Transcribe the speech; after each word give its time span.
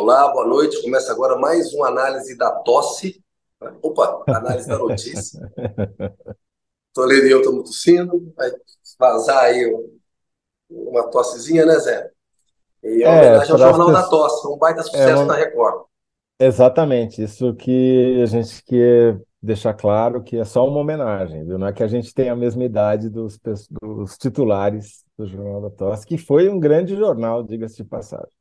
Olá, 0.00 0.32
boa 0.32 0.46
noite. 0.46 0.80
Começa 0.80 1.10
agora 1.10 1.36
mais 1.36 1.74
uma 1.74 1.88
análise 1.88 2.38
da 2.38 2.52
tosse. 2.52 3.20
Opa, 3.82 4.22
análise 4.28 4.68
da 4.68 4.78
notícia. 4.78 5.40
Toledo 6.94 7.26
e 7.26 7.32
eu 7.32 7.40
estamos 7.40 7.64
tossindo. 7.64 8.32
Vai 8.36 8.52
vazar 8.96 9.46
aí 9.46 9.68
uma 10.70 11.10
tossezinha, 11.10 11.66
né, 11.66 11.76
Zé? 11.80 12.12
E 12.80 13.02
é, 13.02 13.06
é 13.06 13.08
homenagem 13.08 13.50
ao 13.50 13.58
Jornal 13.58 13.86
pessoas... 13.88 14.04
da 14.04 14.08
Tosse, 14.08 14.46
um 14.46 14.56
baita 14.56 14.82
sucesso 14.84 15.22
é 15.22 15.26
na 15.26 15.34
Record. 15.34 15.86
Exatamente, 16.38 17.20
isso 17.20 17.52
que 17.56 18.20
a 18.22 18.26
gente 18.26 18.62
quer 18.62 19.20
deixar 19.42 19.74
claro 19.74 20.22
que 20.22 20.36
é 20.36 20.44
só 20.44 20.64
uma 20.64 20.78
homenagem, 20.78 21.44
viu? 21.44 21.58
Não 21.58 21.66
é 21.66 21.72
que 21.72 21.82
a 21.82 21.88
gente 21.88 22.14
tenha 22.14 22.34
a 22.34 22.36
mesma 22.36 22.62
idade 22.62 23.10
dos, 23.10 23.36
dos 23.82 24.16
titulares 24.16 25.04
do 25.18 25.26
Jornal 25.26 25.60
da 25.60 25.70
Tosse, 25.70 26.06
que 26.06 26.16
foi 26.16 26.48
um 26.48 26.60
grande 26.60 26.94
jornal, 26.94 27.42
diga-se 27.42 27.78
de 27.78 27.84
passagem. 27.84 28.37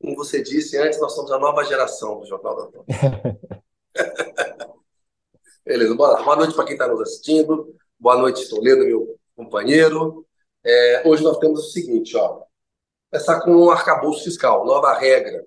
Como 0.00 0.16
você 0.16 0.42
disse 0.42 0.78
antes, 0.78 0.98
nós 0.98 1.12
somos 1.14 1.30
a 1.30 1.38
nova 1.38 1.62
geração 1.62 2.20
do 2.20 2.26
Jornal 2.26 2.56
da 2.56 2.66
Tosse. 2.68 2.86
Beleza, 5.62 5.94
boa, 5.94 6.22
boa 6.22 6.36
noite 6.36 6.54
para 6.54 6.64
quem 6.64 6.72
está 6.72 6.88
nos 6.88 7.02
assistindo. 7.02 7.76
Boa 7.98 8.16
noite, 8.16 8.48
Toledo, 8.48 8.82
meu 8.82 9.20
companheiro. 9.36 10.26
É, 10.64 11.06
hoje 11.06 11.22
nós 11.22 11.36
temos 11.36 11.66
o 11.66 11.70
seguinte, 11.70 12.16
ó. 12.16 12.42
Começar 13.10 13.42
com 13.42 13.54
o 13.54 13.70
arcabouço 13.70 14.24
fiscal, 14.24 14.64
nova 14.64 14.94
regra. 14.94 15.46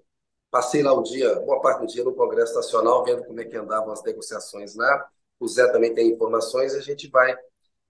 Passei 0.51 0.83
lá 0.83 0.93
o 0.93 1.01
dia, 1.01 1.33
boa 1.39 1.59
parte 1.59 1.79
do 1.79 1.87
dia 1.87 2.03
no 2.03 2.13
Congresso 2.13 2.53
Nacional, 2.53 3.03
vendo 3.03 3.25
como 3.25 3.41
é 3.41 3.45
que 3.45 3.57
andavam 3.57 3.91
as 3.91 4.03
negociações 4.03 4.75
lá. 4.75 5.09
O 5.39 5.47
Zé 5.47 5.67
também 5.71 5.95
tem 5.95 6.11
informações 6.11 6.75
e 6.75 6.77
a 6.77 6.81
gente 6.81 7.09
vai 7.09 7.35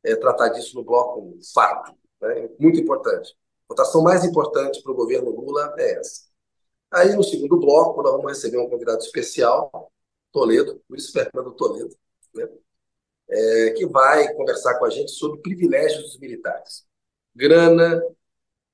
é, 0.01 0.15
tratar 0.15 0.47
disso 0.47 0.77
no 0.77 0.83
bloco 0.85 1.37
fato. 1.53 1.93
Né? 2.21 2.49
Muito 2.57 2.79
importante. 2.79 3.35
A 3.67 3.73
votação 3.73 4.01
mais 4.01 4.23
importante 4.23 4.81
para 4.81 4.93
o 4.93 4.95
governo 4.95 5.29
Lula 5.29 5.75
é 5.77 5.99
essa. 5.99 6.32
Aí, 6.93 7.15
no 7.15 7.23
segundo 7.23 7.57
bloco, 7.57 8.03
nós 8.03 8.11
vamos 8.11 8.31
receber 8.31 8.59
um 8.59 8.69
convidado 8.69 8.99
especial, 8.99 9.91
Toledo, 10.31 10.79
Luiz 10.87 11.09
Fernando 11.09 11.51
Toledo, 11.53 11.95
né? 12.35 12.47
é, 13.29 13.71
que 13.71 13.85
vai 13.87 14.31
conversar 14.35 14.77
com 14.77 14.85
a 14.85 14.89
gente 14.91 15.11
sobre 15.11 15.41
privilégios 15.41 16.03
dos 16.03 16.19
militares. 16.19 16.85
Grana, 17.35 17.99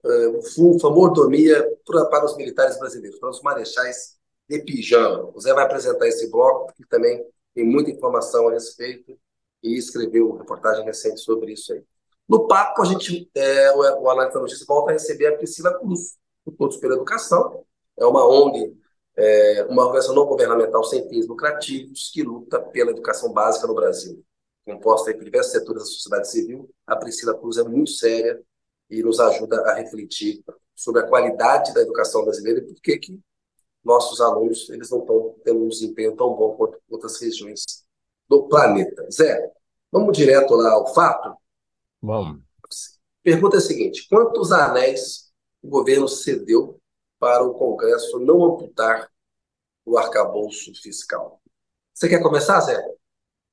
uh, 0.04 0.42
FUFA, 0.54 0.90
mordomia 0.90 1.66
para, 1.86 2.26
os 2.26 2.36
militares 2.36 2.78
brasileiros, 2.78 3.20
para 3.20 3.30
os 3.30 3.42
marechais 3.42 4.18
de 4.50 4.60
pijama. 4.64 5.32
O 5.34 5.40
Zé 5.40 5.54
vai 5.54 5.64
apresentar 5.64 6.06
esse 6.06 6.30
bloco, 6.30 6.74
que 6.74 6.86
também 6.88 7.26
tem 7.56 7.66
muita 7.66 7.90
informação 7.90 8.50
a 8.50 8.52
respeito 8.52 9.18
e 9.64 9.78
escreveu 9.78 10.30
uma 10.30 10.40
reportagem 10.40 10.84
recente 10.84 11.22
sobre 11.22 11.54
isso 11.54 11.72
aí. 11.72 11.82
No 12.28 12.48
papo, 12.48 12.82
a 12.82 12.86
gente, 12.86 13.30
é, 13.34 13.72
o, 13.72 14.04
o 14.04 14.10
Análise 14.10 14.34
da 14.34 14.42
Notícia 14.42 14.66
volta 14.68 14.92
a 14.92 14.94
receber 14.94 15.28
a 15.28 15.38
Priscila 15.38 15.74
Cruz, 15.80 16.18
do 16.46 16.52
Todos 16.52 16.76
pela 16.78 16.96
Educação, 16.96 17.66
é 18.00 18.06
uma 18.06 18.26
ONG, 18.26 18.76
é, 19.16 19.66
uma 19.70 19.84
organização 19.84 20.16
não 20.16 20.26
governamental 20.26 20.84
sem 20.84 21.08
fins 21.10 21.28
lucrativos 21.28 22.10
que 22.14 22.24
luta 22.24 22.60
pela 22.60 22.92
educação 22.92 23.34
básica 23.34 23.68
no 23.68 23.76
Brasil. 23.76 24.24
Composta 24.66 25.14
por 25.14 25.24
diversos 25.24 25.52
setores 25.52 25.82
da 25.82 25.88
sociedade 25.88 26.30
civil, 26.30 26.70
a 26.86 26.96
Priscila 26.96 27.38
Cruz 27.38 27.58
é 27.58 27.64
muito 27.64 27.92
séria 27.92 28.42
e 28.90 29.02
nos 29.04 29.20
ajuda 29.20 29.62
a 29.62 29.74
refletir 29.74 30.44
sobre 30.76 31.02
a 31.02 31.08
qualidade 31.08 31.74
da 31.74 31.82
educação 31.82 32.24
brasileira 32.24 32.60
e 32.60 32.64
por 32.64 32.76
que, 32.82 32.98
que 32.98 33.20
nossos 33.84 34.22
alunos 34.22 34.70
eles 34.70 34.90
não 34.90 35.00
estão 35.00 35.36
tendo 35.44 35.64
um 35.64 35.68
desempenho 35.68 36.16
tão 36.16 36.34
bom 36.36 36.56
quanto 36.56 36.80
outras 36.90 37.20
regiões 37.20 37.64
do 38.28 38.48
planeta. 38.48 39.08
Zé, 39.12 39.52
vamos 39.92 40.16
direto 40.16 40.54
lá 40.56 40.72
ao 40.72 40.94
fato? 40.94 41.36
Vamos. 42.02 42.42
Pergunta 43.24 43.58
é 43.58 43.60
a 43.60 43.62
seguinte: 43.62 44.08
quantos 44.08 44.52
anéis 44.52 45.32
o 45.62 45.68
governo 45.68 46.08
cedeu 46.08 46.79
para 47.20 47.44
o 47.44 47.54
Congresso 47.54 48.20
não 48.20 48.44
amputar 48.46 49.10
o 49.86 49.98
arcabouço 49.98 50.72
fiscal. 50.82 51.42
Você 51.94 52.08
quer 52.08 52.22
começar, 52.22 52.62
Zé? 52.62 52.82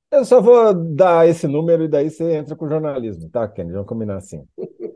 Eu 0.09 0.23
só 0.23 0.39
vou 0.41 0.73
dar 0.73 1.27
esse 1.27 1.47
número 1.47 1.83
e 1.83 1.87
daí 1.89 2.09
você 2.09 2.31
entra 2.33 2.55
com 2.55 2.65
o 2.65 2.69
jornalismo, 2.69 3.29
tá, 3.29 3.47
Kenny? 3.47 3.73
Vamos 3.73 3.87
combinar 3.87 4.17
assim. 4.17 4.47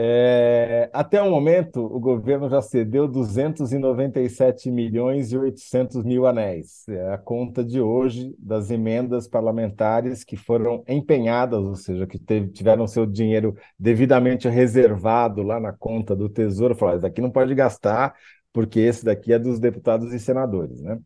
É, 0.00 0.88
até 0.92 1.20
o 1.20 1.28
momento, 1.28 1.80
o 1.84 1.98
governo 1.98 2.48
já 2.48 2.62
cedeu 2.62 3.08
297 3.08 4.70
milhões 4.70 5.32
e 5.32 5.36
800 5.36 6.04
mil 6.04 6.24
anéis. 6.24 6.86
É 6.88 7.12
a 7.12 7.18
conta 7.18 7.64
de 7.64 7.80
hoje 7.80 8.32
das 8.38 8.70
emendas 8.70 9.26
parlamentares 9.26 10.22
que 10.22 10.36
foram 10.36 10.84
empenhadas, 10.86 11.58
ou 11.58 11.74
seja, 11.74 12.06
que 12.06 12.16
teve, 12.16 12.48
tiveram 12.52 12.86
seu 12.86 13.04
dinheiro 13.04 13.56
devidamente 13.76 14.48
reservado 14.48 15.42
lá 15.42 15.58
na 15.58 15.72
conta 15.72 16.14
do 16.14 16.28
Tesouro. 16.28 16.76
Falaram, 16.76 17.00
daqui 17.00 17.20
não 17.20 17.32
pode 17.32 17.52
gastar, 17.56 18.14
porque 18.52 18.78
esse 18.78 19.04
daqui 19.04 19.32
é 19.32 19.38
dos 19.38 19.58
deputados 19.58 20.12
e 20.12 20.20
senadores, 20.20 20.80
né? 20.80 20.96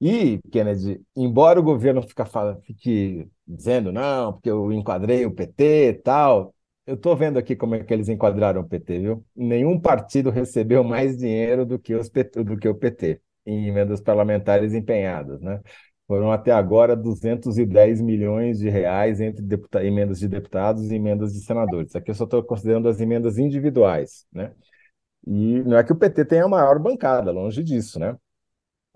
E, 0.00 0.40
Kennedy, 0.50 1.00
embora 1.16 1.60
o 1.60 1.62
governo 1.62 2.02
fique, 2.02 2.22
fique 2.66 3.28
dizendo, 3.46 3.92
não, 3.92 4.32
porque 4.32 4.50
eu 4.50 4.72
enquadrei 4.72 5.24
o 5.24 5.32
PT 5.32 5.90
e 5.90 5.94
tal, 5.94 6.54
eu 6.86 6.94
estou 6.94 7.16
vendo 7.16 7.38
aqui 7.38 7.56
como 7.56 7.74
é 7.74 7.82
que 7.82 7.92
eles 7.92 8.08
enquadraram 8.08 8.60
o 8.60 8.68
PT, 8.68 8.98
viu? 9.00 9.24
Nenhum 9.34 9.78
partido 9.80 10.30
recebeu 10.30 10.84
mais 10.84 11.16
dinheiro 11.16 11.66
do 11.66 11.78
que, 11.78 11.94
os 11.94 12.08
do 12.08 12.56
que 12.56 12.68
o 12.68 12.74
PT 12.74 13.20
em 13.44 13.68
emendas 13.68 14.00
parlamentares 14.00 14.72
empenhadas, 14.74 15.40
né? 15.40 15.60
Foram 16.06 16.30
até 16.30 16.52
agora 16.52 16.94
210 16.96 18.00
milhões 18.00 18.58
de 18.58 18.68
reais 18.68 19.20
entre 19.20 19.44
emendas 19.84 20.20
de 20.20 20.28
deputados 20.28 20.90
e 20.90 20.94
emendas 20.94 21.32
de 21.32 21.40
senadores. 21.40 21.96
Aqui 21.96 22.10
eu 22.10 22.14
só 22.14 22.24
estou 22.24 22.42
considerando 22.44 22.88
as 22.88 23.00
emendas 23.00 23.38
individuais, 23.38 24.24
né? 24.32 24.52
E 25.26 25.62
não 25.64 25.76
é 25.76 25.82
que 25.82 25.92
o 25.92 25.96
PT 25.96 26.24
tenha 26.24 26.44
a 26.44 26.48
maior 26.48 26.78
bancada, 26.78 27.32
longe 27.32 27.62
disso, 27.64 27.98
né? 27.98 28.16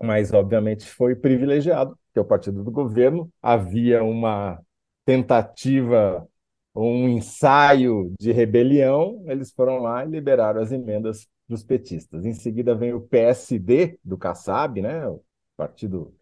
Mas, 0.01 0.33
obviamente, 0.33 0.85
foi 0.87 1.15
privilegiado, 1.15 1.97
que 2.13 2.19
o 2.19 2.25
partido 2.25 2.63
do 2.63 2.71
governo. 2.71 3.29
Havia 3.41 4.03
uma 4.03 4.59
tentativa 5.05 6.27
um 6.75 7.07
ensaio 7.09 8.13
de 8.19 8.31
rebelião, 8.31 9.23
eles 9.27 9.51
foram 9.51 9.79
lá 9.79 10.05
e 10.05 10.09
liberaram 10.09 10.61
as 10.61 10.71
emendas 10.71 11.27
dos 11.47 11.63
petistas. 11.63 12.25
Em 12.25 12.33
seguida 12.33 12.75
vem 12.75 12.93
o 12.93 13.01
PSD 13.01 13.99
do 14.03 14.17
Kassab, 14.17 14.81
né, 14.81 15.07
o 15.07 15.21
partido 15.57 16.13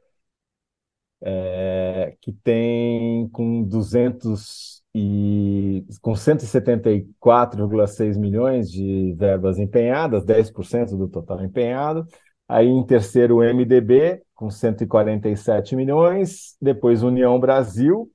é, 1.22 2.16
que 2.22 2.32
tem 2.32 3.28
com 3.30 3.64
200 3.64 4.80
e 4.94 5.86
com 6.02 6.16
174,6 6.16 8.18
milhões 8.18 8.72
de 8.72 9.14
verbas 9.18 9.60
empenhadas, 9.60 10.26
10% 10.26 10.98
do 10.98 11.08
total 11.08 11.44
empenhado. 11.44 12.08
Aí 12.48 12.68
em 12.68 12.84
terceiro 12.84 13.38
o 13.38 13.44
MDB 13.44 14.24
com 14.34 14.50
147 14.50 15.76
milhões, 15.76 16.56
depois 16.60 17.04
União 17.04 17.40
Brasil, 17.40 18.12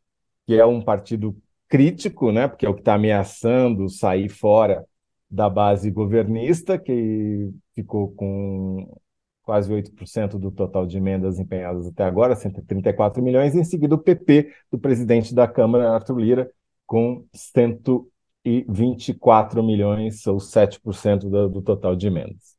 que 0.47 0.59
é 0.59 0.67
um 0.67 0.83
partido 0.83 1.37
crítico, 1.75 2.31
né, 2.31 2.47
porque 2.47 2.65
é 2.65 2.69
o 2.69 2.75
que 2.75 2.83
está 2.83 2.95
ameaçando 2.95 3.89
sair 3.89 4.29
fora 4.29 4.87
da 5.29 5.51
base 5.51 5.91
governista, 5.91 6.79
que 6.79 7.51
ficou 7.75 8.15
com 8.15 8.97
quase 9.43 9.73
8% 9.73 10.39
do 10.39 10.53
total 10.53 10.87
de 10.87 10.99
emendas 10.99 11.41
empenhadas 11.41 11.89
até 11.89 12.05
agora, 12.05 12.37
134 12.37 13.21
milhões, 13.21 13.57
e 13.57 13.59
em 13.59 13.65
seguida 13.65 13.97
o 13.97 13.99
PP, 13.99 14.55
do 14.71 14.79
presidente 14.79 15.35
da 15.35 15.49
Câmara, 15.49 15.91
Arthur 15.91 16.21
Lira, 16.21 16.49
com 16.87 17.27
124 17.35 19.61
milhões, 19.61 20.25
ou 20.29 20.39
7% 20.39 21.29
do, 21.29 21.49
do 21.49 21.61
total 21.61 21.97
de 21.97 22.07
emendas. 22.07 22.57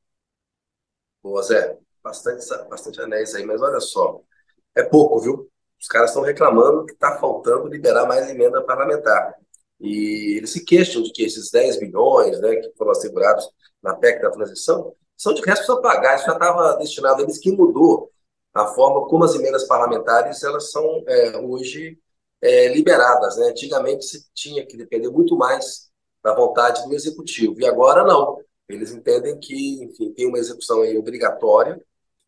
Boa, 1.23 1.41
Zé. 1.41 1.77
Bastante, 2.03 2.45
bastante 2.69 2.99
anéis 2.99 3.33
aí, 3.33 3.45
mas 3.45 3.61
olha 3.61 3.79
só, 3.79 4.19
é 4.75 4.83
pouco, 4.83 5.21
viu? 5.21 5.49
Os 5.79 5.87
caras 5.87 6.09
estão 6.09 6.23
reclamando 6.23 6.85
que 6.85 6.93
está 6.93 7.17
faltando 7.17 7.67
liberar 7.67 8.05
mais 8.05 8.29
emenda 8.29 8.61
parlamentar. 8.63 9.35
E 9.79 10.37
eles 10.37 10.51
se 10.51 10.63
queixam 10.63 11.01
de 11.03 11.11
que 11.11 11.23
esses 11.23 11.51
10 11.51 11.79
milhões 11.79 12.39
né, 12.39 12.55
que 12.55 12.71
foram 12.77 12.91
assegurados 12.91 13.49
na 13.83 13.93
PEC 13.95 14.21
da 14.21 14.31
transição 14.31 14.93
são 15.17 15.33
de 15.33 15.41
resto 15.41 15.65
para 15.65 15.81
pagar. 15.81 16.15
Isso 16.15 16.25
já 16.25 16.33
estava 16.33 16.77
destinado 16.77 17.21
a 17.21 17.23
eles. 17.23 17.37
Que 17.37 17.51
mudou 17.51 18.11
a 18.53 18.67
forma 18.67 19.07
como 19.07 19.23
as 19.23 19.35
emendas 19.35 19.65
parlamentares 19.65 20.43
elas 20.43 20.71
são 20.71 21.03
é, 21.07 21.37
hoje 21.37 21.99
é, 22.41 22.69
liberadas. 22.69 23.37
Né? 23.37 23.47
Antigamente 23.47 24.05
se 24.05 24.25
tinha 24.33 24.65
que 24.65 24.77
depender 24.77 25.09
muito 25.09 25.35
mais 25.37 25.89
da 26.23 26.33
vontade 26.33 26.83
do 26.87 26.93
executivo. 26.93 27.59
E 27.59 27.65
agora 27.65 28.03
não. 28.03 28.39
Eles 28.67 28.91
entendem 28.91 29.39
que, 29.39 29.83
enfim, 29.83 30.11
tem 30.13 30.27
uma 30.27 30.39
execução 30.39 30.81
obrigatória 30.97 31.79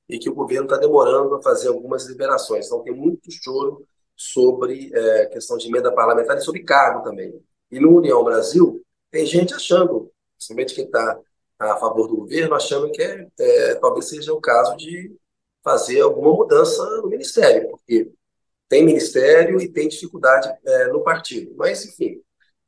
e 0.10 0.18
que 0.20 0.30
o 0.30 0.34
governo 0.34 0.66
está 0.66 0.78
demorando 0.78 1.36
a 1.36 1.42
fazer 1.42 1.68
algumas 1.68 2.06
liberações. 2.06 2.66
Então, 2.66 2.84
tem 2.84 2.94
muito 2.94 3.30
choro 3.32 3.86
sobre 4.16 4.92
é, 4.94 5.26
questão 5.28 5.58
de 5.58 5.68
emenda 5.68 5.92
parlamentar 5.94 6.38
e 6.38 6.42
sobre 6.42 6.64
cargo 6.64 7.04
também. 7.04 7.40
E 7.72 7.80
no 7.80 7.98
União 7.98 8.24
Brasil, 8.24 8.82
tem 9.12 9.26
gente 9.26 9.54
achando, 9.54 10.12
principalmente 10.38 10.74
quem 10.74 10.86
está 10.86 11.20
a 11.60 11.76
favor 11.78 12.08
do 12.08 12.18
governo, 12.18 12.56
achando 12.56 12.92
que 12.92 13.02
é, 13.02 13.28
é, 13.40 13.76
talvez 13.76 14.10
seja 14.10 14.34
o 14.34 14.42
caso 14.42 14.76
de 14.78 15.16
fazer 15.64 16.02
alguma 16.02 16.34
mudança 16.34 16.84
no 17.02 17.10
ministério, 17.10 17.70
porque 17.70 18.12
tem 18.70 18.86
ministério 18.86 19.60
e 19.62 19.68
tem 19.68 19.88
dificuldade 19.88 20.50
é, 20.66 20.88
no 20.88 21.04
partido. 21.04 21.54
Mas, 21.58 21.86
enfim, 21.86 22.22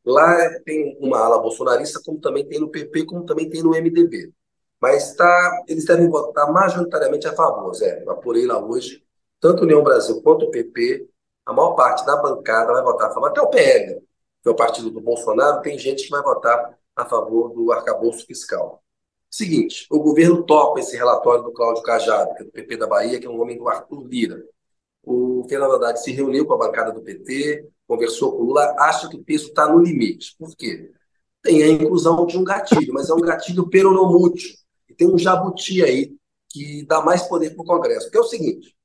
lá 0.05 0.37
tem 0.61 0.97
uma 0.99 1.19
ala 1.19 1.39
bolsonarista, 1.39 2.01
como 2.03 2.19
também 2.19 2.47
tem 2.47 2.59
no 2.59 2.69
PP, 2.69 3.05
como 3.05 3.25
também 3.25 3.49
tem 3.49 3.63
no 3.63 3.71
MDB. 3.71 4.33
Mas 4.81 5.13
tá, 5.15 5.63
eles 5.67 5.85
devem 5.85 6.09
votar 6.09 6.51
majoritariamente 6.51 7.27
a 7.27 7.35
favor, 7.35 7.73
Zé. 7.73 8.03
Eu 8.03 8.11
apurei 8.11 8.45
lá 8.45 8.63
hoje, 8.63 9.03
tanto 9.39 9.63
União 9.63 9.83
Brasil 9.83 10.21
quanto 10.21 10.45
o 10.45 10.51
PP, 10.51 11.07
a 11.45 11.53
maior 11.53 11.75
parte 11.75 12.05
da 12.05 12.15
bancada 12.15 12.73
vai 12.73 12.83
votar 12.83 13.09
a 13.09 13.13
favor. 13.13 13.27
Até 13.27 13.41
o 13.41 13.49
PL, 13.49 14.01
que 14.41 14.47
é 14.47 14.51
o 14.51 14.55
partido 14.55 14.89
do 14.89 15.01
Bolsonaro, 15.01 15.61
tem 15.61 15.77
gente 15.77 16.03
que 16.03 16.09
vai 16.09 16.21
votar 16.21 16.77
a 16.95 17.05
favor 17.05 17.49
do 17.49 17.71
arcabouço 17.71 18.25
fiscal. 18.25 18.81
Seguinte, 19.29 19.85
o 19.91 19.99
governo 19.99 20.43
topa 20.43 20.79
esse 20.79 20.95
relatório 20.95 21.43
do 21.43 21.51
Cláudio 21.51 21.83
Cajado, 21.83 22.33
que 22.35 22.41
é 22.41 22.45
do 22.45 22.51
PP 22.51 22.77
da 22.77 22.87
Bahia, 22.87 23.19
que 23.19 23.27
é 23.27 23.29
um 23.29 23.39
homem 23.39 23.57
do 23.57 23.67
Arthur 23.67 24.07
Lira. 24.07 24.43
O 25.03 25.45
Fernando 25.47 25.75
Haddad 25.75 26.01
se 26.01 26.11
reuniu 26.11 26.45
com 26.45 26.53
a 26.53 26.57
bancada 26.57 26.91
do 26.91 27.01
PT, 27.01 27.67
conversou 27.87 28.31
com 28.31 28.43
o 28.43 28.45
Lula, 28.45 28.75
acha 28.79 29.07
que 29.07 29.15
o 29.15 29.23
peso 29.23 29.47
está 29.47 29.67
no 29.67 29.79
limite. 29.79 30.35
Por 30.37 30.55
quê? 30.55 30.91
Tem 31.41 31.63
a 31.63 31.67
inclusão 31.67 32.25
de 32.25 32.37
um 32.37 32.43
gatilho, 32.43 32.93
mas 32.93 33.09
é 33.09 33.13
um 33.13 33.21
gatilho 33.21 33.69
peronomútil. 33.69 34.49
Tem 34.99 35.07
um 35.07 35.17
jabuti 35.17 35.81
aí 35.81 36.13
que 36.49 36.85
dá 36.85 37.01
mais 37.01 37.23
poder 37.23 37.55
para 37.55 37.63
o 37.63 37.65
Congresso. 37.65 38.11
Que 38.11 38.17
é 38.17 38.19
o 38.19 38.25
seguinte: 38.25 38.75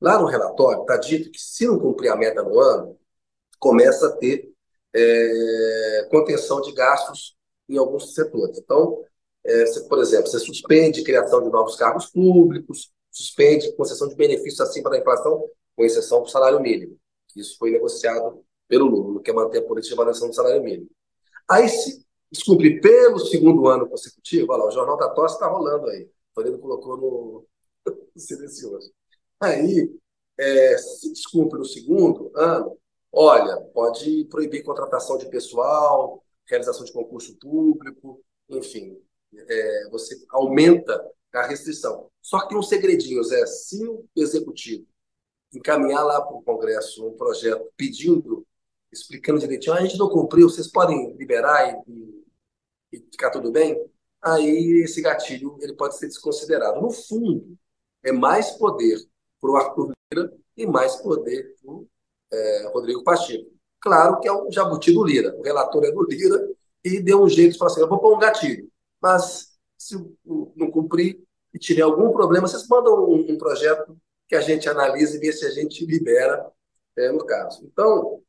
lá 0.00 0.18
no 0.18 0.26
relatório 0.26 0.82
está 0.82 0.96
dito 0.96 1.30
que 1.30 1.38
se 1.38 1.64
não 1.66 1.78
cumprir 1.78 2.10
a 2.10 2.16
meta 2.16 2.42
no 2.42 2.58
ano, 2.58 2.98
começa 3.60 4.08
a 4.08 4.16
ter 4.16 4.52
é, 4.92 6.08
contenção 6.10 6.60
de 6.60 6.72
gastos 6.72 7.36
em 7.68 7.78
alguns 7.78 8.12
setores. 8.12 8.58
Então, 8.58 9.04
é, 9.44 9.64
você, 9.64 9.84
por 9.84 10.00
exemplo, 10.00 10.26
você 10.26 10.40
suspende 10.40 11.04
criação 11.04 11.40
de 11.40 11.48
novos 11.48 11.76
cargos 11.76 12.06
públicos, 12.06 12.90
suspende 13.08 13.72
concessão 13.76 14.08
de 14.08 14.16
benefícios 14.16 14.60
acima 14.60 14.90
da 14.90 14.98
inflação, 14.98 15.48
com 15.76 15.84
exceção 15.84 16.22
do 16.22 16.28
salário 16.28 16.60
mínimo. 16.60 16.98
Isso 17.36 17.56
foi 17.56 17.70
negociado 17.70 18.44
pelo 18.66 18.86
Lula, 18.86 19.14
não 19.14 19.22
quer 19.22 19.32
manter 19.32 19.58
a 19.58 19.62
política 19.62 19.94
de 19.94 20.00
avaliação 20.00 20.28
do 20.28 20.34
salário 20.34 20.62
mínimo. 20.62 20.90
Aí, 21.48 21.68
se 21.68 22.04
descumprir 22.32 22.80
pelo 22.80 23.18
segundo 23.18 23.68
ano 23.68 23.88
consecutivo, 23.88 24.52
olha 24.52 24.64
lá, 24.64 24.68
o 24.68 24.72
Jornal 24.72 24.96
da 24.96 25.10
Tosse 25.10 25.34
está 25.34 25.46
rolando 25.46 25.86
aí. 25.88 26.04
O 26.04 26.34
Toledo 26.34 26.58
colocou 26.58 26.96
no, 26.96 27.46
silencioso. 28.16 28.90
Aí, 29.38 29.94
é, 30.38 30.78
se 30.78 31.12
descumpre 31.12 31.58
no 31.58 31.64
segundo 31.64 32.32
ano, 32.34 32.78
olha, 33.12 33.60
pode 33.74 34.24
proibir 34.30 34.64
contratação 34.64 35.18
de 35.18 35.28
pessoal, 35.28 36.24
realização 36.48 36.84
de 36.84 36.92
concurso 36.92 37.36
público, 37.38 38.24
enfim, 38.48 38.98
é, 39.34 39.88
você 39.90 40.16
aumenta 40.30 41.04
a 41.34 41.46
restrição. 41.46 42.10
Só 42.20 42.46
que 42.46 42.54
um 42.54 42.62
segredinho, 42.62 43.22
Zé, 43.24 43.44
se 43.46 43.86
o 43.86 44.06
executivo 44.16 44.86
encaminhar 45.52 46.04
lá 46.04 46.20
para 46.20 46.34
o 46.34 46.42
Congresso 46.42 47.06
um 47.06 47.16
projeto 47.16 47.70
pedindo, 47.76 48.46
explicando 48.90 49.40
direitinho, 49.40 49.74
ah, 49.74 49.78
a 49.78 49.82
gente 49.82 49.98
não 49.98 50.08
cumpriu, 50.08 50.48
vocês 50.48 50.70
podem 50.70 51.14
liberar 51.16 51.82
e, 51.86 51.92
e 51.92 52.21
ficar 53.10 53.30
tudo 53.30 53.50
bem, 53.50 53.78
aí 54.20 54.82
esse 54.84 55.00
gatilho 55.00 55.56
ele 55.60 55.74
pode 55.74 55.96
ser 55.96 56.06
desconsiderado. 56.06 56.80
No 56.80 56.90
fundo, 56.90 57.56
é 58.02 58.12
mais 58.12 58.50
poder 58.52 58.98
para 59.40 59.50
o 59.50 59.56
Arthur 59.56 59.92
Lira 60.12 60.32
e 60.56 60.66
mais 60.66 60.96
poder 60.96 61.54
para 61.60 61.72
o 61.72 61.86
é, 62.32 62.70
Rodrigo 62.72 63.02
Pacheco. 63.02 63.50
Claro 63.80 64.20
que 64.20 64.28
é 64.28 64.32
o 64.32 64.50
jabuti 64.50 64.92
do 64.92 65.04
Lira, 65.04 65.34
o 65.36 65.42
relator 65.42 65.84
é 65.84 65.90
do 65.90 66.04
Lira, 66.04 66.48
e 66.84 67.00
deu 67.00 67.22
um 67.22 67.28
jeito 67.28 67.52
de 67.52 67.58
falar 67.58 67.70
assim, 67.70 67.80
eu 67.80 67.88
vou 67.88 67.98
pôr 67.98 68.14
um 68.14 68.18
gatilho 68.18 68.72
mas 69.02 69.50
se 69.76 69.96
não 70.54 70.70
cumprir 70.70 71.20
e 71.52 71.58
tiver 71.58 71.82
algum 71.82 72.12
problema, 72.12 72.46
vocês 72.46 72.68
mandam 72.68 73.04
um, 73.04 73.32
um 73.32 73.36
projeto 73.36 73.98
que 74.28 74.36
a 74.36 74.40
gente 74.40 74.68
analisa 74.68 75.16
e 75.16 75.18
vê 75.18 75.32
se 75.32 75.44
a 75.44 75.50
gente 75.50 75.84
libera 75.84 76.48
é, 76.96 77.10
no 77.10 77.26
caso. 77.26 77.64
Então, 77.64 78.22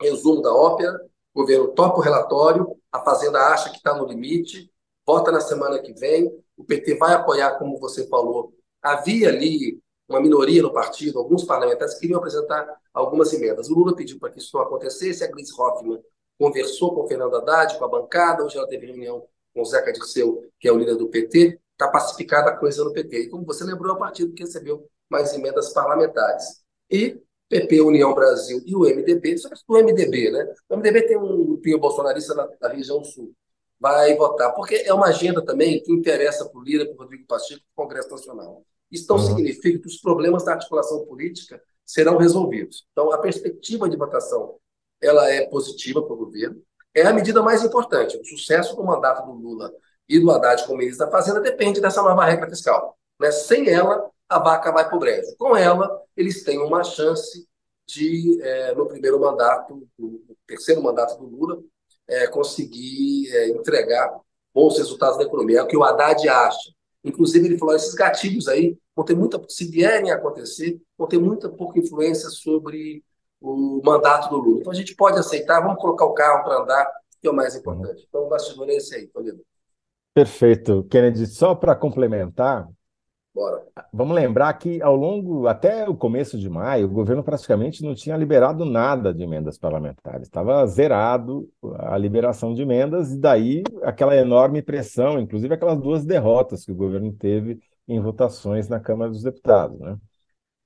resumo 0.00 0.42
da 0.42 0.54
ópera, 0.54 1.00
o 1.34 1.40
governo 1.40 1.68
topa 1.68 1.98
o 1.98 2.02
relatório, 2.02 2.76
a 2.92 3.00
Fazenda 3.00 3.38
acha 3.48 3.70
que 3.70 3.76
está 3.76 3.94
no 3.94 4.06
limite, 4.06 4.70
vota 5.06 5.30
na 5.30 5.40
semana 5.40 5.78
que 5.80 5.92
vem, 5.92 6.30
o 6.56 6.64
PT 6.64 6.96
vai 6.96 7.14
apoiar, 7.14 7.58
como 7.58 7.78
você 7.78 8.06
falou. 8.08 8.52
Havia 8.82 9.28
ali 9.28 9.80
uma 10.08 10.20
minoria 10.20 10.62
no 10.62 10.72
partido, 10.72 11.18
alguns 11.18 11.44
parlamentares 11.44 11.98
queriam 11.98 12.18
apresentar 12.18 12.66
algumas 12.92 13.32
emendas. 13.32 13.68
O 13.68 13.74
Lula 13.74 13.94
pediu 13.94 14.18
para 14.18 14.30
que 14.30 14.38
isso 14.38 14.56
não 14.56 14.64
acontecesse, 14.64 15.22
a 15.22 15.30
Gleisi 15.30 15.52
Hoffmann 15.58 16.02
conversou 16.38 16.94
com 16.94 17.02
o 17.02 17.06
Fernando 17.06 17.36
Haddad, 17.36 17.78
com 17.78 17.84
a 17.84 17.88
bancada, 17.88 18.44
hoje 18.44 18.56
ela 18.56 18.66
teve 18.66 18.86
reunião 18.86 19.26
com 19.54 19.62
o 19.62 19.64
Zeca 19.64 19.92
Dirceu, 19.92 20.42
que 20.58 20.66
é 20.66 20.72
o 20.72 20.78
líder 20.78 20.96
do 20.96 21.08
PT, 21.08 21.60
está 21.72 21.88
pacificada 21.88 22.50
a 22.50 22.56
coisa 22.56 22.82
no 22.82 22.92
PT. 22.92 23.24
E 23.24 23.28
como 23.28 23.44
você 23.44 23.62
lembrou, 23.64 23.92
é 23.92 23.94
o 23.94 23.98
partido 23.98 24.32
que 24.32 24.42
recebeu 24.42 24.88
mais 25.08 25.32
emendas 25.34 25.72
parlamentares. 25.72 26.62
E 26.90 27.20
PP, 27.50 27.80
União 27.80 28.14
Brasil 28.14 28.62
e 28.64 28.76
o 28.76 28.84
MDB, 28.84 29.36
só 29.36 29.48
que 29.48 29.56
o 29.68 29.76
MDB, 29.76 30.30
né? 30.30 30.54
O 30.68 30.76
MDB 30.76 31.02
tem 31.02 31.18
um 31.18 31.44
grupinho 31.44 31.80
bolsonarista 31.80 32.32
na, 32.32 32.48
na 32.60 32.68
região 32.68 33.02
sul. 33.02 33.34
Vai 33.78 34.14
votar, 34.14 34.54
porque 34.54 34.76
é 34.76 34.94
uma 34.94 35.06
agenda 35.06 35.44
também 35.44 35.82
que 35.82 35.92
interessa 35.92 36.48
para 36.48 36.58
o 36.58 36.62
Lira, 36.62 36.86
para 36.86 36.94
o 36.94 36.98
Rodrigo 36.98 37.26
Pacheco, 37.26 37.60
para 37.74 37.82
o 37.82 37.86
Congresso 37.86 38.10
Nacional. 38.10 38.64
Isso 38.90 39.06
não 39.08 39.16
uhum. 39.16 39.26
significa 39.26 39.78
que 39.80 39.86
os 39.88 40.00
problemas 40.00 40.44
da 40.44 40.52
articulação 40.52 41.04
política 41.06 41.60
serão 41.84 42.16
resolvidos. 42.18 42.86
Então, 42.92 43.10
a 43.10 43.18
perspectiva 43.18 43.88
de 43.88 43.96
votação 43.96 44.56
ela 45.02 45.28
é 45.30 45.46
positiva 45.46 46.02
para 46.02 46.12
o 46.12 46.16
governo 46.16 46.62
é 46.94 47.02
a 47.02 47.12
medida 47.12 47.42
mais 47.42 47.64
importante. 47.64 48.16
O 48.16 48.24
sucesso 48.24 48.76
do 48.76 48.84
mandato 48.84 49.24
do 49.26 49.32
Lula 49.32 49.72
e 50.08 50.18
do 50.18 50.30
Haddad 50.30 50.64
como 50.66 50.78
ministro 50.78 51.06
da 51.06 51.12
Fazenda 51.12 51.40
depende 51.40 51.80
dessa 51.80 52.02
nova 52.02 52.24
regra 52.24 52.48
fiscal. 52.48 52.98
Né? 53.18 53.30
Sem 53.30 53.68
ela, 53.68 54.09
a 54.30 54.38
vaca 54.38 54.70
vai 54.70 54.86
para 54.86 54.96
o 54.96 55.00
brejo. 55.00 55.34
Com 55.36 55.56
ela, 55.56 55.90
eles 56.16 56.44
têm 56.44 56.58
uma 56.58 56.84
chance 56.84 57.46
de, 57.86 58.40
é, 58.40 58.74
no 58.76 58.86
primeiro 58.86 59.18
mandato, 59.18 59.86
no 59.98 60.22
terceiro 60.46 60.80
mandato 60.80 61.18
do 61.18 61.26
Lula, 61.26 61.60
é, 62.06 62.28
conseguir 62.28 63.28
é, 63.34 63.48
entregar 63.48 64.16
bons 64.54 64.78
resultados 64.78 65.18
da 65.18 65.24
economia. 65.24 65.58
É 65.58 65.62
o 65.62 65.66
que 65.66 65.76
o 65.76 65.82
Haddad 65.82 66.28
acha. 66.28 66.70
Inclusive, 67.02 67.46
ele 67.46 67.58
falou: 67.58 67.74
esses 67.74 67.94
gatilhos 67.94 68.46
aí 68.46 68.78
vão 68.94 69.04
ter 69.04 69.16
muita, 69.16 69.42
se 69.48 69.66
vierem 69.66 70.12
a 70.12 70.14
acontecer, 70.14 70.80
vão 70.96 71.08
ter 71.08 71.18
muita 71.18 71.48
pouca 71.48 71.80
influência 71.80 72.28
sobre 72.28 73.02
o 73.40 73.80
mandato 73.84 74.30
do 74.30 74.36
Lula. 74.36 74.60
Então 74.60 74.72
a 74.72 74.76
gente 74.76 74.94
pode 74.94 75.18
aceitar, 75.18 75.60
vamos 75.60 75.80
colocar 75.80 76.04
o 76.04 76.14
carro 76.14 76.44
para 76.44 76.62
andar, 76.62 76.88
que 77.20 77.26
é 77.26 77.30
o 77.30 77.34
mais 77.34 77.56
importante. 77.56 78.06
Então 78.08 78.26
o 78.26 78.28
bastidor 78.28 78.68
é 78.68 78.74
esse 78.76 78.94
aí, 78.94 79.08
Toledo. 79.08 79.40
Perfeito. 80.14 80.84
Kennedy, 80.90 81.26
só 81.26 81.54
para 81.54 81.74
complementar, 81.74 82.68
Bora. 83.32 83.64
vamos 83.92 84.14
lembrar 84.14 84.52
que 84.54 84.82
ao 84.82 84.96
longo, 84.96 85.46
até 85.46 85.88
o 85.88 85.96
começo 85.96 86.36
de 86.36 86.50
maio, 86.50 86.86
o 86.86 86.90
governo 86.90 87.22
praticamente 87.22 87.82
não 87.82 87.94
tinha 87.94 88.16
liberado 88.16 88.64
nada 88.64 89.14
de 89.14 89.22
emendas 89.22 89.56
parlamentares. 89.56 90.26
Estava 90.26 90.66
zerado 90.66 91.48
a 91.78 91.96
liberação 91.96 92.52
de 92.52 92.62
emendas, 92.62 93.12
e 93.12 93.18
daí 93.18 93.62
aquela 93.82 94.16
enorme 94.16 94.62
pressão, 94.62 95.20
inclusive 95.20 95.54
aquelas 95.54 95.78
duas 95.78 96.04
derrotas 96.04 96.64
que 96.64 96.72
o 96.72 96.76
governo 96.76 97.12
teve 97.12 97.60
em 97.86 98.00
votações 98.00 98.68
na 98.68 98.80
Câmara 98.80 99.10
dos 99.10 99.22
Deputados. 99.22 99.78
Né? 99.78 99.96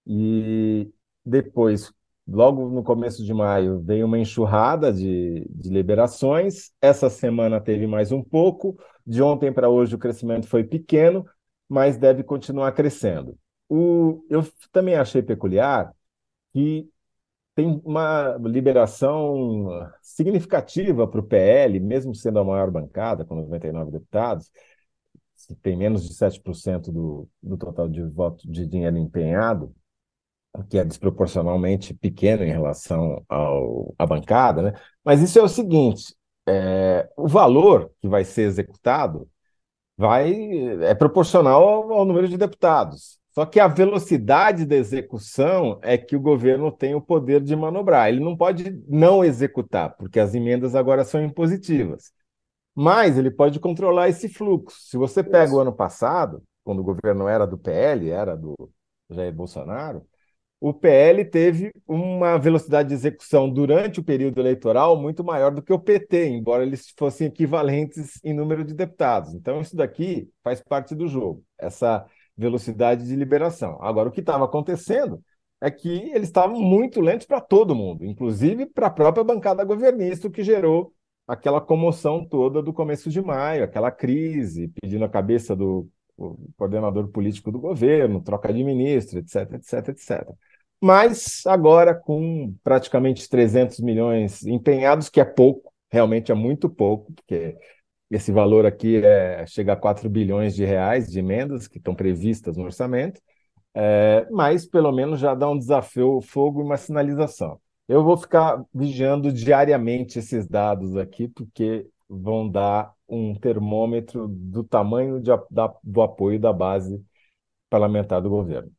E 0.06 0.90
depois, 1.24 1.92
Logo 2.26 2.70
no 2.70 2.82
começo 2.82 3.22
de 3.22 3.34
maio 3.34 3.80
veio 3.80 4.06
uma 4.06 4.18
enxurrada 4.18 4.90
de, 4.90 5.46
de 5.50 5.68
liberações. 5.68 6.72
Essa 6.80 7.10
semana 7.10 7.60
teve 7.60 7.86
mais 7.86 8.12
um 8.12 8.22
pouco. 8.22 8.78
De 9.06 9.22
ontem 9.22 9.52
para 9.52 9.68
hoje 9.68 9.94
o 9.94 9.98
crescimento 9.98 10.48
foi 10.48 10.64
pequeno, 10.64 11.26
mas 11.74 11.96
deve 11.96 12.22
continuar 12.22 12.70
crescendo. 12.70 13.36
O, 13.68 14.24
eu 14.30 14.46
também 14.70 14.94
achei 14.94 15.20
peculiar 15.22 15.92
que 16.52 16.88
tem 17.52 17.82
uma 17.84 18.36
liberação 18.40 19.90
significativa 20.00 21.08
para 21.08 21.18
o 21.20 21.24
PL, 21.24 21.80
mesmo 21.80 22.14
sendo 22.14 22.38
a 22.38 22.44
maior 22.44 22.70
bancada, 22.70 23.24
com 23.24 23.34
99 23.34 23.90
deputados, 23.90 24.52
tem 25.62 25.76
menos 25.76 26.08
de 26.08 26.14
7% 26.14 26.92
do, 26.92 27.28
do 27.42 27.56
total 27.56 27.88
de 27.88 28.02
voto 28.04 28.48
de 28.48 28.66
dinheiro 28.68 28.96
empenhado, 28.96 29.74
que 30.70 30.78
é 30.78 30.84
desproporcionalmente 30.84 31.92
pequeno 31.92 32.44
em 32.44 32.52
relação 32.52 33.24
ao, 33.28 33.92
à 33.98 34.06
bancada, 34.06 34.62
né? 34.62 34.72
mas 35.04 35.20
isso 35.20 35.40
é 35.40 35.42
o 35.42 35.48
seguinte: 35.48 36.14
é, 36.46 37.10
o 37.16 37.26
valor 37.26 37.90
que 38.00 38.08
vai 38.08 38.22
ser 38.24 38.42
executado 38.42 39.28
vai 39.96 40.32
é 40.84 40.94
proporcional 40.94 41.62
ao, 41.62 41.92
ao, 41.92 42.04
número 42.04 42.28
de 42.28 42.36
deputados. 42.36 43.18
Só 43.32 43.44
que 43.44 43.58
a 43.58 43.66
velocidade 43.66 44.64
da 44.64 44.76
execução 44.76 45.80
é 45.82 45.98
que 45.98 46.14
o 46.14 46.20
governo 46.20 46.70
tem 46.70 46.94
o 46.94 47.00
poder 47.00 47.40
de 47.40 47.56
manobrar. 47.56 48.08
Ele 48.08 48.20
não 48.20 48.36
pode 48.36 48.70
não 48.88 49.24
executar, 49.24 49.96
porque 49.96 50.20
as 50.20 50.34
emendas 50.34 50.74
agora 50.74 51.04
são 51.04 51.22
impositivas. 51.22 52.12
Mas 52.74 53.18
ele 53.18 53.30
pode 53.30 53.60
controlar 53.60 54.08
esse 54.08 54.28
fluxo. 54.28 54.78
Se 54.80 54.96
você 54.96 55.22
pega 55.22 55.52
o 55.54 55.60
ano 55.60 55.72
passado, 55.72 56.42
quando 56.64 56.80
o 56.80 56.84
governo 56.84 57.28
era 57.28 57.46
do 57.46 57.58
PL, 57.58 58.08
era 58.10 58.36
do 58.36 58.54
Jair 59.10 59.32
Bolsonaro, 59.32 60.06
o 60.66 60.72
PL 60.72 61.22
teve 61.26 61.74
uma 61.86 62.38
velocidade 62.38 62.88
de 62.88 62.94
execução 62.94 63.50
durante 63.50 64.00
o 64.00 64.02
período 64.02 64.40
eleitoral 64.40 64.98
muito 64.98 65.22
maior 65.22 65.50
do 65.50 65.60
que 65.60 65.70
o 65.70 65.78
PT, 65.78 66.28
embora 66.28 66.62
eles 66.62 66.90
fossem 66.96 67.26
equivalentes 67.26 68.18
em 68.24 68.32
número 68.32 68.64
de 68.64 68.72
deputados. 68.72 69.34
Então, 69.34 69.60
isso 69.60 69.76
daqui 69.76 70.26
faz 70.42 70.62
parte 70.62 70.94
do 70.94 71.06
jogo, 71.06 71.44
essa 71.58 72.06
velocidade 72.34 73.06
de 73.06 73.14
liberação. 73.14 73.76
Agora, 73.82 74.08
o 74.08 74.10
que 74.10 74.20
estava 74.20 74.46
acontecendo 74.46 75.22
é 75.60 75.70
que 75.70 76.10
eles 76.14 76.28
estavam 76.28 76.58
muito 76.58 76.98
lentos 76.98 77.26
para 77.26 77.42
todo 77.42 77.74
mundo, 77.74 78.02
inclusive 78.02 78.64
para 78.64 78.86
a 78.86 78.90
própria 78.90 79.22
bancada 79.22 79.62
governista, 79.64 80.28
o 80.28 80.30
que 80.30 80.42
gerou 80.42 80.94
aquela 81.28 81.60
comoção 81.60 82.26
toda 82.26 82.62
do 82.62 82.72
começo 82.72 83.10
de 83.10 83.20
maio, 83.20 83.64
aquela 83.64 83.90
crise, 83.90 84.72
pedindo 84.80 85.04
a 85.04 85.10
cabeça 85.10 85.54
do 85.54 85.86
coordenador 86.56 87.08
político 87.08 87.52
do 87.52 87.58
governo, 87.58 88.22
troca 88.22 88.52
de 88.52 88.64
ministro, 88.64 89.18
etc, 89.18 89.52
etc, 89.52 89.88
etc. 89.88 90.34
Mas 90.84 91.46
agora, 91.46 91.94
com 91.94 92.54
praticamente 92.62 93.26
300 93.26 93.80
milhões 93.80 94.44
empenhados, 94.44 95.08
que 95.08 95.18
é 95.18 95.24
pouco, 95.24 95.72
realmente 95.90 96.30
é 96.30 96.34
muito 96.34 96.68
pouco, 96.68 97.10
porque 97.14 97.56
esse 98.10 98.30
valor 98.30 98.66
aqui 98.66 98.98
é, 99.02 99.46
chega 99.46 99.72
a 99.72 99.76
4 99.76 100.10
bilhões 100.10 100.54
de 100.54 100.62
reais 100.62 101.10
de 101.10 101.18
emendas 101.18 101.66
que 101.66 101.78
estão 101.78 101.94
previstas 101.94 102.58
no 102.58 102.64
orçamento, 102.64 103.18
é, 103.74 104.28
mas 104.30 104.66
pelo 104.66 104.92
menos 104.92 105.18
já 105.18 105.34
dá 105.34 105.48
um 105.48 105.56
desafio, 105.56 106.20
fogo 106.20 106.60
e 106.60 106.64
uma 106.64 106.76
sinalização. 106.76 107.58
Eu 107.88 108.04
vou 108.04 108.18
ficar 108.18 108.62
vigiando 108.74 109.32
diariamente 109.32 110.18
esses 110.18 110.46
dados 110.46 110.98
aqui, 110.98 111.28
porque 111.28 111.86
vão 112.06 112.46
dar 112.46 112.92
um 113.08 113.34
termômetro 113.34 114.28
do 114.28 114.62
tamanho 114.62 115.18
de, 115.18 115.30
da, 115.50 115.74
do 115.82 116.02
apoio 116.02 116.38
da 116.38 116.52
base 116.52 117.02
parlamentar 117.70 118.20
do 118.20 118.28
governo. 118.28 118.70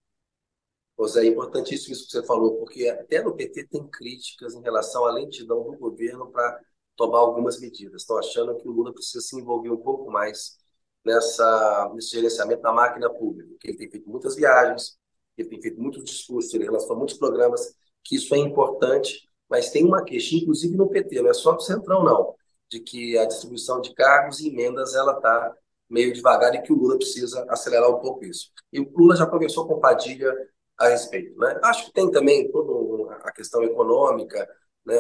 José, 0.98 1.24
é 1.24 1.28
importantíssimo 1.28 1.94
isso 1.94 2.06
que 2.06 2.12
você 2.12 2.26
falou, 2.26 2.58
porque 2.58 2.88
até 2.88 3.22
no 3.22 3.36
PT 3.36 3.68
tem 3.68 3.86
críticas 3.88 4.54
em 4.54 4.62
relação 4.62 5.06
à 5.06 5.12
lentidão 5.12 5.64
do 5.64 5.78
governo 5.78 6.32
para 6.32 6.60
tomar 6.96 7.20
algumas 7.20 7.60
medidas. 7.60 8.02
Estão 8.02 8.18
achando 8.18 8.56
que 8.56 8.68
o 8.68 8.72
Lula 8.72 8.94
precisa 8.94 9.22
se 9.22 9.38
envolver 9.38 9.70
um 9.70 9.78
pouco 9.78 10.10
mais 10.10 10.58
nessa, 11.04 11.92
nesse 11.94 12.12
gerenciamento 12.12 12.62
da 12.62 12.72
máquina 12.72 13.10
pública, 13.10 13.50
que 13.60 13.68
ele 13.68 13.78
tem 13.78 13.90
feito 13.92 14.10
muitas 14.10 14.36
viagens, 14.36 14.98
ele 15.38 15.50
tem 15.50 15.62
feito 15.62 15.80
muitos 15.82 16.04
discursos, 16.04 16.54
ele 16.54 16.64
relaciona 16.64 16.96
muitos 16.96 17.18
programas, 17.18 17.76
que 18.04 18.16
isso 18.16 18.34
é 18.34 18.38
importante, 18.38 19.30
mas 19.50 19.70
tem 19.70 19.84
uma 19.84 20.04
queixa, 20.04 20.36
inclusive 20.36 20.76
no 20.76 20.90
PT, 20.90 21.22
não 21.22 21.30
é 21.30 21.34
só 21.34 21.52
do 21.52 21.62
Centrão, 21.62 22.04
não, 22.04 22.34
de 22.70 22.80
que 22.80 23.18
a 23.18 23.26
distribuição 23.26 23.82
de 23.82 23.94
cargos 23.94 24.40
e 24.40 24.48
emendas 24.48 24.96
ela 24.96 25.14
está 25.14 25.56
meio 25.90 26.14
devagar 26.14 26.56
e 26.56 26.62
que 26.62 26.74
o 26.74 26.76
Lula 26.76 26.98
precisa 26.98 27.46
acelerar 27.50 27.90
um 27.90 28.00
pouco 28.00 28.26
isso. 28.26 28.52
E 28.72 28.80
o 28.80 28.92
Lula 28.96 29.16
já 29.16 29.26
conversou 29.28 29.68
com 29.68 29.80
Padilha 29.80 30.34
a 30.78 30.88
respeito. 30.90 31.38
Né? 31.38 31.60
Acho 31.64 31.86
que 31.86 31.94
tem 31.94 32.10
também 32.12 32.52
toda 32.52 33.16
a 33.24 33.32
questão 33.32 33.64
econômica, 33.64 34.48
né? 34.86 34.96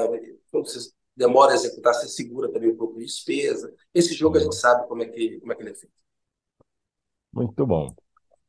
quando 0.51 0.67
você 0.67 0.91
demora 1.15 1.53
a 1.53 1.55
executar, 1.55 1.93
você 1.93 2.07
segura 2.07 2.51
também 2.51 2.71
um 2.71 2.77
pouco 2.77 2.97
de 2.97 3.05
despesa. 3.05 3.73
Esse 3.93 4.13
jogo 4.13 4.37
a 4.37 4.41
gente 4.41 4.55
sabe 4.55 4.87
como 4.87 5.03
é 5.03 5.05
que, 5.05 5.39
como 5.39 5.51
é, 5.51 5.55
que 5.55 5.61
ele 5.61 5.71
é 5.71 5.75
feito. 5.75 5.93
Muito 7.33 7.65
bom. 7.65 7.93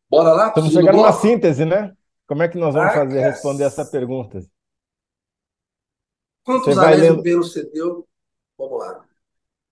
Bora 0.08 0.32
lá? 0.32 0.48
Estamos 0.48 0.72
chegando 0.72 0.96
numa 0.96 1.12
síntese, 1.12 1.64
né? 1.64 1.96
Como 2.26 2.42
é 2.42 2.48
que 2.48 2.58
nós 2.58 2.74
vamos 2.74 2.92
fazer 2.92 3.20
responder 3.20 3.64
essa 3.64 3.84
pergunta? 3.84 4.40
Quantos 6.44 6.76
anéis 6.78 7.00
lendo... 7.00 7.14
o 7.14 7.16
governo 7.16 7.44
cedeu? 7.44 8.08
Vamos 8.56 8.78
lá. 8.78 9.04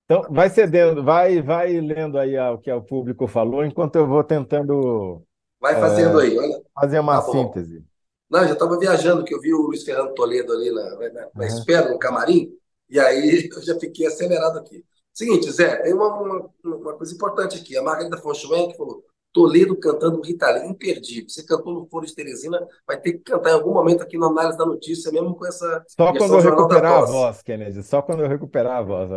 Então, 0.04 0.22
vai 0.30 0.50
cedendo, 0.50 1.02
vai, 1.02 1.40
vai 1.40 1.80
lendo 1.80 2.18
aí 2.18 2.36
o 2.38 2.58
que 2.58 2.70
o 2.70 2.82
público 2.82 3.26
falou, 3.26 3.64
enquanto 3.64 3.96
eu 3.96 4.06
vou 4.06 4.22
tentando. 4.22 5.22
Vai 5.64 5.80
fazendo 5.80 6.20
é, 6.20 6.24
aí, 6.24 6.38
olha. 6.38 6.62
Fazer 6.78 6.98
uma 6.98 7.22
tá 7.22 7.32
síntese. 7.32 7.82
Não, 8.30 8.40
eu 8.40 8.48
já 8.48 8.52
estava 8.52 8.78
viajando, 8.78 9.24
que 9.24 9.34
eu 9.34 9.40
vi 9.40 9.54
o 9.54 9.62
Luiz 9.62 9.82
Fernando 9.82 10.12
Toledo 10.12 10.52
ali 10.52 10.70
na, 10.70 10.90
na, 10.90 11.10
na 11.10 11.30
uhum. 11.36 11.42
espera, 11.42 11.90
no 11.90 11.98
camarim, 11.98 12.52
e 12.86 13.00
aí 13.00 13.48
eu 13.50 13.62
já 13.62 13.80
fiquei 13.80 14.06
acelerado 14.06 14.58
aqui. 14.58 14.84
Seguinte, 15.10 15.50
Zé, 15.50 15.76
tem 15.76 15.94
uma, 15.94 16.20
uma, 16.20 16.50
uma 16.62 16.92
coisa 16.92 17.14
importante 17.14 17.58
aqui. 17.58 17.78
A 17.78 17.82
Margarida 17.82 18.18
Fonchuen 18.18 18.74
falou: 18.76 19.02
Toledo 19.34 19.76
cantando 19.76 20.22
Rita 20.22 20.48
Lee, 20.48 20.68
imperdível. 20.68 21.28
Você 21.28 21.44
cantou 21.44 21.74
no 21.74 21.86
Foro 21.88 22.06
de 22.06 22.14
Teresina, 22.14 22.64
vai 22.86 23.00
ter 23.00 23.14
que 23.14 23.18
cantar 23.18 23.50
em 23.50 23.54
algum 23.54 23.74
momento 23.74 24.00
aqui 24.00 24.16
na 24.16 24.28
análise 24.28 24.56
da 24.56 24.64
notícia, 24.64 25.10
mesmo 25.10 25.34
com 25.34 25.44
essa. 25.44 25.84
Só 25.88 26.12
quando 26.16 26.34
eu 26.34 26.40
recuperar 26.40 27.02
a 27.02 27.04
voz, 27.04 27.42
Kennedy. 27.42 27.82
Só 27.82 28.00
quando 28.00 28.22
eu 28.22 28.28
recuperar 28.28 28.76
a 28.76 28.82
voz. 28.82 29.10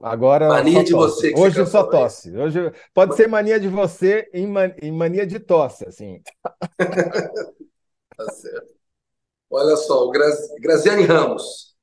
Agora. 0.00 0.48
Mania 0.48 0.82
de 0.82 0.92
você. 0.92 1.32
Hoje 1.36 1.54
cantou, 1.54 1.66
só 1.70 1.84
tosse. 1.84 2.36
Hoje 2.36 2.72
pode 2.92 3.14
ser 3.14 3.28
mania 3.28 3.60
de 3.60 3.68
você 3.68 4.28
em, 4.34 4.48
man... 4.48 4.74
em 4.82 4.90
mania 4.90 5.24
de 5.24 5.38
tosse, 5.38 5.86
assim. 5.86 6.20
tá 6.76 8.32
certo. 8.32 8.74
Olha 9.48 9.76
só, 9.76 10.04
o 10.04 10.10
Graziane 10.10 11.04
Ramos. 11.04 11.76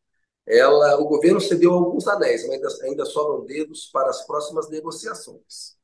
Ela, 0.45 0.99
o 0.99 1.05
governo 1.05 1.39
cedeu 1.39 1.73
alguns 1.73 2.05
anéis, 2.05 2.45
mas 2.47 2.55
ainda, 2.55 2.67
ainda 2.83 3.05
sobram 3.05 3.45
dedos 3.45 3.89
para 3.93 4.09
as 4.09 4.25
próximas 4.27 4.69
negociações. 4.69 5.77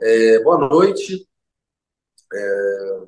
É, 0.00 0.40
boa 0.42 0.68
noite. 0.68 1.27
É, 2.32 3.00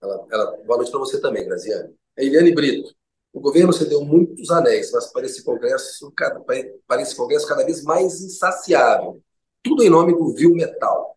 ela, 0.00 0.26
ela, 0.30 0.56
boa 0.64 0.78
noite 0.78 0.90
para 0.90 1.00
você 1.00 1.20
também, 1.20 1.46
Graziane. 1.46 1.94
É 2.16 2.24
Eliane 2.24 2.54
Brito. 2.54 2.94
O 3.32 3.40
governo 3.40 3.72
cedeu 3.72 4.00
muitos 4.04 4.50
anéis, 4.50 4.90
mas 4.92 5.12
para 5.12 5.26
esse 5.26 5.44
Congresso, 5.44 6.10
cada, 6.16 6.40
para 6.40 7.02
esse 7.02 7.14
Congresso 7.14 7.46
cada 7.46 7.64
vez 7.64 7.82
mais 7.82 8.20
insaciável. 8.20 9.22
Tudo 9.62 9.82
em 9.82 9.90
nome 9.90 10.16
do 10.16 10.34
vil 10.34 10.54
metal. 10.54 11.16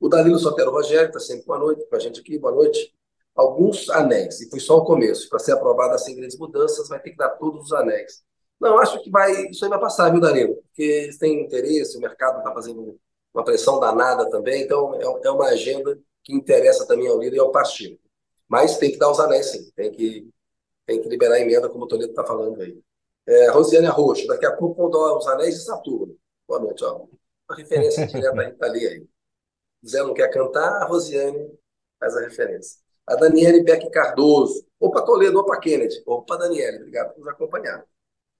O 0.00 0.08
Danilo 0.08 0.38
Sotero 0.38 0.72
Rogério 0.72 1.06
está 1.06 1.20
sempre 1.20 1.46
boa 1.46 1.58
noite 1.58 1.86
com 1.88 1.96
a 1.96 1.98
gente 1.98 2.20
aqui. 2.20 2.38
Boa 2.38 2.52
noite. 2.52 2.92
Alguns 3.34 3.88
anéis, 3.88 4.40
e 4.40 4.50
foi 4.50 4.60
só 4.60 4.78
o 4.78 4.84
começo. 4.84 5.28
Para 5.28 5.38
ser 5.38 5.52
aprovada 5.52 5.96
sem 5.96 6.16
grandes 6.16 6.36
mudanças, 6.36 6.88
vai 6.88 7.00
ter 7.00 7.12
que 7.12 7.16
dar 7.16 7.30
todos 7.30 7.66
os 7.66 7.72
anéis. 7.72 8.22
Não, 8.60 8.78
acho 8.78 9.02
que 9.02 9.10
vai, 9.10 9.46
isso 9.46 9.64
aí 9.64 9.70
vai 9.70 9.80
passar, 9.80 10.10
viu, 10.10 10.20
Danilo? 10.20 10.56
Porque 10.56 10.82
eles 10.82 11.18
têm 11.18 11.42
interesse, 11.42 11.96
o 11.96 12.00
mercado 12.00 12.38
está 12.38 12.52
fazendo 12.52 12.98
uma 13.32 13.44
pressão 13.44 13.80
danada 13.80 14.28
também, 14.28 14.62
então 14.62 14.94
é, 14.94 15.26
é 15.26 15.30
uma 15.30 15.46
agenda 15.46 15.98
que 16.22 16.34
interessa 16.34 16.86
também 16.86 17.08
ao 17.08 17.18
líder 17.18 17.36
e 17.36 17.40
ao 17.40 17.52
partido. 17.52 17.98
Mas 18.48 18.76
tem 18.78 18.92
que 18.92 18.98
dar 18.98 19.10
os 19.10 19.18
anéis, 19.18 19.46
sim, 19.46 19.70
tem 19.74 19.90
que, 19.90 20.28
tem 20.86 21.00
que 21.00 21.08
liberar 21.08 21.36
a 21.36 21.40
emenda, 21.40 21.68
como 21.68 21.84
o 21.84 21.88
Toledo 21.88 22.10
está 22.10 22.24
falando 22.24 22.60
aí. 22.60 22.78
É, 23.26 23.50
Rosiane 23.50 23.86
Roxo, 23.86 24.26
daqui 24.26 24.44
a 24.46 24.56
pouco 24.56 24.82
vão 24.82 24.90
dar 24.90 25.16
os 25.16 25.26
anéis 25.26 25.54
de 25.54 25.64
Saturno. 25.64 26.16
Boa 26.46 26.60
noite, 26.60 26.84
ó. 26.84 27.06
Uma 27.48 27.56
referência 27.56 28.06
direta 28.06 28.40
a 28.40 28.44
Rita 28.44 28.66
Lee 28.66 28.86
aí. 28.86 29.06
Zé 29.86 30.02
não 30.02 30.14
quer 30.14 30.28
cantar, 30.28 30.82
a 30.82 30.84
Rosiane 30.84 31.50
faz 31.98 32.16
a 32.16 32.20
referência. 32.20 32.80
A 33.06 33.16
Daniele 33.16 33.62
Beck 33.62 33.90
Cardoso. 33.90 34.64
Opa, 34.78 35.02
Toledo, 35.02 35.38
opa, 35.38 35.58
Kennedy. 35.58 36.02
Opa, 36.06 36.36
Daniele, 36.36 36.78
obrigado 36.78 37.14
por 37.14 37.20
nos 37.20 37.28
acompanhar. 37.28 37.84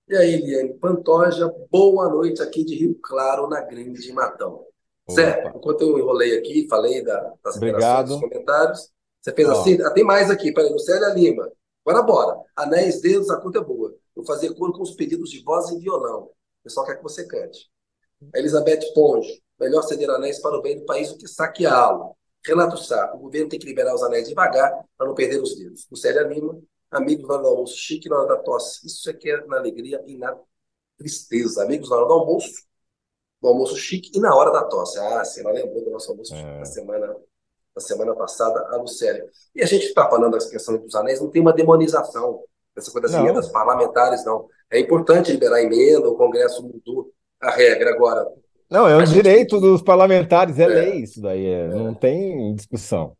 E 0.08 0.16
aí, 0.16 0.34
Eliane 0.34 0.74
Pantoja, 0.74 1.48
boa 1.70 2.08
noite 2.08 2.42
aqui 2.42 2.64
de 2.64 2.74
Rio 2.74 2.98
Claro, 3.02 3.48
na 3.48 3.60
Grande 3.60 4.12
Matão. 4.12 4.66
Zé, 5.10 5.52
enquanto 5.54 5.82
eu 5.82 5.98
enrolei 5.98 6.38
aqui, 6.38 6.66
falei 6.68 7.02
da, 7.02 7.34
das 7.42 7.58
dos 8.08 8.20
comentários, 8.20 8.90
você 9.20 9.32
fez 9.32 9.48
assim, 9.48 9.80
ah, 9.82 9.90
tem 9.90 10.04
mais 10.04 10.30
aqui, 10.30 10.52
peraí, 10.52 10.72
Lucélia 10.72 11.08
Lima. 11.08 11.50
Agora 11.84 12.02
bora. 12.02 12.40
Anéis, 12.56 13.00
dedos, 13.00 13.30
a 13.30 13.40
conta 13.40 13.58
é 13.58 13.64
boa. 13.64 13.94
Vou 14.14 14.24
fazer 14.24 14.54
coro 14.54 14.72
com 14.72 14.82
os 14.82 14.92
pedidos 14.92 15.30
de 15.30 15.42
voz 15.42 15.70
e 15.70 15.78
violão. 15.78 16.24
O 16.24 16.62
pessoal 16.62 16.86
quer 16.86 16.96
que 16.96 17.02
você 17.02 17.26
cante. 17.26 17.70
A 18.34 18.38
Elizabeth 18.38 18.92
Ponjo, 18.94 19.32
melhor 19.58 19.82
ceder 19.82 20.10
anéis 20.10 20.38
para 20.40 20.56
o 20.56 20.62
bem 20.62 20.78
do 20.78 20.84
país 20.84 21.10
do 21.10 21.18
que 21.18 21.26
saqueá-lo. 21.26 22.16
Renato 22.44 22.76
Sá, 22.76 23.12
o 23.14 23.18
governo 23.18 23.48
tem 23.48 23.58
que 23.58 23.66
liberar 23.66 23.94
os 23.94 24.02
anéis 24.02 24.28
devagar 24.28 24.84
para 24.96 25.06
não 25.06 25.14
perder 25.14 25.40
os 25.40 25.56
dedos. 25.56 25.86
Lucélia 25.90 26.22
Lima, 26.22 26.60
amigos 26.90 27.26
na 27.26 27.34
hora 27.34 27.42
do 27.42 27.48
almoço, 27.48 27.76
chique 27.76 28.08
na 28.08 28.18
hora 28.18 28.28
da 28.28 28.36
tosse. 28.36 28.86
Isso 28.86 29.08
é 29.08 29.12
que 29.12 29.30
é 29.30 29.44
na 29.46 29.56
alegria 29.58 30.02
e 30.06 30.16
na 30.16 30.36
tristeza. 30.98 31.62
Amigos 31.62 31.90
na 31.90 31.96
hora 31.96 32.06
do 32.06 32.12
almoço, 32.12 32.64
no 33.42 33.48
almoço 33.48 33.76
chique 33.76 34.10
e 34.14 34.20
na 34.20 34.34
hora 34.34 34.50
da 34.50 34.64
tosse. 34.64 34.98
Ah, 34.98 35.24
sim, 35.24 35.40
ela 35.40 35.52
lembrou 35.52 35.84
do 35.84 35.90
nosso 35.90 36.10
almoço 36.10 36.34
chique 36.34 36.48
da 36.48 36.60
é. 36.60 36.64
semana, 36.64 37.16
da 37.74 37.80
semana 37.80 38.14
passada, 38.14 38.68
a 38.70 38.76
Lucélia. 38.76 39.26
E 39.54 39.62
a 39.62 39.66
gente 39.66 39.86
está 39.86 40.08
falando 40.08 40.38
da 40.38 40.48
questão 40.48 40.76
dos 40.76 40.94
anéis, 40.94 41.20
não 41.20 41.30
tem 41.30 41.42
uma 41.42 41.52
demonização 41.52 42.42
dessa 42.74 42.90
coisa 42.90 43.08
das 43.08 43.16
não. 43.16 43.26
emendas 43.26 43.48
parlamentares, 43.48 44.24
não. 44.24 44.46
É 44.70 44.78
importante 44.78 45.32
liberar 45.32 45.56
a 45.56 45.62
emenda, 45.62 46.08
o 46.08 46.16
Congresso 46.16 46.62
mudou 46.62 47.10
a 47.40 47.50
regra 47.50 47.90
agora. 47.90 48.26
Não, 48.70 48.88
é 48.88 48.96
um 48.96 49.04
direito 49.04 49.56
gente... 49.56 49.68
dos 49.68 49.82
parlamentares, 49.82 50.58
é, 50.58 50.62
é, 50.62 50.66
lei 50.66 50.94
isso 51.00 51.20
daí, 51.20 51.44
é, 51.44 51.64
é. 51.64 51.68
não 51.68 51.92
tem 51.92 52.54
discussão. 52.54 53.14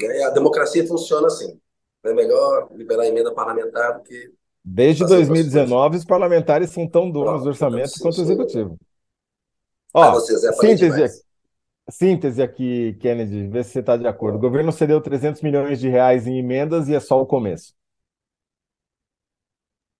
É, 0.00 0.24
a 0.24 0.30
democracia 0.30 0.84
funciona 0.86 1.28
assim. 1.28 1.60
É 2.04 2.12
melhor 2.12 2.68
liberar 2.72 3.04
a 3.04 3.06
emenda 3.06 3.32
parlamentar 3.32 3.98
do 3.98 4.02
que. 4.02 4.32
Desde 4.64 5.06
2019, 5.06 5.98
os 5.98 6.04
parlamentares 6.04 6.70
são 6.70 6.88
tão 6.88 7.10
donos 7.10 7.42
do 7.42 7.50
orçamento 7.50 7.92
quanto 8.00 8.18
o 8.18 8.22
executivo. 8.22 8.78
Ó, 9.94 10.10
você, 10.10 10.36
Zé, 10.36 10.52
síntese, 10.52 11.24
síntese 11.88 12.42
aqui, 12.42 12.94
Kennedy, 12.94 13.46
vê 13.46 13.62
se 13.62 13.70
você 13.70 13.78
está 13.78 13.96
de 13.96 14.08
acordo. 14.08 14.36
O 14.36 14.40
governo 14.40 14.72
cedeu 14.72 15.00
300 15.00 15.40
milhões 15.40 15.78
de 15.78 15.88
reais 15.88 16.26
em 16.26 16.36
emendas 16.36 16.88
e 16.88 16.94
é 16.94 17.00
só 17.00 17.20
o 17.20 17.26
começo. 17.26 17.72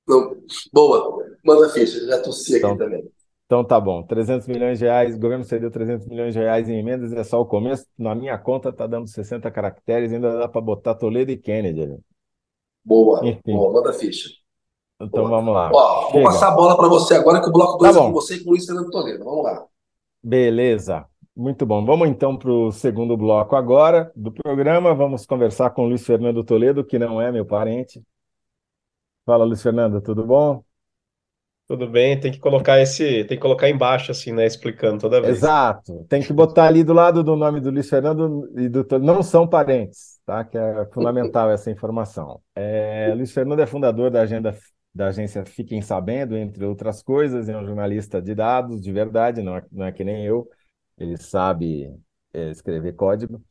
Não. 0.06 0.36
Boa, 0.72 1.24
manda 1.44 1.68
ficha, 1.70 2.04
já 2.06 2.20
tossi 2.20 2.56
aqui 2.56 2.66
então, 2.66 2.76
também. 2.76 3.08
Então 3.46 3.64
tá 3.64 3.78
bom, 3.78 4.02
300 4.02 4.48
milhões 4.48 4.80
de 4.80 4.84
reais, 4.84 5.14
o 5.14 5.18
governo 5.20 5.44
cedeu 5.44 5.70
300 5.70 6.08
milhões 6.08 6.34
de 6.34 6.40
reais 6.40 6.68
em 6.68 6.78
emendas 6.78 7.12
e 7.12 7.16
é 7.16 7.22
só 7.22 7.40
o 7.40 7.46
começo. 7.46 7.86
Na 7.96 8.14
minha 8.14 8.36
conta 8.36 8.72
tá 8.72 8.86
dando 8.88 9.06
60 9.06 9.48
caracteres, 9.50 10.12
ainda 10.12 10.38
dá 10.38 10.48
para 10.48 10.60
botar 10.60 10.96
Toledo 10.96 11.30
e 11.30 11.36
Kennedy 11.36 11.82
ali. 11.82 11.98
Boa, 12.84 13.24
Enfim. 13.24 13.40
boa, 13.54 13.72
manda 13.72 13.92
ficha. 13.92 14.28
Então 15.00 15.24
boa. 15.24 15.36
vamos 15.36 15.54
lá. 15.54 15.70
Ó, 15.72 16.10
vou 16.10 16.22
passar 16.24 16.48
a 16.48 16.56
bola 16.56 16.76
para 16.76 16.88
você 16.88 17.14
agora 17.14 17.40
que 17.40 17.48
o 17.48 17.52
bloco 17.52 17.78
2 17.78 17.94
tá 17.94 18.00
é 18.00 18.04
com 18.04 18.12
você 18.12 18.34
e 18.34 18.40
com 18.40 18.50
o 18.50 18.52
Luiz 18.52 18.66
Fernando 18.66 18.90
Toledo. 18.90 19.24
Vamos 19.24 19.44
lá. 19.44 19.66
Beleza, 20.26 21.04
muito 21.37 21.66
bom. 21.66 21.85
Vamos 21.85 22.09
então 22.09 22.35
para 22.35 22.50
o 22.50 22.73
segundo 22.73 23.14
bloco 23.14 23.54
agora 23.54 24.11
do 24.16 24.33
programa. 24.33 24.95
Vamos 24.95 25.26
conversar 25.26 25.69
com 25.69 25.83
o 25.83 25.88
Luiz 25.88 26.07
Fernando 26.07 26.43
Toledo, 26.43 26.83
que 26.83 26.99
não 26.99 27.21
é 27.21 27.31
meu 27.31 27.45
parente. 27.45 28.02
Fala, 29.26 29.45
Luiz 29.45 29.62
Fernando, 29.62 30.00
tudo 30.00 30.25
bom? 30.25 30.64
Tudo 31.66 31.87
bem, 31.87 32.19
tem 32.19 32.33
que 32.33 32.38
colocar 32.38 32.81
esse, 32.81 33.25
tem 33.25 33.37
que 33.37 33.43
colocar 33.43 33.69
embaixo 33.69 34.12
assim, 34.12 34.33
né, 34.33 34.47
explicando 34.47 34.99
toda 34.99 35.21
vez. 35.21 35.38
Exato. 35.38 36.07
Tem 36.09 36.23
que 36.23 36.33
botar 36.33 36.64
ali 36.66 36.83
do 36.83 36.95
lado 36.95 37.23
do 37.23 37.37
nome 37.37 37.61
do 37.61 37.71
Luiz 37.71 37.88
Fernando 37.88 38.50
e 38.57 38.69
do 38.69 38.87
não 38.99 39.23
são 39.23 39.47
parentes, 39.47 40.21
tá? 40.25 40.43
Que 40.43 40.57
é 40.57 40.87
fundamental 40.93 41.50
essa 41.50 41.71
informação. 41.71 42.40
É, 42.54 43.12
Luiz 43.14 43.31
Fernando 43.31 43.61
é 43.61 43.66
fundador 43.66 44.11
da 44.11 44.23
agenda 44.23 44.54
da 44.94 45.08
agência 45.08 45.44
Fiquem 45.44 45.82
Sabendo, 45.82 46.36
entre 46.36 46.64
outras 46.64 47.02
coisas, 47.02 47.48
é 47.48 47.56
um 47.56 47.66
jornalista 47.66 48.22
de 48.22 48.34
dados 48.34 48.80
de 48.80 48.92
verdade, 48.92 49.42
não 49.42 49.56
é, 49.56 49.66
não 49.72 49.86
é 49.86 49.92
que 49.92 50.04
nem 50.04 50.24
eu. 50.24 50.48
Ele 50.98 51.16
sabe 51.16 51.92
é, 52.32 52.50
escrever 52.50 52.94
código. 52.94 53.42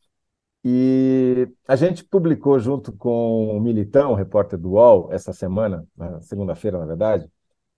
E 0.64 1.50
a 1.68 1.76
gente 1.76 2.06
publicou 2.06 2.60
junto 2.60 2.94
com 2.94 3.58
o 3.58 3.60
Militão, 3.60 4.14
repórter 4.14 4.58
do 4.58 4.72
UOL, 4.74 5.12
essa 5.12 5.34
semana, 5.34 5.86
segunda-feira, 6.22 6.80
na 6.80 6.86
verdade, 6.86 7.30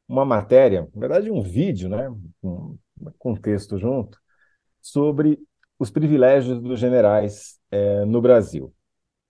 uma 0.08 0.26
matéria, 0.26 0.88
na 0.94 1.00
verdade, 1.00 1.32
um 1.32 1.42
vídeo, 1.42 1.90
né, 1.90 2.14
com, 2.42 2.78
com 3.18 3.36
texto 3.36 3.80
junto, 3.80 4.20
sobre 4.82 5.40
os 5.80 5.90
privilégios 5.90 6.62
dos 6.62 6.80
generais 6.80 7.60
é, 7.72 8.06
no 8.06 8.22
Brasil. 8.22 8.75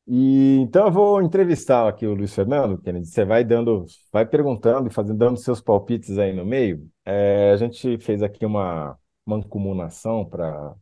E 0.07 0.57
então 0.59 0.85
eu 0.85 0.91
vou 0.91 1.21
entrevistar 1.21 1.87
aqui 1.87 2.05
o 2.05 2.13
Luiz 2.13 2.33
Fernando, 2.33 2.79
Kennedy. 2.81 3.07
Você 3.07 3.25
vai 3.25 3.43
dando, 3.43 3.85
vai 4.11 4.25
perguntando 4.25 4.87
e 4.87 4.93
fazendo, 4.93 5.17
dando 5.17 5.37
seus 5.37 5.61
palpites 5.61 6.17
aí 6.17 6.31
no 6.33 6.45
meio. 6.45 6.87
É, 7.03 7.51
a 7.51 7.57
gente 7.57 7.97
fez 7.99 8.21
aqui 8.21 8.45
uma 8.45 8.97
mancomunação 9.25 10.25
para 10.25 10.75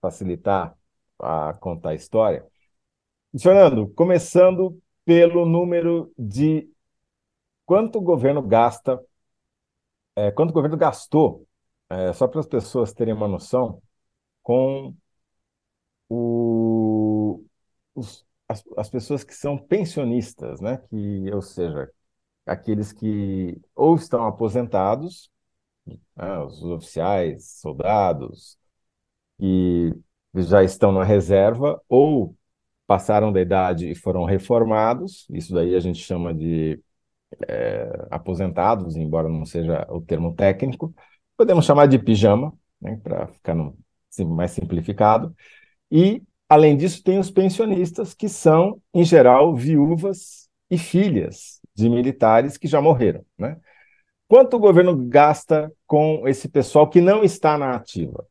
facilitar 0.00 0.76
a 1.20 1.54
contar 1.54 1.90
a 1.90 1.94
história. 1.94 2.46
Luiz 3.32 3.42
Fernando, 3.42 3.88
começando 3.94 4.80
pelo 5.04 5.46
número 5.46 6.12
de 6.18 6.68
quanto 7.66 7.98
o 7.98 8.02
governo 8.02 8.42
gasta 8.42 9.00
é, 10.16 10.30
quanto 10.30 10.50
o 10.50 10.52
governo 10.54 10.76
gastou, 10.76 11.46
é, 11.90 12.12
só 12.12 12.26
para 12.28 12.40
as 12.40 12.46
pessoas 12.46 12.92
terem 12.92 13.14
uma 13.14 13.28
noção, 13.28 13.82
com 14.42 14.94
o, 16.08 17.44
os, 17.94 18.25
as, 18.48 18.64
as, 18.76 18.88
pessoas 18.90 19.24
que 19.24 19.34
são 19.34 19.58
pensionistas, 19.58 20.60
né? 20.60 20.78
que, 20.88 21.30
ou 21.32 21.42
seja, 21.42 21.90
aqueles 22.46 22.92
que 22.92 23.60
ou 23.74 23.96
estão 23.96 24.26
aposentados, 24.26 25.30
né? 25.86 26.38
os 26.40 26.62
oficiais, 26.64 27.60
soldados, 27.60 28.58
que 29.38 29.94
já 30.34 30.62
estão 30.64 30.92
na 30.92 31.04
reserva, 31.04 31.80
ou 31.88 32.36
passaram 32.86 33.32
da 33.32 33.40
idade 33.40 33.90
e 33.90 33.94
foram 33.94 34.24
reformados, 34.24 35.26
isso 35.30 35.52
daí 35.54 35.74
a 35.74 35.80
gente 35.80 35.98
chama 36.00 36.32
de 36.34 36.80
é, 37.48 38.06
aposentados, 38.10 38.96
embora 38.96 39.28
não 39.28 39.44
seja 39.44 39.86
o 39.90 40.00
termo 40.00 40.34
técnico, 40.34 40.94
podemos 41.36 41.64
chamar 41.64 41.86
de 41.86 41.98
pijama, 41.98 42.52
né, 42.80 42.98
para 43.02 43.26
ficar 43.28 43.54
no, 43.54 43.76
mais 44.26 44.52
simplificado. 44.52 45.34
E, 45.90 46.22
além 46.48 46.76
disso, 46.76 47.02
tem 47.02 47.18
os 47.18 47.30
pensionistas, 47.30 48.14
que 48.14 48.28
são, 48.28 48.80
em 48.94 49.04
geral, 49.04 49.54
viúvas 49.54 50.48
e 50.70 50.78
filhas 50.78 51.60
de 51.74 51.88
militares 51.88 52.56
que 52.56 52.66
já 52.66 52.80
morreram. 52.80 53.24
Né? 53.38 53.56
Quanto 54.28 54.56
o 54.56 54.60
governo 54.60 54.96
gasta 54.96 55.72
com 55.86 56.26
esse 56.26 56.48
pessoal 56.48 56.88
que 56.88 57.00
não 57.00 57.22
está 57.22 57.56
na 57.56 57.74
ativa? 57.74 58.26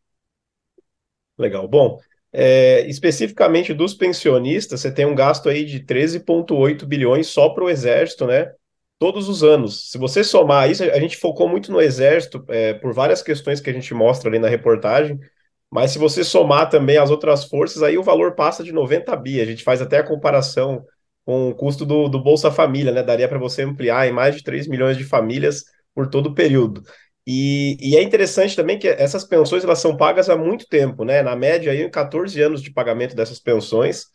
Legal. 1.37 1.67
Bom, 1.67 1.99
é, 2.31 2.87
especificamente 2.87 3.73
dos 3.73 3.93
pensionistas, 3.93 4.81
você 4.81 4.91
tem 4.91 5.05
um 5.05 5.15
gasto 5.15 5.49
aí 5.49 5.65
de 5.65 5.79
13,8 5.81 6.85
bilhões 6.85 7.27
só 7.27 7.49
para 7.49 7.63
o 7.63 7.69
Exército, 7.69 8.25
né? 8.25 8.51
todos 8.99 9.27
os 9.29 9.43
anos. 9.43 9.91
Se 9.91 9.97
você 9.97 10.23
somar 10.23 10.69
isso, 10.69 10.83
a 10.83 10.99
gente 10.99 11.17
focou 11.17 11.47
muito 11.47 11.71
no 11.71 11.81
Exército, 11.81 12.43
é, 12.49 12.73
por 12.73 12.93
várias 12.93 13.21
questões 13.21 13.59
que 13.59 13.69
a 13.69 13.73
gente 13.73 13.93
mostra 13.93 14.29
ali 14.29 14.39
na 14.39 14.47
reportagem, 14.47 15.19
mas 15.75 15.91
se 15.91 15.99
você 15.99 16.23
somar 16.23 16.69
também 16.69 16.95
as 16.97 17.11
outras 17.11 17.43
forças, 17.43 17.83
aí 17.83 17.97
o 17.97 18.03
valor 18.03 18.33
passa 18.33 18.63
de 18.63 18.71
90 18.71 19.13
bi. 19.17 19.41
A 19.41 19.45
gente 19.45 19.61
faz 19.61 19.81
até 19.81 19.97
a 19.97 20.07
comparação 20.07 20.85
com 21.25 21.49
o 21.49 21.53
custo 21.53 21.85
do, 21.85 22.07
do 22.07 22.23
Bolsa 22.23 22.49
Família, 22.49 22.93
né? 22.93 23.03
Daria 23.03 23.27
para 23.27 23.37
você 23.37 23.63
ampliar 23.63 24.07
em 24.07 24.13
mais 24.13 24.37
de 24.37 24.41
3 24.41 24.69
milhões 24.69 24.97
de 24.97 25.03
famílias 25.03 25.65
por 25.93 26.07
todo 26.07 26.27
o 26.27 26.33
período. 26.33 26.81
E, 27.27 27.75
e, 27.81 27.97
é 27.97 28.01
interessante 28.01 28.55
também 28.55 28.79
que 28.79 28.87
essas 28.87 29.25
pensões 29.25 29.65
elas 29.65 29.79
são 29.79 29.97
pagas 29.97 30.29
há 30.29 30.37
muito 30.37 30.65
tempo, 30.65 31.03
né? 31.03 31.21
Na 31.21 31.35
média, 31.35 31.73
aí, 31.73 31.89
14 31.89 32.41
anos 32.41 32.61
de 32.61 32.71
pagamento 32.71 33.13
dessas 33.13 33.41
pensões. 33.41 34.05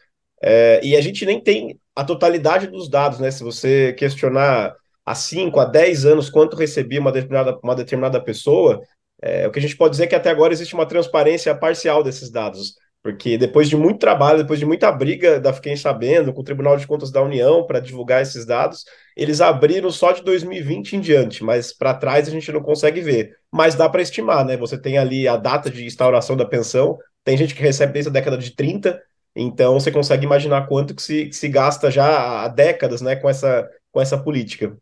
É, 0.42 0.80
e 0.82 0.96
a 0.96 1.00
gente 1.02 1.26
nem 1.26 1.42
tem 1.42 1.78
a 1.94 2.02
totalidade 2.02 2.68
dos 2.68 2.88
dados, 2.88 3.18
né? 3.18 3.30
Se 3.30 3.44
você 3.44 3.92
questionar 3.98 4.74
há 5.04 5.14
5, 5.14 5.60
a 5.60 5.66
10 5.66 6.06
anos 6.06 6.30
quanto 6.30 6.56
recebia 6.56 7.00
uma 7.00 7.12
determinada, 7.12 7.58
uma 7.62 7.74
determinada 7.74 8.18
pessoa, 8.18 8.80
é, 9.22 9.46
o 9.46 9.50
que 9.50 9.58
a 9.58 9.62
gente 9.62 9.76
pode 9.76 9.92
dizer 9.92 10.04
é 10.04 10.06
que 10.06 10.14
até 10.14 10.30
agora 10.30 10.52
existe 10.52 10.74
uma 10.74 10.86
transparência 10.86 11.54
parcial 11.54 12.02
desses 12.02 12.30
dados. 12.30 12.74
Porque 13.02 13.38
depois 13.38 13.68
de 13.68 13.76
muito 13.76 13.98
trabalho, 13.98 14.38
depois 14.38 14.58
de 14.58 14.66
muita 14.66 14.92
briga 14.92 15.40
da 15.40 15.54
Fiquem 15.54 15.74
Sabendo 15.74 16.34
com 16.34 16.42
o 16.42 16.44
Tribunal 16.44 16.76
de 16.76 16.86
Contas 16.86 17.10
da 17.10 17.22
União 17.22 17.66
para 17.66 17.80
divulgar 17.80 18.20
esses 18.20 18.44
dados, 18.44 18.84
eles 19.16 19.40
abriram 19.40 19.90
só 19.90 20.12
de 20.12 20.22
2020 20.22 20.96
em 20.96 21.00
diante, 21.00 21.42
mas 21.42 21.72
para 21.72 21.94
trás 21.94 22.28
a 22.28 22.30
gente 22.30 22.52
não 22.52 22.62
consegue 22.62 23.00
ver. 23.00 23.34
Mas 23.50 23.74
dá 23.74 23.88
para 23.88 24.02
estimar, 24.02 24.44
né? 24.44 24.56
Você 24.58 24.76
tem 24.78 24.98
ali 24.98 25.26
a 25.26 25.36
data 25.36 25.70
de 25.70 25.86
instauração 25.86 26.36
da 26.36 26.44
pensão, 26.44 26.98
tem 27.24 27.36
gente 27.38 27.54
que 27.54 27.62
recebe 27.62 27.94
desde 27.94 28.10
a 28.10 28.12
década 28.12 28.36
de 28.36 28.54
30, 28.54 29.00
então 29.34 29.74
você 29.80 29.90
consegue 29.90 30.26
imaginar 30.26 30.66
quanto 30.66 30.94
que 30.94 31.02
se, 31.02 31.26
que 31.26 31.36
se 31.36 31.48
gasta 31.48 31.90
já 31.90 32.44
há 32.44 32.48
décadas 32.48 33.00
né, 33.00 33.16
com, 33.16 33.30
essa, 33.30 33.66
com 33.90 34.00
essa 34.00 34.18
política. 34.18 34.76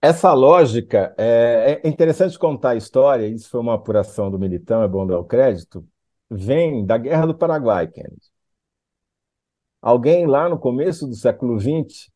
Essa 0.00 0.32
lógica 0.32 1.14
é, 1.18 1.80
é 1.82 1.88
interessante 1.88 2.38
contar 2.38 2.70
a 2.70 2.76
história, 2.76 3.26
isso 3.26 3.48
foi 3.50 3.60
uma 3.60 3.74
apuração 3.74 4.30
do 4.30 4.38
Militão, 4.38 4.82
é 4.82 4.88
bom 4.88 5.06
dar 5.06 5.18
o 5.18 5.24
crédito, 5.24 5.86
vem 6.30 6.84
da 6.84 6.98
Guerra 6.98 7.26
do 7.26 7.34
Paraguai, 7.36 7.88
Kennedy. 7.88 8.30
Alguém 9.80 10.26
lá 10.26 10.48
no 10.48 10.58
começo 10.58 11.06
do 11.06 11.14
século 11.14 11.58
XX, 11.58 12.10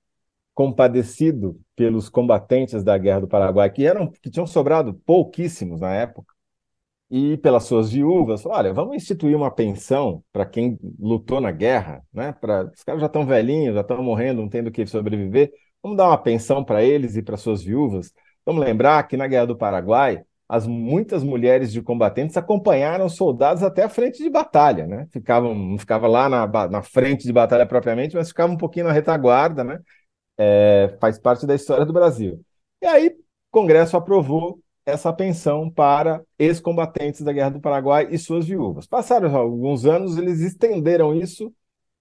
compadecido 0.54 1.60
pelos 1.76 2.08
combatentes 2.08 2.84
da 2.84 2.98
Guerra 2.98 3.20
do 3.20 3.28
Paraguai, 3.28 3.70
que, 3.70 3.86
eram, 3.86 4.10
que 4.10 4.30
tinham 4.30 4.46
sobrado 4.46 4.94
pouquíssimos 5.06 5.80
na 5.80 5.92
época, 5.94 6.34
e 7.10 7.36
pelas 7.38 7.64
suas 7.64 7.90
viúvas, 7.90 8.42
falou, 8.42 8.58
olha, 8.58 8.72
vamos 8.72 8.96
instituir 8.96 9.36
uma 9.36 9.50
pensão 9.50 10.22
para 10.32 10.46
quem 10.46 10.78
lutou 10.98 11.40
na 11.40 11.50
guerra, 11.50 12.04
né? 12.12 12.32
Para 12.32 12.70
os 12.72 12.84
caras 12.84 13.00
já 13.00 13.06
estão 13.08 13.26
velhinhos, 13.26 13.74
já 13.74 13.80
estão 13.80 14.02
morrendo, 14.02 14.42
não 14.42 14.48
tendo 14.48 14.68
o 14.68 14.72
que 14.72 14.86
sobreviver, 14.86 15.52
vamos 15.82 15.96
dar 15.96 16.08
uma 16.08 16.18
pensão 16.18 16.64
para 16.64 16.82
eles 16.82 17.16
e 17.16 17.22
para 17.22 17.36
suas 17.36 17.62
viúvas. 17.62 18.12
Vamos 18.44 18.64
lembrar 18.64 19.02
que 19.06 19.16
na 19.16 19.26
Guerra 19.26 19.46
do 19.46 19.56
Paraguai, 19.56 20.22
as 20.48 20.66
muitas 20.66 21.22
mulheres 21.22 21.72
de 21.72 21.80
combatentes 21.80 22.36
acompanharam 22.36 23.06
os 23.06 23.14
soldados 23.14 23.62
até 23.62 23.84
a 23.84 23.88
frente 23.88 24.22
de 24.22 24.28
batalha, 24.28 24.86
né? 24.86 25.06
Ficavam, 25.12 25.54
não 25.54 25.78
ficava 25.78 26.08
lá 26.08 26.28
na, 26.28 26.46
na 26.68 26.82
frente 26.82 27.22
de 27.24 27.32
batalha 27.32 27.64
propriamente, 27.66 28.16
mas 28.16 28.28
ficavam 28.28 28.54
um 28.56 28.58
pouquinho 28.58 28.86
na 28.86 28.92
retaguarda, 28.92 29.62
né? 29.62 29.78
É, 30.36 30.96
faz 31.00 31.18
parte 31.18 31.46
da 31.46 31.54
história 31.54 31.86
do 31.86 31.92
Brasil. 31.92 32.44
E 32.82 32.86
aí, 32.86 33.08
o 33.08 33.14
Congresso 33.52 33.96
aprovou 33.96 34.60
essa 34.84 35.12
pensão 35.12 35.70
para 35.70 36.22
ex-combatentes 36.38 37.20
da 37.22 37.32
Guerra 37.32 37.50
do 37.50 37.60
Paraguai 37.60 38.08
e 38.10 38.18
suas 38.18 38.46
viúvas. 38.46 38.86
Passaram 38.86 39.34
alguns 39.36 39.84
anos, 39.86 40.16
eles 40.16 40.40
estenderam 40.40 41.14
isso 41.14 41.52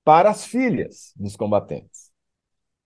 para 0.03 0.29
as 0.29 0.45
filhas 0.45 1.13
dos 1.15 1.35
combatentes. 1.35 2.08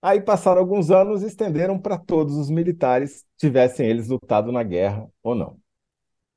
Aí 0.04 0.20
passaram 0.20 0.60
alguns 0.60 0.90
anos 0.90 1.22
e 1.22 1.26
estenderam 1.26 1.78
para 1.78 1.96
todos 1.96 2.36
os 2.36 2.50
militares, 2.50 3.24
tivessem 3.38 3.88
eles 3.88 4.08
lutado 4.08 4.52
na 4.52 4.62
guerra 4.62 5.10
ou 5.22 5.34
não. 5.34 5.58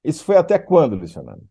Isso 0.02 0.24
foi 0.24 0.38
até 0.38 0.58
quando, 0.58 0.96
Luiz 0.96 1.14
Fernando? 1.14 1.44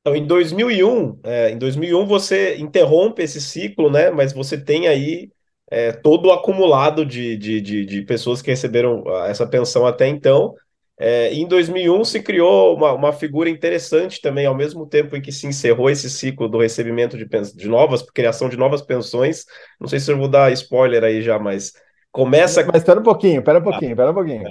Então, 0.00 0.16
em 0.16 0.26
2001, 0.26 1.20
é, 1.22 1.50
em 1.52 1.58
2001 1.58 2.06
você 2.06 2.56
interrompe 2.56 3.22
esse 3.22 3.40
ciclo, 3.40 3.88
né? 3.88 4.10
Mas 4.10 4.32
você 4.32 4.60
tem 4.60 4.88
aí 4.88 5.30
é, 5.70 5.92
todo 5.92 6.26
o 6.26 6.32
acumulado 6.32 7.06
de, 7.06 7.36
de, 7.36 7.60
de, 7.60 7.86
de, 7.86 8.02
pessoas 8.02 8.42
que 8.42 8.50
receberam 8.50 9.04
ah, 9.06 9.28
essa 9.28 9.46
pensão 9.46 9.86
até 9.86 10.08
então. 10.08 10.56
É, 11.02 11.32
em 11.32 11.48
2001 11.48 12.04
se 12.04 12.22
criou 12.22 12.76
uma, 12.76 12.92
uma 12.92 13.10
figura 13.10 13.48
interessante 13.48 14.20
também, 14.20 14.44
ao 14.44 14.54
mesmo 14.54 14.86
tempo 14.86 15.16
em 15.16 15.22
que 15.22 15.32
se 15.32 15.46
encerrou 15.46 15.88
esse 15.88 16.10
ciclo 16.10 16.46
do 16.46 16.58
recebimento 16.58 17.16
de, 17.16 17.26
de 17.54 17.68
novas, 17.68 18.02
criação 18.02 18.50
de 18.50 18.56
novas 18.58 18.82
pensões. 18.82 19.46
Não 19.80 19.88
sei 19.88 19.98
se 19.98 20.12
eu 20.12 20.18
vou 20.18 20.28
dar 20.28 20.52
spoiler 20.52 21.02
aí 21.02 21.22
já, 21.22 21.38
mas 21.38 21.72
começa. 22.12 22.62
Mas 22.66 22.82
espera 22.82 23.00
um 23.00 23.02
pouquinho, 23.02 23.38
espera 23.38 23.60
um 23.60 23.62
pouquinho, 23.62 23.92
espera 23.92 24.10
um 24.10 24.14
pouquinho. 24.14 24.44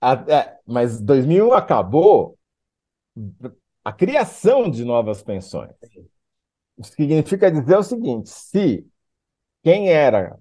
A, 0.00 0.24
é, 0.26 0.56
mas 0.66 0.98
2001 1.02 1.52
acabou 1.52 2.38
a 3.84 3.92
criação 3.92 4.70
de 4.70 4.86
novas 4.86 5.22
pensões. 5.22 5.74
Significa 6.82 7.50
dizer 7.50 7.76
o 7.76 7.82
seguinte: 7.82 8.30
se 8.30 8.86
quem 9.62 9.90
era 9.90 10.38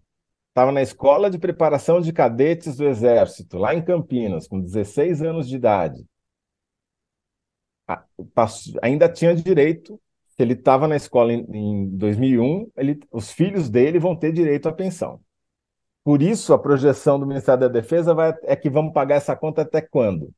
estava 0.59 0.71
na 0.73 0.81
escola 0.81 1.29
de 1.29 1.39
preparação 1.39 2.01
de 2.01 2.11
cadetes 2.11 2.75
do 2.75 2.85
Exército, 2.85 3.57
lá 3.57 3.73
em 3.73 3.81
Campinas, 3.81 4.45
com 4.45 4.59
16 4.59 5.21
anos 5.21 5.47
de 5.47 5.55
idade. 5.55 6.05
Ainda 8.81 9.07
tinha 9.07 9.33
direito, 9.33 9.97
se 10.27 10.43
ele 10.43 10.51
estava 10.53 10.85
na 10.85 10.97
escola 10.97 11.31
em, 11.31 11.45
em 11.49 11.87
2001, 11.95 12.69
ele, 12.75 12.99
os 13.09 13.31
filhos 13.31 13.69
dele 13.69 13.99
vão 13.99 14.17
ter 14.17 14.33
direito 14.33 14.67
à 14.67 14.73
pensão. 14.73 15.21
Por 16.03 16.21
isso, 16.21 16.53
a 16.53 16.59
projeção 16.59 17.17
do 17.17 17.25
Ministério 17.25 17.61
da 17.61 17.69
Defesa 17.69 18.13
vai, 18.13 18.33
é 18.43 18.55
que 18.55 18.69
vamos 18.69 18.91
pagar 18.91 19.15
essa 19.15 19.37
conta 19.37 19.61
até 19.61 19.81
quando? 19.81 20.33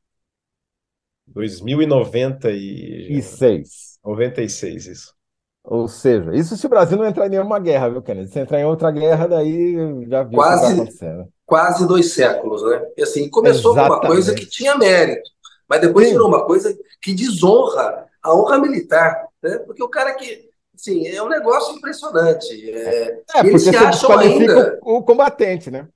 2096. 1.26 3.98
96, 4.04 4.86
isso. 4.86 5.21
Ou 5.64 5.86
seja, 5.86 6.34
isso 6.34 6.56
se 6.56 6.66
o 6.66 6.68
Brasil 6.68 6.98
não 6.98 7.06
entrar 7.06 7.26
em 7.26 7.30
nenhuma 7.30 7.58
guerra, 7.60 7.88
viu, 7.88 8.02
Kennedy? 8.02 8.30
Se 8.30 8.40
entrar 8.40 8.58
em 8.58 8.64
outra 8.64 8.90
guerra, 8.90 9.28
daí 9.28 10.06
já 10.08 10.24
viu 10.24 10.34
quase, 10.34 10.64
o 10.64 10.66
que 10.66 10.72
acontecendo. 10.74 11.28
Quase 11.46 11.86
dois 11.86 12.12
séculos, 12.12 12.62
né? 12.64 12.84
E 12.96 13.02
assim, 13.02 13.28
começou 13.28 13.72
Exatamente. 13.72 14.00
com 14.00 14.06
uma 14.06 14.12
coisa 14.14 14.34
que 14.34 14.46
tinha 14.46 14.76
mérito, 14.76 15.30
mas 15.68 15.80
depois 15.80 16.06
Sim. 16.06 16.14
virou 16.14 16.28
uma 16.28 16.44
coisa 16.44 16.76
que 17.00 17.14
desonra 17.14 18.06
a 18.20 18.34
honra 18.34 18.58
militar, 18.58 19.28
né? 19.40 19.58
Porque 19.58 19.82
o 19.82 19.88
cara 19.88 20.14
que, 20.14 20.50
assim, 20.74 21.06
é 21.06 21.22
um 21.22 21.28
negócio 21.28 21.76
impressionante. 21.76 22.70
É, 22.70 23.22
é 23.36 23.40
eles 23.46 23.62
se 23.62 23.76
acham 23.76 24.18
ainda 24.18 24.80
o, 24.82 24.96
o 24.96 25.02
combatente, 25.04 25.70
né? 25.70 25.86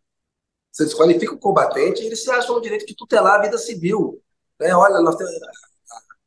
Você 0.70 0.84
desqualifica 0.84 1.34
o 1.34 1.38
combatente 1.38 2.02
e 2.02 2.06
eles 2.06 2.22
se 2.22 2.30
acham 2.30 2.54
o 2.54 2.60
direito 2.60 2.86
de 2.86 2.94
tutelar 2.94 3.40
a 3.40 3.42
vida 3.42 3.58
civil. 3.58 4.20
Né? 4.60 4.74
Olha, 4.76 5.00
nós 5.00 5.16
temos, 5.16 5.32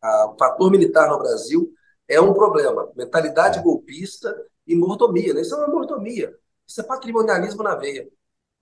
a, 0.02 0.08
a, 0.08 0.32
o 0.32 0.38
fator 0.38 0.70
militar 0.72 1.08
no 1.08 1.20
Brasil 1.20 1.72
é 2.10 2.20
um 2.20 2.34
problema. 2.34 2.90
Mentalidade 2.96 3.62
golpista 3.62 4.36
e 4.66 4.76
mordomia. 4.76 5.34
Né? 5.34 5.42
Isso 5.42 5.54
é 5.54 5.58
uma 5.58 5.68
mordomia. 5.68 6.34
Isso 6.68 6.82
é 6.82 6.84
patrimonialismo 6.84 7.64
na 7.64 7.76
veia. 7.76 8.08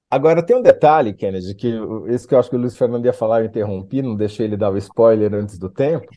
Agora, 0.10 0.46
tem 0.46 0.56
um 0.56 0.62
detalhe, 0.62 1.14
Kennedy, 1.14 1.54
que 1.56 1.74
esse 2.08 2.28
que 2.28 2.34
eu 2.34 2.40
acho 2.40 2.50
que 2.50 2.56
o 2.56 2.60
Luiz 2.60 2.78
Fernando 2.78 3.06
ia 3.06 3.14
falar, 3.14 3.42
eu 3.42 3.48
interrompi, 3.48 4.02
não 4.02 4.16
deixei 4.16 4.46
ele 4.46 4.56
dar 4.56 4.72
o 4.72 4.78
spoiler 4.78 5.34
antes 5.34 5.58
do 5.58 5.70
tempo, 5.70 6.08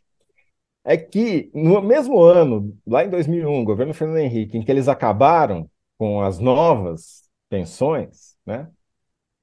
é 0.85 0.97
que 0.97 1.51
no 1.53 1.83
mesmo 1.83 2.21
ano, 2.23 2.77
lá 2.87 3.05
em 3.05 3.11
2001, 3.11 3.65
governo 3.65 3.93
Fernando 3.93 4.19
Henrique, 4.19 4.57
em 4.57 4.65
que 4.65 4.71
eles 4.71 4.87
acabaram 4.87 5.69
com 5.99 6.23
as 6.23 6.39
novas 6.39 7.29
pensões, 7.49 8.37
né, 8.47 8.71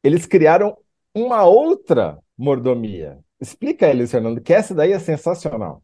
eles 0.01 0.25
criaram 0.25 0.77
uma 1.13 1.43
outra 1.43 2.17
mordomia. 2.37 3.19
Explica 3.39 3.87
aí, 3.87 3.93
Luiz 3.97 4.11
Fernando, 4.11 4.39
que 4.39 4.53
essa 4.53 4.73
daí 4.73 4.93
é 4.93 4.99
sensacional. 4.99 5.83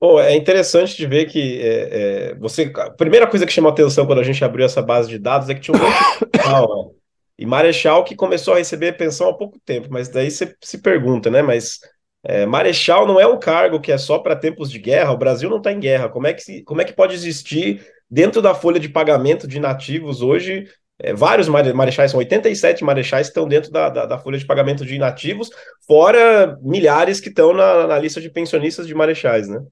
Bom, 0.00 0.18
é 0.18 0.34
interessante 0.34 0.96
de 0.96 1.06
ver 1.06 1.26
que 1.26 1.60
é, 1.60 2.30
é, 2.30 2.34
você. 2.36 2.72
A 2.74 2.90
primeira 2.90 3.26
coisa 3.26 3.44
que 3.44 3.52
chamou 3.52 3.70
atenção 3.70 4.06
quando 4.06 4.20
a 4.20 4.24
gente 4.24 4.42
abriu 4.42 4.64
essa 4.64 4.80
base 4.80 5.10
de 5.10 5.18
dados 5.18 5.50
é 5.50 5.54
que 5.54 5.60
tinha 5.60 5.76
um 5.76 5.80
monte 5.80 5.92
de 5.92 6.38
Marechal, 6.38 6.94
E 7.38 7.46
Marechal 7.46 8.04
que 8.04 8.16
começou 8.16 8.54
a 8.54 8.56
receber 8.56 8.96
pensão 8.96 9.28
há 9.28 9.36
pouco 9.36 9.58
tempo, 9.62 9.88
mas 9.90 10.08
daí 10.08 10.30
você 10.30 10.56
se 10.62 10.78
pergunta, 10.78 11.30
né? 11.30 11.42
Mas 11.42 11.80
é, 12.24 12.46
Marechal 12.46 13.06
não 13.06 13.20
é 13.20 13.26
um 13.26 13.38
cargo 13.38 13.78
que 13.78 13.92
é 13.92 13.98
só 13.98 14.18
para 14.18 14.34
tempos 14.34 14.70
de 14.70 14.78
guerra, 14.78 15.12
o 15.12 15.18
Brasil 15.18 15.50
não 15.50 15.58
está 15.58 15.70
em 15.70 15.78
guerra. 15.78 16.08
Como 16.08 16.26
é, 16.26 16.32
que, 16.32 16.62
como 16.62 16.80
é 16.80 16.84
que 16.86 16.94
pode 16.94 17.14
existir 17.14 17.86
dentro 18.10 18.40
da 18.40 18.54
folha 18.54 18.80
de 18.80 18.88
pagamento 18.88 19.46
de 19.46 19.60
nativos 19.60 20.22
hoje? 20.22 20.64
É, 20.98 21.12
vários 21.12 21.48
marechais, 21.48 22.10
são 22.10 22.18
87 22.18 22.84
marechais 22.84 23.26
que 23.26 23.30
estão 23.30 23.46
dentro 23.46 23.70
da, 23.70 23.90
da, 23.90 24.06
da, 24.06 24.18
folha 24.18 24.38
de 24.38 24.46
pagamento 24.46 24.84
de 24.84 24.94
inativos, 24.94 25.50
fora 25.86 26.58
milhares 26.62 27.20
que 27.20 27.30
estão 27.30 27.52
na, 27.54 27.86
na 27.86 27.98
lista 27.98 28.20
de 28.20 28.30
pensionistas 28.30 28.86
de 28.86 28.94
marechais, 28.94 29.48
né? 29.48 29.62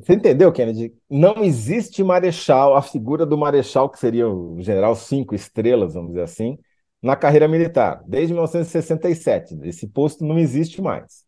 Você 0.00 0.14
entendeu, 0.14 0.50
Kennedy? 0.50 0.94
Não 1.10 1.44
existe 1.44 2.02
marechal, 2.02 2.74
a 2.74 2.82
figura 2.82 3.26
do 3.26 3.36
marechal, 3.36 3.90
que 3.90 3.98
seria 3.98 4.28
o 4.28 4.60
general 4.60 4.94
cinco 4.96 5.34
estrelas, 5.34 5.94
vamos 5.94 6.10
dizer 6.10 6.22
assim, 6.22 6.58
na 7.02 7.14
carreira 7.14 7.46
militar, 7.46 8.02
desde 8.06 8.32
1967. 8.32 9.58
Esse 9.64 9.86
posto 9.86 10.24
não 10.24 10.38
existe 10.38 10.80
mais. 10.80 11.24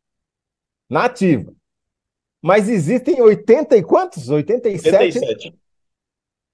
Na 0.88 1.05
ativa. 1.05 1.53
Mas 2.42 2.68
existem 2.68 3.20
80 3.20 3.76
e 3.76 3.83
quantos? 3.83 4.31
87? 4.31 4.96
87. 4.96 5.55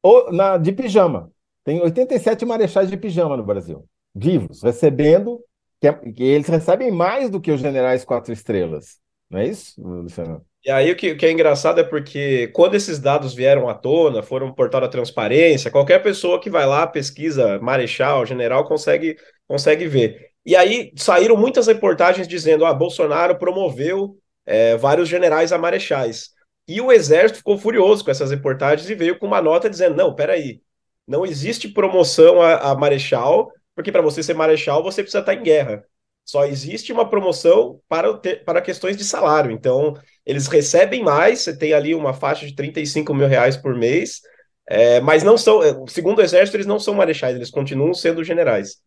Ou, 0.03 0.33
na, 0.33 0.57
de 0.57 0.73
pijama. 0.73 1.31
Tem 1.63 1.81
87 1.81 2.45
marechais 2.45 2.91
de 2.91 2.97
pijama 2.97 3.37
no 3.37 3.45
Brasil, 3.45 3.85
vivos, 4.15 4.63
recebendo, 4.63 5.41
que, 5.81 5.89
é, 5.89 5.93
que 5.93 6.23
eles 6.23 6.47
recebem 6.47 6.91
mais 6.91 7.31
do 7.31 7.41
que 7.41 7.51
os 7.51 7.61
generais 7.61 8.05
quatro 8.05 8.33
estrelas. 8.33 8.99
Não 9.29 9.41
é 9.41 9.47
isso, 9.47 9.81
Luciano? 9.81 10.45
E 10.67 10.71
aí 10.73 10.91
o 10.91 10.97
que, 10.97 11.13
o 11.13 11.17
que, 11.17 11.25
é 11.25 11.31
engraçado 11.31 11.79
é 11.79 11.85
porque 11.85 12.49
quando 12.49 12.75
esses 12.75 12.99
dados 12.99 13.33
vieram 13.33 13.69
à 13.69 13.75
tona, 13.75 14.21
foram 14.21 14.53
portal 14.53 14.81
da 14.81 14.89
transparência, 14.89 15.71
qualquer 15.71 16.03
pessoa 16.03 16.41
que 16.41 16.51
vai 16.51 16.67
lá, 16.67 16.85
pesquisa 16.89 17.61
Marechal, 17.61 18.27
General, 18.27 18.65
consegue, 18.67 19.17
consegue 19.47 19.87
ver. 19.87 20.33
E 20.45 20.57
aí 20.57 20.93
saíram 20.97 21.37
muitas 21.37 21.69
reportagens 21.69 22.27
dizendo: 22.27 22.65
ah, 22.67 22.75
Bolsonaro 22.75 23.39
promoveu 23.39 24.19
é, 24.45 24.77
vários 24.77 25.09
generais 25.09 25.53
a 25.53 25.59
marechais. 25.59 26.31
E 26.67 26.81
o 26.81 26.91
Exército 26.91 27.39
ficou 27.39 27.57
furioso 27.57 28.05
com 28.05 28.11
essas 28.11 28.33
reportagens 28.33 28.91
e 28.91 28.95
veio 28.97 29.21
com 29.21 29.27
uma 29.27 29.41
nota 29.41 29.71
dizendo: 29.71 29.95
não, 29.95 30.17
peraí, 30.17 30.61
não 31.07 31.25
existe 31.25 31.69
promoção 31.69 32.43
a, 32.43 32.73
a 32.73 32.75
marechal, 32.75 33.53
porque 33.73 33.93
para 33.93 34.03
você 34.03 34.21
ser 34.21 34.35
marechal 34.35 34.83
você 34.83 35.01
precisa 35.01 35.21
estar 35.21 35.35
em 35.35 35.45
guerra. 35.45 35.85
Só 36.27 36.45
existe 36.45 36.93
uma 36.93 37.09
promoção 37.09 37.81
para, 37.89 38.13
para 38.45 38.61
questões 38.61 38.97
de 38.97 39.05
salário. 39.05 39.53
Então, 39.53 39.95
eles 40.27 40.49
recebem 40.49 41.05
mais, 41.05 41.43
você 41.43 41.57
tem 41.57 41.73
ali 41.73 41.95
uma 41.95 42.13
faixa 42.13 42.45
de 42.45 42.53
35 42.53 43.15
mil 43.15 43.29
reais 43.29 43.57
por 43.57 43.77
mês, 43.77 44.21
é, 44.69 45.01
mas 45.01 45.23
não 45.23 45.39
são, 45.39 45.63
é, 45.63 45.73
segundo 45.87 46.19
o 46.19 46.23
Exército, 46.23 46.57
eles 46.57 46.67
não 46.67 46.81
são 46.81 46.95
marechais, 46.95 47.37
eles 47.37 47.49
continuam 47.49 47.95
sendo 47.95 48.25
generais. 48.25 48.79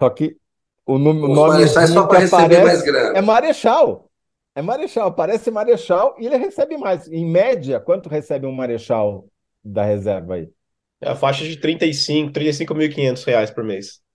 Só 0.00 0.08
que 0.10 0.36
o 0.86 0.96
nome, 0.96 1.24
Os 1.24 1.34
nome 1.34 1.48
marechais 1.54 1.90
só 1.90 2.06
para 2.06 2.20
receber 2.20 2.62
mais 2.62 2.82
grana. 2.82 3.18
É 3.18 3.20
marechal. 3.20 4.08
É 4.54 4.62
marechal, 4.62 5.12
parece 5.12 5.50
marechal 5.50 6.14
e 6.20 6.26
ele 6.26 6.36
recebe 6.36 6.78
mais. 6.78 7.08
Em 7.08 7.26
média, 7.28 7.80
quanto 7.80 8.08
recebe 8.08 8.46
um 8.46 8.52
marechal 8.52 9.26
da 9.62 9.82
reserva 9.82 10.34
aí? 10.34 10.48
É 11.00 11.10
a 11.10 11.16
faixa 11.16 11.44
de 11.44 11.56
35, 11.56 12.32
35.500 12.32 13.24
reais 13.24 13.50
por 13.50 13.64
mês 13.64 14.05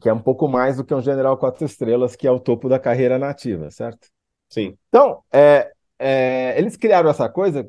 que 0.00 0.08
é 0.08 0.12
um 0.12 0.20
pouco 0.20 0.48
mais 0.48 0.76
do 0.76 0.84
que 0.84 0.94
um 0.94 1.00
general 1.00 1.36
quatro 1.36 1.64
estrelas, 1.64 2.16
que 2.16 2.26
é 2.26 2.30
o 2.30 2.40
topo 2.40 2.68
da 2.68 2.78
carreira 2.78 3.18
nativa, 3.18 3.70
certo? 3.70 4.08
Sim. 4.48 4.76
Então, 4.88 5.22
é, 5.32 5.70
é, 5.98 6.54
eles 6.58 6.76
criaram 6.76 7.10
essa 7.10 7.28
coisa, 7.28 7.68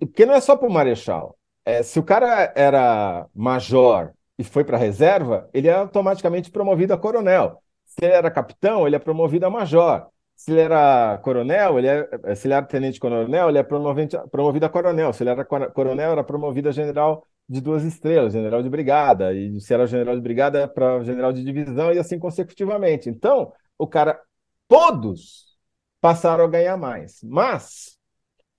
porque 0.00 0.26
não 0.26 0.34
é 0.34 0.40
só 0.40 0.56
para 0.56 0.68
o 0.68 0.72
marechal. 0.72 1.36
É, 1.64 1.82
se 1.82 1.98
o 1.98 2.02
cara 2.02 2.52
era 2.56 3.26
major 3.34 4.12
e 4.38 4.44
foi 4.44 4.64
para 4.64 4.76
a 4.76 4.80
reserva, 4.80 5.48
ele 5.52 5.68
é 5.68 5.74
automaticamente 5.74 6.50
promovido 6.50 6.94
a 6.94 6.98
coronel. 6.98 7.62
Se 7.84 8.04
ele 8.04 8.14
era 8.14 8.30
capitão, 8.30 8.86
ele 8.86 8.96
é 8.96 8.98
promovido 8.98 9.46
a 9.46 9.50
major. 9.50 10.06
Se 10.34 10.52
ele 10.52 10.60
era 10.60 11.18
coronel, 11.22 11.78
ele 11.78 11.88
é, 11.88 12.34
se 12.34 12.46
ele 12.46 12.54
era 12.54 12.66
tenente-coronel, 12.66 13.48
ele 13.48 13.58
é 13.58 13.62
promovido 13.62 14.66
a 14.66 14.68
coronel. 14.68 15.12
Se 15.12 15.22
ele 15.22 15.30
era 15.30 15.44
coronel, 15.44 16.12
era 16.12 16.22
promovido 16.24 16.68
a 16.68 16.72
general 16.72 17.26
de 17.48 17.60
duas 17.60 17.84
estrelas, 17.84 18.32
general 18.32 18.62
de 18.62 18.68
brigada, 18.68 19.32
e 19.32 19.60
se 19.60 19.72
era 19.72 19.86
general 19.86 20.16
de 20.16 20.20
brigada 20.20 20.66
para 20.66 21.02
general 21.04 21.32
de 21.32 21.44
divisão, 21.44 21.92
e 21.92 21.98
assim 21.98 22.18
consecutivamente. 22.18 23.08
Então, 23.08 23.52
o 23.78 23.86
cara, 23.86 24.20
todos 24.66 25.56
passaram 26.00 26.44
a 26.44 26.48
ganhar 26.48 26.76
mais. 26.76 27.20
Mas, 27.22 27.98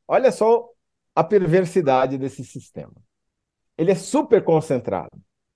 olha 0.08 0.32
só 0.32 0.69
a 1.13 1.23
perversidade 1.23 2.17
desse 2.17 2.45
sistema. 2.45 2.93
Ele 3.78 3.91
é 3.91 3.95
super 3.95 4.43
concentrado. 4.43 5.12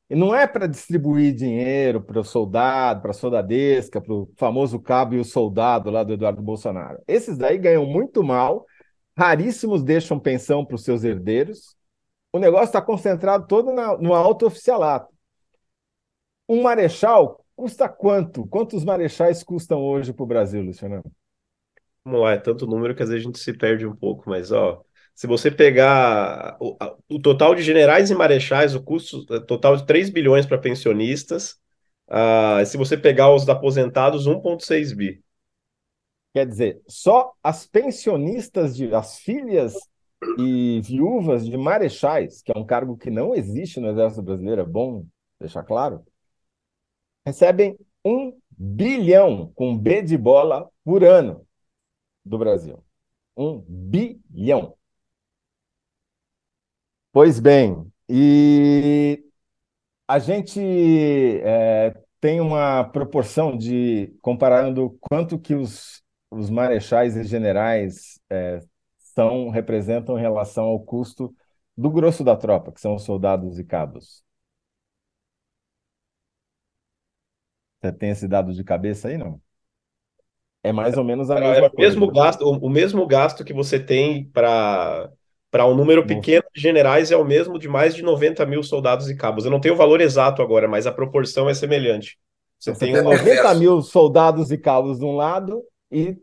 E 0.09 0.15
não 0.15 0.35
é 0.35 0.45
para 0.45 0.67
distribuir 0.67 1.33
dinheiro 1.33 2.01
para 2.01 2.19
o 2.19 2.23
soldado, 2.23 3.01
para 3.01 3.11
a 3.11 3.13
soldadesca, 3.13 4.01
para 4.01 4.13
o 4.13 4.29
famoso 4.35 4.77
cabo 4.77 5.15
e 5.15 5.19
o 5.19 5.23
soldado 5.23 5.89
lá 5.89 6.03
do 6.03 6.13
Eduardo 6.13 6.41
Bolsonaro. 6.41 7.01
Esses 7.07 7.37
daí 7.37 7.57
ganham 7.57 7.85
muito 7.85 8.21
mal, 8.21 8.65
raríssimos 9.17 9.83
deixam 9.83 10.19
pensão 10.19 10.65
para 10.65 10.75
os 10.75 10.83
seus 10.83 11.05
herdeiros, 11.05 11.77
o 12.33 12.39
negócio 12.39 12.65
está 12.65 12.81
concentrado 12.81 13.45
todo 13.47 13.73
na, 13.73 13.97
no 13.97 14.13
alto 14.13 14.45
oficialato. 14.45 15.13
Um 16.47 16.61
marechal 16.61 17.45
custa 17.55 17.87
quanto? 17.87 18.45
Quantos 18.47 18.83
marechais 18.83 19.43
custam 19.43 19.81
hoje 19.81 20.13
para 20.13 20.23
o 20.23 20.27
Brasil, 20.27 20.61
Luciano? 20.61 21.03
Vamos 22.03 22.21
lá, 22.21 22.31
é 22.33 22.37
tanto 22.37 22.65
número 22.65 22.95
que 22.95 23.03
às 23.03 23.09
vezes 23.09 23.23
a 23.23 23.27
gente 23.27 23.39
se 23.39 23.53
perde 23.53 23.85
um 23.85 23.95
pouco, 23.95 24.29
mas 24.29 24.51
ó, 24.51 24.83
se 25.13 25.27
você 25.27 25.51
pegar 25.51 26.57
o, 26.59 26.75
o 27.09 27.21
total 27.21 27.53
de 27.53 27.61
generais 27.61 28.09
e 28.09 28.15
marechais, 28.15 28.73
o 28.73 28.81
custo 28.81 29.23
é 29.33 29.39
total 29.39 29.77
de 29.77 29.85
3 29.85 30.09
bilhões 30.09 30.45
para 30.45 30.57
pensionistas, 30.57 31.59
uh, 32.09 32.65
se 32.65 32.75
você 32.77 32.97
pegar 32.97 33.33
os 33.33 33.47
aposentados, 33.47 34.27
1,6 34.27 34.95
bi. 34.95 35.23
Quer 36.33 36.47
dizer, 36.47 36.81
só 36.87 37.33
as 37.43 37.67
pensionistas, 37.67 38.75
de, 38.75 38.93
as 38.95 39.19
filhas 39.19 39.75
e 40.38 40.81
viúvas 40.81 41.45
de 41.45 41.57
marechais, 41.57 42.41
que 42.41 42.51
é 42.55 42.57
um 42.57 42.65
cargo 42.65 42.97
que 42.97 43.10
não 43.10 43.34
existe 43.36 43.79
no 43.79 43.89
Exército 43.89 44.21
Brasileiro, 44.23 44.62
é 44.62 44.65
bom 44.65 45.05
deixar 45.39 45.63
claro, 45.63 46.05
recebem 47.25 47.77
um 48.05 48.38
bilhão, 48.49 49.51
com 49.55 49.77
B 49.77 50.01
de 50.01 50.17
bola, 50.17 50.69
por 50.84 51.03
ano 51.03 51.45
do 52.25 52.38
Brasil. 52.38 52.84
Um 53.36 53.60
bilhão. 53.67 54.75
Pois 57.13 57.39
bem, 57.39 57.91
e 58.07 59.23
a 60.07 60.19
gente 60.19 60.60
é, 61.43 61.93
tem 62.21 62.39
uma 62.39 62.84
proporção 62.86 63.57
de, 63.57 64.15
comparando 64.21 64.97
quanto 65.01 65.39
que 65.39 65.55
os, 65.55 66.03
os 66.29 66.49
marechais 66.49 67.17
e 67.17 67.23
generais 67.23 68.19
é, 68.29 68.60
são, 69.13 69.50
representam 69.50 70.17
em 70.17 70.21
relação 70.21 70.65
ao 70.65 70.80
custo 70.84 71.34
do 71.78 71.89
grosso 71.91 72.24
da 72.24 72.36
tropa, 72.36 72.71
que 72.71 72.82
são 72.82 72.95
os 72.95 73.04
soldados 73.04 73.60
e 73.60 73.63
cabos. 73.63 74.24
Você 77.82 77.91
tem 77.93 78.10
esse 78.12 78.28
dado 78.28 78.54
de 78.54 78.63
cabeça 78.63 79.08
aí, 79.10 79.17
não? 79.19 79.39
É 80.63 80.71
mais 80.71 80.97
ou 80.97 81.04
menos 81.04 81.30
a 81.32 81.38
É 81.38 81.39
mesma 81.39 81.69
o 81.71 81.71
mesmo 81.78 82.08
coisa. 82.10 82.12
gasto, 82.12 82.41
o, 82.45 82.58
o 82.67 82.69
mesmo 82.69 83.06
gasto 83.08 83.43
que 83.45 83.54
você 83.54 83.80
tem 83.80 84.26
para 84.30 85.10
para 85.50 85.67
um 85.67 85.76
número 85.76 86.08
pequeno 86.08 86.43
de 86.56 86.62
generais 86.62 87.12
é 87.12 87.17
o 87.17 87.26
mesmo 87.26 87.60
de 87.60 87.67
mais 87.67 87.93
de 87.93 88.02
90 88.02 88.45
mil 88.45 88.63
soldados 88.63 89.10
e 89.10 89.17
cabos. 89.17 89.43
Eu 89.43 89.52
não 89.52 89.60
tenho 89.60 89.74
o 89.74 89.78
valor 89.78 90.00
exato 90.00 90.41
agora, 90.41 90.65
mas 90.65 90.88
a 90.88 90.93
proporção 90.93 91.50
é 91.50 91.54
semelhante. 91.54 92.17
Você 92.60 92.74
Você 92.74 92.88
tem 92.88 92.89
tem 92.89 93.02
um 93.02 93.04
90 93.04 93.54
mil 93.54 93.82
soldados 93.82 94.52
e 94.52 94.58
cabos 94.58 95.00
de 95.00 95.06
um 95.06 95.15
lado 95.15 95.62
e 95.91 96.17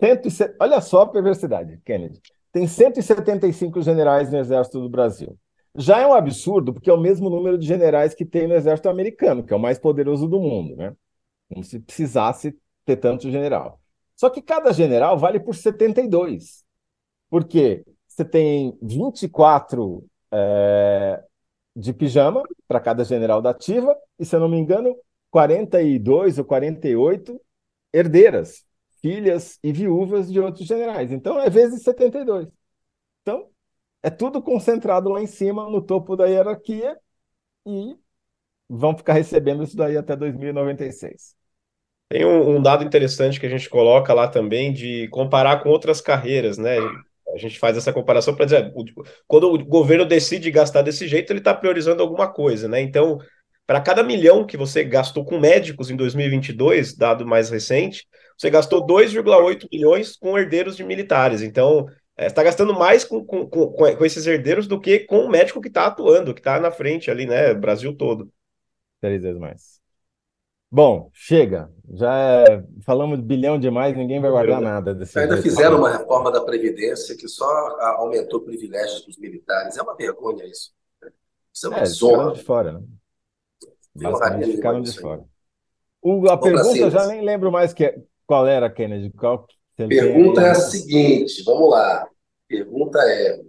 170... 0.00 0.56
Olha 0.60 0.80
só 0.80 1.02
a 1.02 1.08
perversidade, 1.08 1.80
Kennedy. 1.84 2.20
Tem 2.52 2.66
175 2.66 3.82
generais 3.82 4.30
no 4.30 4.38
Exército 4.38 4.80
do 4.80 4.88
Brasil. 4.88 5.38
Já 5.76 6.00
é 6.00 6.06
um 6.06 6.14
absurdo, 6.14 6.72
porque 6.72 6.88
é 6.88 6.92
o 6.92 7.00
mesmo 7.00 7.28
número 7.28 7.58
de 7.58 7.66
generais 7.66 8.14
que 8.14 8.24
tem 8.24 8.46
no 8.46 8.54
Exército 8.54 8.88
americano, 8.88 9.42
que 9.44 9.52
é 9.52 9.56
o 9.56 9.60
mais 9.60 9.78
poderoso 9.78 10.28
do 10.28 10.40
mundo, 10.40 10.76
né? 10.76 10.94
Como 11.48 11.64
se 11.64 11.80
precisasse 11.80 12.56
ter 12.84 12.96
tanto 12.96 13.30
general. 13.30 13.80
Só 14.14 14.30
que 14.30 14.40
cada 14.40 14.72
general 14.72 15.18
vale 15.18 15.40
por 15.40 15.54
72. 15.54 16.64
Por 17.28 17.44
quê? 17.44 17.84
Você 18.06 18.24
tem 18.24 18.78
24 18.80 20.04
é, 20.32 21.22
de 21.74 21.92
pijama 21.92 22.42
para 22.68 22.78
cada 22.78 23.04
general 23.04 23.42
da 23.42 23.50
ativa, 23.50 23.96
e 24.18 24.24
se 24.24 24.36
eu 24.36 24.40
não 24.40 24.48
me 24.48 24.58
engano, 24.58 24.96
42 25.30 26.38
ou 26.38 26.44
48 26.44 27.40
herdeiras, 27.92 28.64
filhas 29.04 29.58
e 29.62 29.70
viúvas 29.70 30.32
de 30.32 30.40
outros 30.40 30.66
generais. 30.66 31.12
Então 31.12 31.38
é 31.38 31.50
vezes 31.50 31.82
72. 31.82 32.48
Então 33.20 33.50
é 34.02 34.08
tudo 34.08 34.40
concentrado 34.40 35.10
lá 35.10 35.20
em 35.20 35.26
cima, 35.26 35.68
no 35.68 35.82
topo 35.82 36.16
da 36.16 36.24
hierarquia, 36.24 36.96
e 37.66 37.94
vão 38.66 38.96
ficar 38.96 39.12
recebendo 39.12 39.62
isso 39.62 39.76
daí 39.76 39.98
até 39.98 40.16
2096. 40.16 41.36
Tem 42.08 42.24
um, 42.24 42.56
um 42.56 42.62
dado 42.62 42.82
interessante 42.82 43.38
que 43.38 43.44
a 43.44 43.50
gente 43.50 43.68
coloca 43.68 44.14
lá 44.14 44.26
também 44.26 44.72
de 44.72 45.06
comparar 45.08 45.62
com 45.62 45.68
outras 45.68 46.00
carreiras, 46.00 46.56
né? 46.56 46.78
A 47.34 47.36
gente 47.36 47.58
faz 47.58 47.76
essa 47.76 47.92
comparação 47.92 48.34
para 48.34 48.46
dizer, 48.46 48.72
quando 49.26 49.52
o 49.52 49.64
governo 49.66 50.06
decide 50.06 50.50
gastar 50.50 50.80
desse 50.80 51.06
jeito, 51.06 51.30
ele 51.30 51.40
está 51.40 51.52
priorizando 51.52 52.02
alguma 52.02 52.32
coisa, 52.32 52.68
né? 52.68 52.80
Então, 52.80 53.18
para 53.66 53.82
cada 53.82 54.02
milhão 54.02 54.46
que 54.46 54.56
você 54.56 54.82
gastou 54.82 55.26
com 55.26 55.38
médicos 55.38 55.90
em 55.90 55.96
2022, 55.96 56.96
dado 56.96 57.26
mais 57.26 57.50
recente, 57.50 58.06
você 58.36 58.50
gastou 58.50 58.84
2,8 58.86 59.68
milhões 59.72 60.16
com 60.16 60.38
herdeiros 60.38 60.76
de 60.76 60.84
militares. 60.84 61.42
Então, 61.42 61.86
é, 62.16 62.26
está 62.26 62.42
gastando 62.42 62.74
mais 62.74 63.04
com, 63.04 63.24
com, 63.24 63.46
com, 63.48 63.72
com 63.72 64.04
esses 64.04 64.26
herdeiros 64.26 64.66
do 64.66 64.80
que 64.80 65.00
com 65.00 65.18
o 65.20 65.30
médico 65.30 65.60
que 65.60 65.68
está 65.68 65.86
atuando, 65.86 66.34
que 66.34 66.40
está 66.40 66.58
na 66.60 66.70
frente 66.70 67.10
ali, 67.10 67.26
né? 67.26 67.52
Brasil 67.54 67.96
todo. 67.96 68.30
Três 69.00 69.22
vezes 69.22 69.38
mais. 69.38 69.80
Bom, 70.70 71.08
chega. 71.12 71.70
Já 71.92 72.16
é- 72.16 72.64
falamos 72.84 73.18
de 73.18 73.24
bilhão 73.24 73.58
demais, 73.58 73.96
ninguém 73.96 74.20
vai 74.20 74.30
guardar 74.30 74.60
nada 74.60 74.92
desse 74.92 75.16
Ainda 75.18 75.34
jeito. 75.36 75.48
fizeram 75.48 75.78
uma 75.78 75.90
reforma 75.90 76.32
da 76.32 76.40
Previdência 76.42 77.16
que 77.16 77.28
só 77.28 77.44
a- 77.44 77.96
aumentou 77.98 78.40
privilégios 78.40 79.04
dos 79.06 79.16
militares. 79.16 79.76
É 79.76 79.82
uma 79.82 79.94
vergonha 79.94 80.44
isso. 80.46 80.72
Isso 81.52 81.66
é 81.66 81.68
uma 81.68 81.78
É, 81.78 81.82
desonra. 81.82 82.32
de 82.32 82.42
fora, 82.42 82.72
né? 82.72 82.80
Basicamente 83.94 84.52
ficaram 84.56 84.80
de 84.82 84.98
fora. 85.00 85.24
O- 86.02 86.28
a 86.28 86.36
pra 86.36 86.50
pergunta 86.50 86.78
eu 86.78 86.90
já 86.90 87.06
nem 87.06 87.22
lembro 87.22 87.52
mais 87.52 87.72
que, 87.72 87.94
qual 88.26 88.46
era, 88.46 88.70
Kennedy. 88.70 89.10
Qual, 89.10 89.46
Pergunta 89.76 90.40
é 90.40 90.50
a 90.50 90.54
seguinte, 90.54 91.42
vamos 91.42 91.70
lá. 91.70 92.08
Pergunta 92.46 92.98
é: 93.00 93.42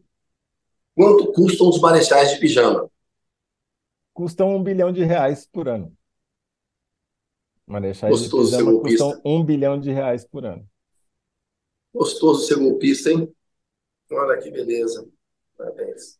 quanto 0.96 1.32
custam 1.32 1.70
os 1.70 1.80
marechais 1.80 2.32
de 2.32 2.40
pijama? 2.40 2.90
Custam 4.14 4.56
um 4.56 4.64
bilhão 4.64 4.92
de 4.92 5.04
reais 5.04 5.48
por 5.52 5.68
ano. 5.68 5.96
Marechais 7.68 8.16
de 8.16 8.30
Gostoso 8.30 8.50
ser 8.50 8.58
pijama 8.58 8.82
custam 8.82 9.22
um 9.24 9.44
bilhão 9.44 9.80
de 9.80 9.92
reais 9.92 10.26
por 10.26 10.46
ano. 10.46 10.68
Gostoso 11.94 12.48
ser 12.48 12.56
golpista, 12.56 13.12
hein? 13.12 13.32
Olha 14.12 14.42
que 14.42 14.50
beleza. 14.50 15.08
Parabéns. 15.58 16.20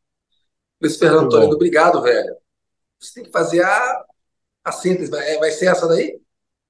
Luiz 0.82 0.98
Fernando. 0.98 1.30
Toledo, 1.30 1.56
obrigado, 1.56 2.02
velho. 2.02 2.36
Você 3.00 3.16
tem 3.16 3.24
que 3.24 3.32
fazer 3.32 3.64
a, 3.64 4.06
a 4.64 4.72
síntese. 4.72 5.10
Vai, 5.10 5.38
vai 5.38 5.52
ser 5.52 5.68
essa 5.68 5.88
daí? 5.88 6.20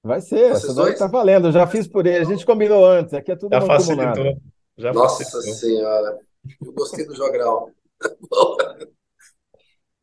Vai 0.05 0.21
ser, 0.21 0.49
Vocês 0.49 0.65
essa 0.65 0.73
dois? 0.75 0.99
tá 0.99 1.07
valendo. 1.07 1.47
Eu 1.47 1.51
já 1.51 1.65
fiz 1.65 1.87
por 1.87 2.05
ele. 2.05 2.19
A 2.19 2.23
gente 2.25 2.45
combinou 2.45 2.85
antes. 2.85 3.11
Aqui 3.15 3.31
é 3.31 3.35
tudo 3.35 3.51
Já 3.51 3.61
facilitou. 3.61 4.37
Já 4.77 4.93
Nossa 4.93 5.23
facilitou. 5.23 5.53
Senhora. 5.55 6.19
Eu 6.63 6.71
gostei 6.73 7.07
do 7.07 7.15
jogral. 7.15 7.71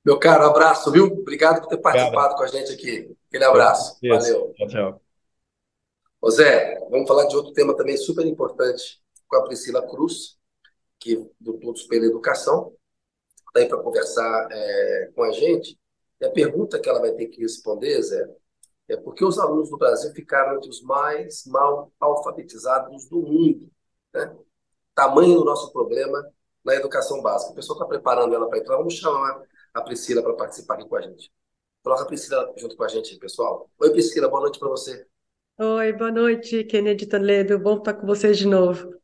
Meu 0.04 0.18
caro, 0.18 0.46
abraço, 0.46 0.90
viu? 0.90 1.04
Obrigado 1.04 1.60
por 1.60 1.68
ter 1.68 1.76
participado 1.76 2.34
com 2.34 2.42
a 2.42 2.48
gente 2.48 2.72
aqui. 2.72 3.16
Aquele 3.28 3.44
abraço. 3.44 3.96
Isso. 4.02 4.12
Valeu. 4.12 4.52
Tchau, 4.56 4.66
tchau. 4.66 5.00
Ô 6.20 6.30
Zé, 6.32 6.80
vamos 6.90 7.06
falar 7.06 7.26
de 7.26 7.36
outro 7.36 7.52
tema 7.52 7.76
também 7.76 7.96
super 7.96 8.26
importante 8.26 9.00
com 9.28 9.36
a 9.36 9.44
Priscila 9.44 9.86
Cruz, 9.86 10.36
que 10.98 11.14
do 11.40 11.60
Todos 11.60 11.84
pela 11.84 12.06
Educação, 12.06 12.72
está 13.46 13.60
aí 13.60 13.68
para 13.68 13.78
conversar 13.78 14.48
é, 14.50 15.10
com 15.14 15.22
a 15.22 15.30
gente. 15.30 15.78
E 16.20 16.26
a 16.26 16.30
pergunta 16.30 16.80
que 16.80 16.88
ela 16.88 16.98
vai 16.98 17.12
ter 17.12 17.26
que 17.26 17.40
responder, 17.40 18.02
Zé, 18.02 18.28
é 18.88 18.96
por 18.96 19.14
que 19.14 19.24
os 19.24 19.38
alunos 19.38 19.70
do 19.70 19.78
Brasil 19.78 20.12
ficaram 20.12 20.56
entre 20.56 20.68
os 20.68 20.82
mais 20.82 21.44
mal 21.46 21.90
alfabetizados 22.00 23.06
do 23.08 23.20
mundo? 23.20 23.70
Né? 24.12 24.36
Tamanho 24.94 25.38
do 25.38 25.44
nosso 25.44 25.72
problema 25.72 26.22
na 26.64 26.74
educação 26.74 27.22
básica. 27.22 27.52
O 27.52 27.54
pessoal 27.54 27.78
está 27.78 27.88
preparando 27.88 28.34
ela 28.34 28.48
para 28.48 28.58
entrar. 28.58 28.76
Vamos 28.76 28.94
chamar 28.94 29.42
a 29.72 29.80
Priscila 29.82 30.22
para 30.22 30.34
participar 30.34 30.74
aqui 30.74 30.88
com 30.88 30.96
a 30.96 31.00
gente. 31.00 31.32
Coloca 31.82 32.02
a 32.02 32.06
Priscila 32.06 32.52
junto 32.56 32.76
com 32.76 32.84
a 32.84 32.88
gente, 32.88 33.18
pessoal. 33.18 33.68
Oi, 33.78 33.90
Priscila, 33.90 34.28
boa 34.28 34.42
noite 34.42 34.58
para 34.58 34.68
você. 34.68 35.06
Oi, 35.58 35.92
boa 35.92 36.10
noite, 36.10 36.64
Kennedy 36.64 37.06
Toledo. 37.06 37.58
Bom 37.58 37.78
estar 37.78 37.94
com 37.94 38.06
vocês 38.06 38.36
de 38.38 38.46
novo. 38.46 38.94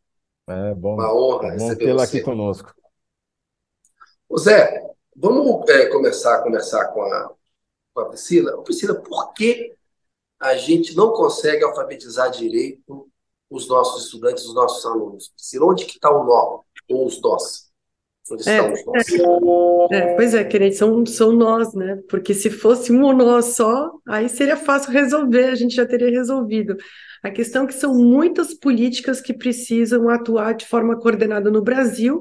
É 0.46 0.74
bom, 0.74 0.94
Uma 0.94 1.12
honra 1.12 1.48
é 1.48 1.56
bom 1.56 1.68
receber 1.68 1.84
tê-la 1.84 2.06
você. 2.06 2.16
aqui 2.16 2.24
conosco. 2.24 2.72
Ô 4.28 4.38
Zé, 4.38 4.82
vamos 5.16 5.68
é, 5.68 5.86
começar 5.86 6.36
a 6.36 6.42
conversar 6.42 6.88
com 6.92 7.02
a, 7.02 7.34
com 7.98 8.02
a 8.02 8.08
Priscila. 8.08 8.62
Priscila, 8.62 8.94
por 8.94 9.32
que 9.32 9.74
a 10.40 10.56
gente 10.56 10.96
não 10.96 11.12
consegue 11.12 11.64
alfabetizar 11.64 12.30
direito 12.30 13.08
os 13.50 13.68
nossos 13.68 14.04
estudantes, 14.06 14.44
os 14.44 14.54
nossos 14.54 14.84
alunos? 14.86 15.28
Priscila, 15.30 15.66
onde 15.66 15.84
que 15.84 15.94
está 15.96 16.10
o 16.10 16.24
nó? 16.24 16.60
Ou 16.88 17.06
os 17.06 17.20
nós? 17.20 17.68
Onde 18.30 18.42
É, 18.46 18.60
estão 18.60 18.72
os 18.72 18.84
nós? 18.86 19.06
é, 19.90 20.14
pois 20.14 20.34
é, 20.34 20.44
Kennedy, 20.44 20.76
são, 20.76 21.04
são 21.06 21.32
nós, 21.32 21.72
né? 21.74 22.00
Porque 22.08 22.34
se 22.34 22.50
fosse 22.50 22.92
um 22.92 23.12
nó 23.12 23.40
só, 23.40 23.90
aí 24.06 24.28
seria 24.28 24.56
fácil 24.56 24.92
resolver, 24.92 25.46
a 25.46 25.54
gente 25.54 25.74
já 25.74 25.86
teria 25.86 26.10
resolvido. 26.10 26.76
A 27.22 27.30
questão 27.30 27.64
é 27.64 27.66
que 27.66 27.74
são 27.74 27.94
muitas 27.94 28.54
políticas 28.54 29.20
que 29.20 29.34
precisam 29.34 30.08
atuar 30.08 30.54
de 30.54 30.66
forma 30.66 30.98
coordenada 31.00 31.50
no 31.50 31.62
Brasil. 31.62 32.20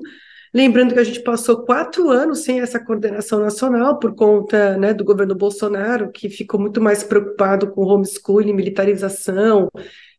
Lembrando 0.54 0.94
que 0.94 1.00
a 1.00 1.04
gente 1.04 1.22
passou 1.22 1.64
quatro 1.64 2.10
anos 2.10 2.44
sem 2.44 2.62
essa 2.62 2.80
coordenação 2.84 3.40
nacional 3.40 4.00
por 4.00 4.16
conta, 4.16 4.78
né, 4.78 4.94
do 4.94 5.04
governo 5.04 5.36
Bolsonaro, 5.36 6.12
que 6.12 6.30
ficou 6.30 6.60
muito 6.60 6.82
mais 6.82 7.04
preocupado 7.04 7.72
com 7.72 7.86
homeschooling, 7.86 8.54
militarização, 8.54 9.70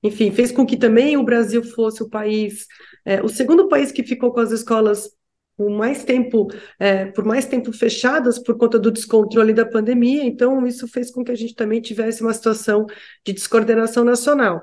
enfim, 0.02 0.30
fez 0.30 0.52
com 0.52 0.66
que 0.66 0.76
também 0.76 1.16
o 1.16 1.24
Brasil 1.24 1.62
fosse 1.62 2.02
o 2.02 2.08
país, 2.08 2.66
é, 3.04 3.22
o 3.22 3.28
segundo 3.28 3.68
país 3.68 3.90
que 3.90 4.02
ficou 4.02 4.32
com 4.32 4.40
as 4.40 4.52
escolas 4.52 5.10
por 5.56 5.68
mais 5.70 6.04
tempo, 6.04 6.46
é, 6.78 7.06
por 7.06 7.24
mais 7.24 7.44
tempo 7.44 7.72
fechadas 7.72 8.38
por 8.38 8.56
conta 8.56 8.78
do 8.78 8.92
descontrole 8.92 9.52
da 9.52 9.66
pandemia. 9.66 10.22
Então, 10.24 10.64
isso 10.64 10.86
fez 10.86 11.10
com 11.10 11.24
que 11.24 11.32
a 11.32 11.34
gente 11.34 11.56
também 11.56 11.80
tivesse 11.80 12.22
uma 12.22 12.32
situação 12.32 12.86
de 13.26 13.32
descoordenação 13.32 14.04
nacional. 14.04 14.62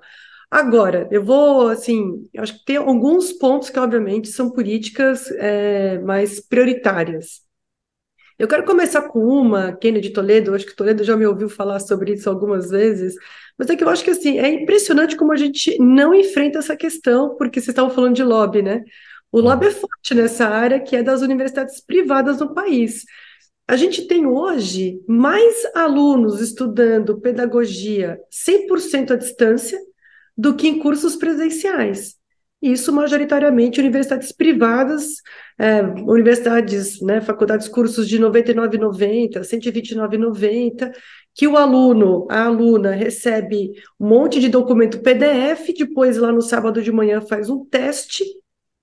Agora, 0.49 1.07
eu 1.11 1.23
vou, 1.23 1.67
assim, 1.69 2.27
eu 2.33 2.43
acho 2.43 2.59
que 2.59 2.65
tem 2.65 2.77
alguns 2.77 3.33
pontos 3.33 3.69
que, 3.69 3.79
obviamente, 3.79 4.27
são 4.29 4.51
políticas 4.51 5.29
é, 5.31 5.99
mais 5.99 6.39
prioritárias. 6.39 7.41
Eu 8.37 8.47
quero 8.47 8.65
começar 8.65 9.03
com 9.03 9.19
uma, 9.19 9.73
Kennedy 9.73 10.09
Toledo, 10.11 10.53
acho 10.53 10.65
que 10.65 10.75
Toledo 10.75 11.03
já 11.03 11.15
me 11.15 11.25
ouviu 11.25 11.47
falar 11.49 11.79
sobre 11.79 12.13
isso 12.13 12.29
algumas 12.29 12.69
vezes, 12.69 13.15
mas 13.57 13.69
é 13.69 13.75
que 13.75 13.83
eu 13.83 13.89
acho 13.89 14.03
que, 14.03 14.11
assim, 14.11 14.37
é 14.39 14.49
impressionante 14.49 15.15
como 15.15 15.31
a 15.31 15.37
gente 15.37 15.77
não 15.79 16.13
enfrenta 16.13 16.59
essa 16.59 16.75
questão, 16.75 17.35
porque 17.37 17.59
vocês 17.61 17.69
estavam 17.69 17.89
falando 17.93 18.15
de 18.15 18.23
lobby, 18.23 18.61
né? 18.61 18.83
O 19.31 19.39
lobby 19.39 19.67
é 19.67 19.71
forte 19.71 20.13
nessa 20.13 20.47
área, 20.47 20.79
que 20.79 20.95
é 20.95 21.03
das 21.03 21.21
universidades 21.21 21.81
privadas 21.81 22.39
no 22.39 22.53
país. 22.53 23.03
A 23.67 23.75
gente 23.75 24.07
tem 24.07 24.25
hoje 24.27 25.01
mais 25.07 25.65
alunos 25.73 26.39
estudando 26.39 27.19
pedagogia 27.19 28.19
100% 28.29 29.11
à 29.11 29.15
distância 29.15 29.79
do 30.37 30.55
que 30.55 30.67
em 30.67 30.79
cursos 30.79 31.15
presenciais. 31.15 32.15
Isso 32.61 32.91
majoritariamente 32.91 33.79
universidades 33.79 34.31
privadas, 34.31 35.21
é, 35.57 35.81
universidades, 35.81 36.99
né, 37.01 37.21
faculdades, 37.21 37.67
cursos 37.67 38.07
de 38.07 38.17
R$ 38.17 38.23
99,90, 38.23 39.35
R$ 39.35 39.43
129,90, 39.43 40.91
que 41.33 41.47
o 41.47 41.57
aluno, 41.57 42.25
a 42.29 42.45
aluna 42.45 42.91
recebe 42.91 43.71
um 43.99 44.07
monte 44.07 44.39
de 44.39 44.49
documento 44.49 45.01
PDF, 45.01 45.73
depois 45.77 46.17
lá 46.17 46.31
no 46.31 46.41
sábado 46.41 46.81
de 46.81 46.91
manhã 46.91 47.21
faz 47.21 47.49
um 47.49 47.63
teste, 47.65 48.23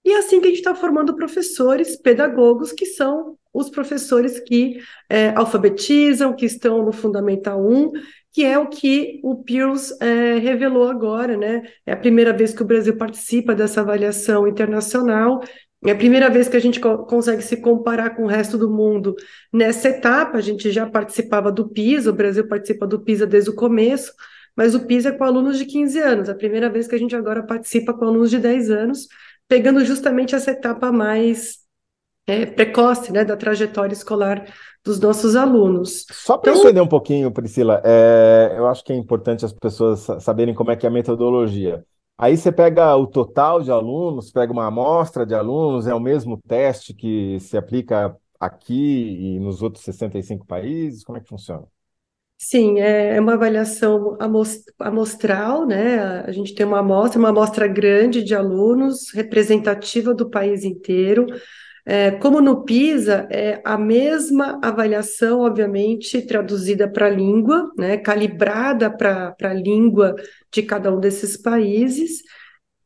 e 0.05 0.12
é 0.12 0.19
assim 0.19 0.41
que 0.41 0.47
a 0.47 0.49
gente 0.51 0.59
está 0.59 0.75
formando 0.75 1.15
professores, 1.15 1.97
pedagogos, 1.97 2.73
que 2.73 2.87
são 2.87 3.37
os 3.53 3.71
professores 3.71 4.41
que 4.41 4.79
é, 5.09 5.29
alfabetizam, 5.31 6.35
que 6.35 6.47
estão 6.47 6.85
no 6.85 6.93
Fundamental 6.93 7.65
1, 7.65 7.93
que 8.33 8.45
é 8.45 8.59
o 8.59 8.66
que 8.66 9.21
o 9.23 9.42
Pearls 9.45 9.95
é, 10.01 10.38
revelou 10.38 10.88
agora, 10.88 11.37
né? 11.37 11.62
É 11.85 11.92
a 11.92 11.97
primeira 11.97 12.33
vez 12.33 12.55
que 12.55 12.62
o 12.62 12.66
Brasil 12.66 12.97
participa 12.97 13.55
dessa 13.55 13.83
avaliação 13.83 14.49
internacional, 14.49 15.42
é 15.85 15.90
a 15.90 15.97
primeira 15.97 16.31
vez 16.31 16.49
que 16.49 16.57
a 16.57 16.61
gente 16.61 16.81
co 16.81 16.99
consegue 16.99 17.42
se 17.42 17.57
comparar 17.59 18.11
com 18.11 18.23
o 18.23 18.29
resto 18.29 18.57
do 18.57 18.71
mundo 18.71 19.16
nessa 19.53 19.88
etapa. 19.88 20.38
A 20.38 20.40
gente 20.40 20.71
já 20.71 20.88
participava 20.88 21.51
do 21.51 21.68
PISA, 21.68 22.11
o 22.11 22.14
Brasil 22.14 22.47
participa 22.47 22.87
do 22.87 23.01
PISA 23.01 23.27
desde 23.27 23.51
o 23.51 23.55
começo, 23.55 24.12
mas 24.57 24.75
o 24.75 24.87
PISA 24.87 25.11
é 25.11 25.12
com 25.12 25.25
alunos 25.25 25.59
de 25.59 25.66
15 25.66 25.99
anos, 25.99 26.29
a 26.29 26.35
primeira 26.35 26.71
vez 26.71 26.87
que 26.87 26.95
a 26.95 26.99
gente 26.99 27.16
agora 27.16 27.42
participa 27.42 27.92
com 27.92 28.05
alunos 28.05 28.31
de 28.31 28.38
10 28.38 28.71
anos, 28.71 29.09
pegando 29.49 29.85
justamente 29.85 30.35
essa 30.35 30.53
etapa 30.53 30.92
mais 30.92 31.62
é, 32.27 32.47
precoce 32.47 33.13
né, 33.13 33.25
da 33.25 33.37
trajetória 33.37 33.93
escolar 33.93 34.47
dos 34.85 35.01
nossos 35.01 35.37
alunos. 35.37 36.07
Só 36.11 36.37
para 36.37 36.53
então, 36.53 36.63
entender 36.63 36.81
um 36.81 36.89
pouquinho, 36.89 37.31
Priscila, 37.33 37.81
é, 37.85 38.55
eu 38.57 38.67
acho 38.67 38.85
que 38.85 38.93
é 38.93 38.97
importante 38.97 39.45
as 39.45 39.53
pessoas 39.53 40.07
saberem 40.21 40.55
como 40.55 40.71
é 40.71 40.77
que 40.77 40.87
é 40.87 40.89
a 40.89 40.93
metodologia. 40.93 41.85
Aí 42.19 42.37
você 42.37 42.53
pega 42.53 42.95
o 42.97 43.07
total 43.07 43.63
de 43.63 43.71
alunos, 43.71 44.31
pega 44.31 44.53
uma 44.53 44.67
amostra 44.67 45.27
de 45.27 45.35
alunos, 45.35 45.87
é 45.87 45.95
o 45.95 46.01
mesmo 46.01 46.41
teste 46.47 46.95
que 46.95 47.39
se 47.41 47.57
aplica 47.57 48.17
aqui 48.39 49.37
e 49.37 49.41
nos 49.41 49.63
outros 49.63 49.85
65 49.85 50.47
países? 50.47 51.05
Como 51.05 51.17
é 51.19 51.21
que 51.21 51.29
funciona? 51.29 51.65
Sim, 52.39 52.81
é, 52.81 53.17
é 53.17 53.21
uma 53.21 53.35
avaliação 53.35 54.19
amostral, 54.79 55.65
né? 55.65 56.01
A 56.25 56.33
gente 56.33 56.55
tem 56.55 56.67
uma 56.67 56.81
amostra, 56.81 57.19
uma 57.19 57.29
amostra 57.29 57.69
grande 57.69 58.23
de 58.23 58.35
alunos, 58.35 59.13
representativa 59.15 60.13
do 60.13 60.29
país 60.29 60.65
inteiro. 60.65 61.27
É, 61.85 62.12
como 62.12 62.40
no 62.40 62.64
PISA, 62.64 63.27
é 63.31 63.61
a 63.64 63.77
mesma 63.77 64.61
avaliação, 64.62 65.40
obviamente, 65.40 66.23
traduzida 66.23 66.88
para 66.88 67.07
a 67.07 67.11
língua, 67.11 67.73
né, 67.77 67.97
calibrada 67.97 68.88
para 68.88 69.35
a 69.42 69.53
língua 69.53 70.14
de 70.53 70.62
cada 70.62 70.95
um 70.95 71.01
desses 71.01 71.37
países, 71.37 72.23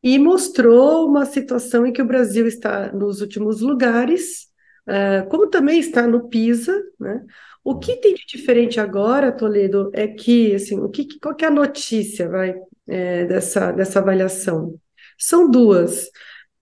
e 0.01 0.17
mostrou 0.17 1.07
uma 1.07 1.25
situação 1.25 1.85
em 1.85 1.93
que 1.93 2.01
o 2.01 2.07
Brasil 2.07 2.47
está 2.47 2.91
nos 2.91 3.21
últimos 3.21 3.61
lugares, 3.61 4.47
é, 4.87 5.21
como 5.29 5.47
também 5.47 5.79
está 5.79 6.07
no 6.07 6.27
PISA. 6.27 6.81
Né? 6.99 7.23
O 7.63 7.77
que 7.77 7.97
tem 7.97 8.15
de 8.15 8.25
diferente 8.25 8.79
agora, 8.79 9.31
Toledo, 9.31 9.91
é 9.93 10.07
que, 10.07 10.55
assim, 10.55 10.79
o 10.79 10.89
que, 10.89 11.19
qual 11.19 11.35
que 11.35 11.45
é 11.45 11.49
a 11.49 11.51
notícia 11.51 12.29
vai, 12.29 12.55
é, 12.87 13.25
dessa, 13.25 13.71
dessa 13.71 13.99
avaliação? 13.99 14.79
São 15.17 15.49
duas. 15.49 16.09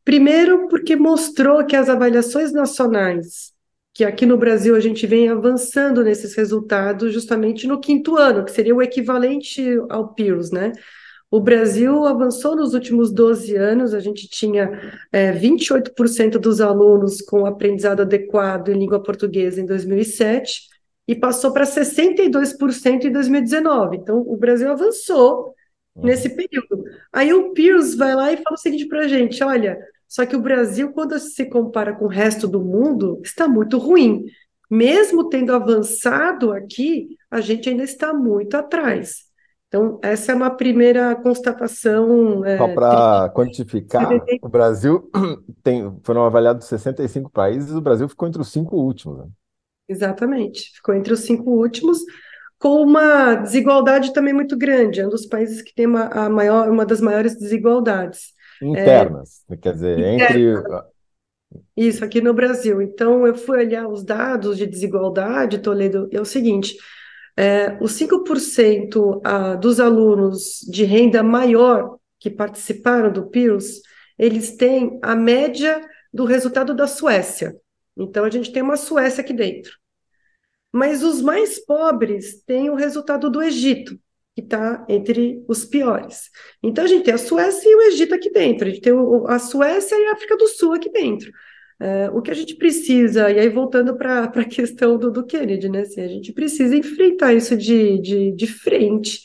Primeiro, 0.06 0.68
porque 0.68 0.96
mostrou 0.96 1.66
que 1.66 1.76
as 1.76 1.90
avaliações 1.90 2.54
nacionais, 2.54 3.52
que 3.92 4.04
aqui 4.04 4.24
no 4.26 4.38
Brasil 4.38 4.76
a 4.76 4.80
gente 4.80 5.08
vem 5.08 5.30
avançando 5.30 6.04
nesses 6.04 6.36
resultados 6.36 7.12
justamente 7.12 7.66
no 7.66 7.80
quinto 7.80 8.16
ano, 8.16 8.46
que 8.46 8.52
seria 8.52 8.76
o 8.76 8.84
equivalente 8.84 9.66
ao 9.90 10.14
PIRS, 10.14 10.52
né? 10.52 10.74
O 11.32 11.40
Brasil 11.40 12.06
avançou 12.06 12.56
nos 12.56 12.76
últimos 12.76 13.12
12 13.12 13.56
anos, 13.56 13.96
a 13.96 14.00
gente 14.00 14.30
tinha 14.30 14.80
é, 15.12 15.34
28% 15.34 16.38
dos 16.38 16.62
alunos 16.62 17.20
com 17.22 17.46
aprendizado 17.46 18.02
adequado 18.02 18.70
em 18.70 18.78
língua 18.78 19.02
portuguesa 19.02 19.60
em 19.60 19.66
2007 19.66 20.70
e 21.08 21.16
passou 21.16 21.52
para 21.52 21.66
62% 21.66 23.06
em 23.06 23.12
2019. 23.12 23.98
Então, 23.98 24.20
o 24.20 24.38
Brasil 24.38 24.72
avançou 24.72 25.54
uhum. 25.96 26.06
nesse 26.06 26.30
período. 26.30 26.84
Aí 27.12 27.34
o 27.34 27.54
Pearce 27.54 27.98
vai 27.98 28.14
lá 28.16 28.32
e 28.32 28.38
fala 28.38 28.54
o 28.54 28.58
seguinte 28.58 28.88
para 28.88 29.02
a 29.02 29.08
gente: 29.08 29.44
olha, 29.44 29.78
só 30.08 30.26
que 30.26 30.36
o 30.36 30.42
Brasil, 30.42 30.92
quando 30.92 31.18
se 31.20 31.46
compara 31.46 31.94
com 31.94 32.06
o 32.06 32.10
resto 32.10 32.48
do 32.48 32.64
mundo, 32.64 33.22
está 33.24 33.48
muito 33.48 33.78
ruim. 33.78 34.26
Mesmo 34.70 35.30
tendo 35.30 35.54
avançado 35.54 36.52
aqui, 36.52 37.18
a 37.30 37.42
gente 37.42 37.70
ainda 37.70 37.84
está 37.84 38.14
muito 38.14 38.56
atrás. 38.56 39.26
Então, 39.68 40.00
essa 40.02 40.32
é 40.32 40.36
uma 40.36 40.50
primeira 40.50 41.16
constatação. 41.16 42.46
É, 42.46 42.58
Só 42.58 42.74
para 42.74 43.30
quantificar, 43.36 44.10
o 44.42 44.50
Brasil 44.50 45.10
tem, 45.62 45.94
foram 46.04 46.26
avaliados 46.26 46.66
65 46.68 47.30
países, 47.30 47.72
o 47.72 47.82
Brasil 47.82 48.08
ficou 48.08 48.28
entre 48.28 48.42
os 48.42 48.52
cinco 48.52 48.78
últimos. 48.78 49.18
Né? 49.20 49.26
Exatamente, 49.88 50.72
ficou 50.76 50.96
entre 50.96 51.14
os 51.14 51.20
cinco 51.22 51.52
últimos, 51.52 52.00
com 52.58 52.82
uma 52.82 53.36
desigualdade 53.36 54.14
também 54.14 54.34
muito 54.34 54.58
grande. 54.58 55.02
É 55.02 55.06
um 55.06 55.10
dos 55.10 55.26
países 55.26 55.62
que 55.62 55.76
tem 55.76 55.86
uma, 55.86 56.06
a 56.06 56.30
maior, 56.30 56.70
uma 56.70 56.86
das 56.86 57.02
maiores 57.02 57.38
desigualdades. 57.38 58.34
Internas, 58.62 59.44
é, 59.50 59.58
quer 59.58 59.74
dizer, 59.74 60.00
entre. 60.00 60.56
Isso, 61.76 62.04
aqui 62.04 62.22
no 62.22 62.34
Brasil. 62.34 62.82
Então, 62.82 63.26
eu 63.26 63.36
fui 63.36 63.60
olhar 63.60 63.88
os 63.88 64.04
dados 64.04 64.58
de 64.58 64.66
desigualdade, 64.66 65.60
Toledo, 65.60 66.08
é 66.12 66.20
o 66.20 66.26
seguinte: 66.26 66.76
é, 67.38 67.78
os 67.82 67.94
5% 67.94 69.22
ah, 69.24 69.56
dos 69.56 69.80
alunos 69.80 70.60
de 70.70 70.84
renda 70.84 71.22
maior 71.22 71.98
que 72.20 72.30
participaram 72.30 73.12
do 73.12 73.30
PIRS, 73.30 73.82
eles 74.18 74.56
têm 74.56 75.00
a 75.02 75.16
média 75.16 75.82
do 76.14 76.26
resultado 76.26 76.74
da 76.74 76.88
Suécia. 76.88 77.56
Então, 77.98 78.24
a 78.26 78.30
gente 78.30 78.52
tem 78.52 78.62
uma 78.62 78.78
Suécia 78.78 79.22
aqui 79.22 79.34
dentro. 79.34 79.74
Mas 80.72 81.04
os 81.04 81.22
mais 81.22 81.64
pobres 81.64 82.42
têm 82.44 82.70
o 82.70 82.76
resultado 82.76 83.30
do 83.30 83.42
Egito 83.42 83.98
que 84.36 84.42
está 84.42 84.86
entre 84.90 85.44
os 85.48 85.64
piores. 85.64 86.30
Então, 86.62 86.84
a 86.84 86.88
gente 86.88 87.06
tem 87.06 87.14
a 87.14 87.18
Suécia 87.18 87.70
e 87.70 87.76
o 87.76 87.82
Egito 87.84 88.14
aqui 88.14 88.30
dentro, 88.30 88.68
a 88.68 88.70
gente 88.70 88.82
tem 88.82 88.94
a 89.28 89.40
Suécia 89.40 89.96
e 89.96 90.06
a 90.08 90.14
África 90.14 90.36
do 90.36 90.48
Sul 90.48 90.74
aqui 90.74 90.92
dentro. 90.92 91.32
É, 91.80 92.10
o 92.10 92.22
que 92.22 92.32
a 92.32 92.34
gente 92.34 92.56
precisa, 92.56 93.30
e 93.30 93.40
aí 93.40 93.50
voltando 93.50 93.98
para 93.98 94.24
a 94.28 94.46
questão 94.46 94.98
do, 94.98 95.12
do 95.12 95.26
Kennedy, 95.26 95.70
né? 95.70 95.82
Assim, 95.82 96.02
a 96.02 96.08
gente 96.08 96.34
precisa 96.34 96.76
enfrentar 96.76 97.34
isso 97.34 97.56
de, 97.56 98.00
de, 98.00 98.32
de 98.34 98.48
frente. 98.48 99.22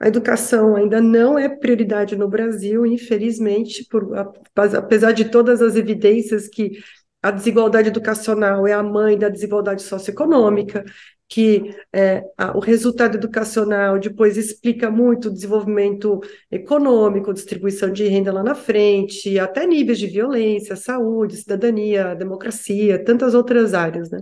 A 0.00 0.08
educação 0.08 0.76
ainda 0.76 1.00
não 1.00 1.38
é 1.38 1.48
prioridade 1.48 2.16
no 2.16 2.28
Brasil, 2.28 2.84
infelizmente, 2.84 3.86
por, 3.90 4.10
apesar 4.54 5.12
de 5.12 5.26
todas 5.26 5.62
as 5.62 5.74
evidências 5.74 6.48
que 6.48 6.78
a 7.22 7.30
desigualdade 7.30 7.88
educacional 7.88 8.66
é 8.66 8.72
a 8.72 8.82
mãe 8.82 9.18
da 9.18 9.28
desigualdade 9.28 9.82
socioeconômica, 9.82 10.84
que 11.28 11.74
é, 11.92 12.22
a, 12.38 12.56
o 12.56 12.60
resultado 12.60 13.16
educacional 13.16 13.98
depois 13.98 14.36
explica 14.36 14.90
muito 14.90 15.28
o 15.28 15.32
desenvolvimento 15.32 16.20
econômico, 16.50 17.32
distribuição 17.32 17.90
de 17.90 18.06
renda 18.06 18.32
lá 18.32 18.42
na 18.42 18.54
frente, 18.54 19.38
até 19.38 19.66
níveis 19.66 19.98
de 19.98 20.06
violência, 20.06 20.76
saúde, 20.76 21.36
cidadania, 21.36 22.14
democracia, 22.14 23.02
tantas 23.04 23.34
outras 23.34 23.74
áreas, 23.74 24.10
né? 24.10 24.20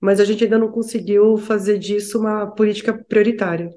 Mas 0.00 0.18
a 0.18 0.24
gente 0.24 0.42
ainda 0.44 0.58
não 0.58 0.70
conseguiu 0.70 1.36
fazer 1.36 1.78
disso 1.78 2.18
uma 2.18 2.46
política 2.46 2.92
prioritária. 3.06 3.70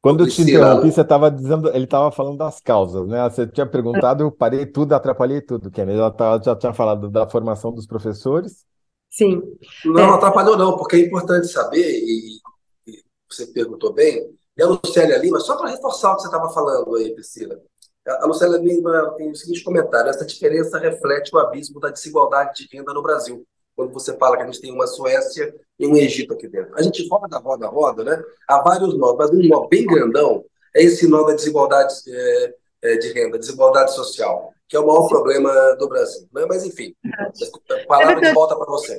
Quando 0.00 0.22
eu 0.22 0.28
te 0.28 0.42
interrompi, 0.42 0.92
você 0.92 1.00
estava 1.00 1.28
dizendo, 1.28 1.68
ele 1.70 1.84
estava 1.84 2.12
falando 2.12 2.38
das 2.38 2.60
causas, 2.60 3.08
né? 3.08 3.28
Você 3.28 3.46
tinha 3.48 3.66
perguntado, 3.66 4.22
eu 4.22 4.30
parei 4.30 4.64
tudo, 4.64 4.92
atrapalhei 4.92 5.40
tudo, 5.40 5.70
que 5.70 5.84
já, 5.84 6.40
já 6.44 6.54
tinha 6.54 6.72
falado 6.72 7.10
da 7.10 7.28
formação 7.28 7.72
dos 7.72 7.84
professores, 7.84 8.64
Sim. 9.10 9.42
Não, 9.84 10.14
é. 10.14 10.16
atrapalhou 10.16 10.56
não, 10.56 10.76
porque 10.76 10.96
é 10.96 11.00
importante 11.00 11.48
saber, 11.48 11.88
e, 11.88 12.38
e 12.86 13.02
você 13.28 13.46
perguntou 13.46 13.92
bem, 13.92 14.30
e 14.56 14.62
a 14.62 14.66
Lucélia 14.66 15.18
Lima, 15.18 15.40
só 15.40 15.56
para 15.56 15.70
reforçar 15.70 16.12
o 16.12 16.16
que 16.16 16.22
você 16.22 16.28
estava 16.28 16.52
falando 16.52 16.94
aí, 16.96 17.14
Priscila, 17.14 17.60
a 18.06 18.26
Lucélia 18.26 18.58
Lima 18.58 19.14
tem 19.16 19.30
o 19.30 19.36
seguinte 19.36 19.62
comentário, 19.62 20.10
essa 20.10 20.24
diferença 20.24 20.78
reflete 20.78 21.34
o 21.34 21.38
abismo 21.38 21.78
da 21.78 21.90
desigualdade 21.90 22.64
de 22.64 22.76
renda 22.76 22.92
no 22.92 23.02
Brasil, 23.02 23.46
quando 23.76 23.92
você 23.92 24.16
fala 24.16 24.36
que 24.36 24.42
a 24.42 24.46
gente 24.46 24.60
tem 24.60 24.72
uma 24.72 24.86
Suécia 24.86 25.54
e 25.78 25.86
um 25.86 25.96
Egito 25.96 26.32
aqui 26.32 26.48
dentro. 26.48 26.74
A 26.74 26.82
gente 26.82 27.06
roda, 27.08 27.38
roda, 27.38 27.68
roda, 27.68 28.02
né? 28.02 28.20
Há 28.48 28.60
vários 28.60 28.98
nós, 28.98 29.16
mas 29.16 29.30
um 29.30 29.40
nó 29.46 29.68
bem 29.68 29.86
grandão 29.86 30.44
é 30.74 30.82
esse 30.82 31.06
nó 31.06 31.22
da 31.22 31.34
desigualdade 31.34 31.94
é, 32.08 32.54
é, 32.82 32.96
de 32.96 33.12
renda, 33.12 33.38
desigualdade 33.38 33.94
social 33.94 34.52
que 34.68 34.76
é 34.76 34.80
o 34.80 34.86
maior 34.86 35.08
problema 35.08 35.50
do 35.78 35.88
Brasil. 35.88 36.28
Né? 36.32 36.44
Mas, 36.48 36.64
enfim, 36.64 36.94
a 37.14 37.86
palavra 37.86 38.18
é 38.18 38.28
de 38.28 38.32
volta 38.32 38.56
para 38.56 38.66
você. 38.66 38.98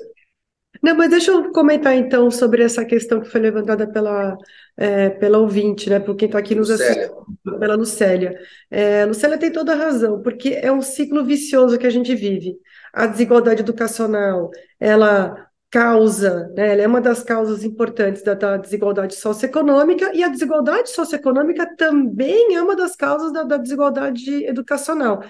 Não, 0.81 0.95
mas 0.95 1.09
deixa 1.09 1.31
eu 1.31 1.51
comentar 1.51 1.95
então 1.95 2.31
sobre 2.31 2.63
essa 2.63 2.85
questão 2.85 3.19
que 3.19 3.29
foi 3.29 3.41
levantada 3.41 3.85
pela, 3.91 4.37
é, 4.77 5.09
pela 5.09 5.37
ouvinte, 5.39 5.89
né? 5.89 5.99
Por 5.99 6.15
quem 6.15 6.27
está 6.27 6.39
aqui 6.39 6.55
nos 6.55 6.69
assistindo, 6.69 7.25
pela 7.59 7.75
Lucélia. 7.75 8.39
É, 8.71 9.05
Lucélia 9.05 9.37
tem 9.37 9.51
toda 9.51 9.73
a 9.73 9.75
razão, 9.75 10.21
porque 10.21 10.49
é 10.61 10.71
um 10.71 10.81
ciclo 10.81 11.25
vicioso 11.25 11.77
que 11.77 11.87
a 11.87 11.89
gente 11.89 12.15
vive. 12.15 12.55
A 12.93 13.07
desigualdade 13.07 13.61
educacional, 13.61 14.51
ela 14.79 15.49
causa, 15.69 16.49
né? 16.55 16.71
Ela 16.71 16.81
é 16.83 16.87
uma 16.87 17.01
das 17.01 17.23
causas 17.23 17.63
importantes 17.63 18.23
da, 18.23 18.33
da 18.33 18.57
desigualdade 18.57 19.15
socioeconômica, 19.15 20.15
e 20.15 20.23
a 20.23 20.29
desigualdade 20.29 20.89
socioeconômica 20.91 21.75
também 21.75 22.55
é 22.55 22.61
uma 22.61 22.75
das 22.75 22.95
causas 22.95 23.33
da, 23.33 23.43
da 23.43 23.57
desigualdade 23.57 24.45
educacional. 24.45 25.21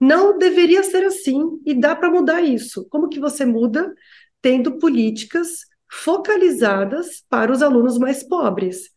Não 0.00 0.38
deveria 0.38 0.82
ser 0.82 1.04
assim 1.04 1.60
e 1.66 1.74
dá 1.74 1.94
para 1.96 2.10
mudar 2.10 2.40
isso. 2.40 2.86
Como 2.88 3.08
que 3.08 3.18
você 3.18 3.44
muda? 3.44 3.92
Tendo 4.40 4.78
políticas 4.78 5.48
focalizadas 5.90 7.24
para 7.28 7.52
os 7.52 7.62
alunos 7.62 7.98
mais 7.98 8.22
pobres. 8.22 8.90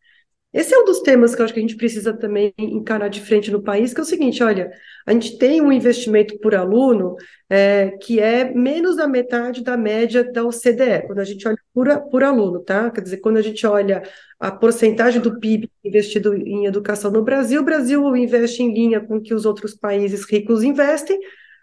Esse 0.53 0.73
é 0.73 0.77
um 0.77 0.83
dos 0.83 0.99
temas 0.99 1.33
que 1.33 1.41
eu 1.41 1.45
acho 1.45 1.53
que 1.53 1.59
a 1.61 1.63
gente 1.63 1.77
precisa 1.77 2.11
também 2.11 2.53
encarar 2.57 3.07
de 3.07 3.21
frente 3.21 3.49
no 3.49 3.63
país, 3.63 3.93
que 3.93 4.01
é 4.01 4.03
o 4.03 4.05
seguinte: 4.05 4.43
olha, 4.43 4.69
a 5.05 5.13
gente 5.13 5.37
tem 5.37 5.61
um 5.61 5.71
investimento 5.71 6.37
por 6.39 6.53
aluno 6.53 7.15
é, 7.49 7.91
que 8.01 8.19
é 8.19 8.53
menos 8.53 8.97
da 8.97 9.07
metade 9.07 9.63
da 9.63 9.77
média 9.77 10.29
da 10.29 10.43
OCDE, 10.43 11.07
quando 11.07 11.19
a 11.19 11.23
gente 11.23 11.47
olha 11.47 11.57
por, 11.73 11.87
por 12.09 12.23
aluno, 12.23 12.59
tá? 12.59 12.91
Quer 12.91 13.01
dizer, 13.01 13.17
quando 13.17 13.37
a 13.37 13.41
gente 13.41 13.65
olha 13.65 14.03
a 14.37 14.51
porcentagem 14.51 15.21
do 15.21 15.39
PIB 15.39 15.71
investido 15.85 16.35
em 16.35 16.65
educação 16.65 17.11
no 17.11 17.23
Brasil, 17.23 17.61
o 17.61 17.65
Brasil 17.65 18.15
investe 18.17 18.61
em 18.61 18.73
linha 18.73 18.99
com 18.99 19.17
o 19.17 19.21
que 19.21 19.33
os 19.33 19.45
outros 19.45 19.73
países 19.73 20.25
ricos 20.25 20.63
investem, 20.63 21.17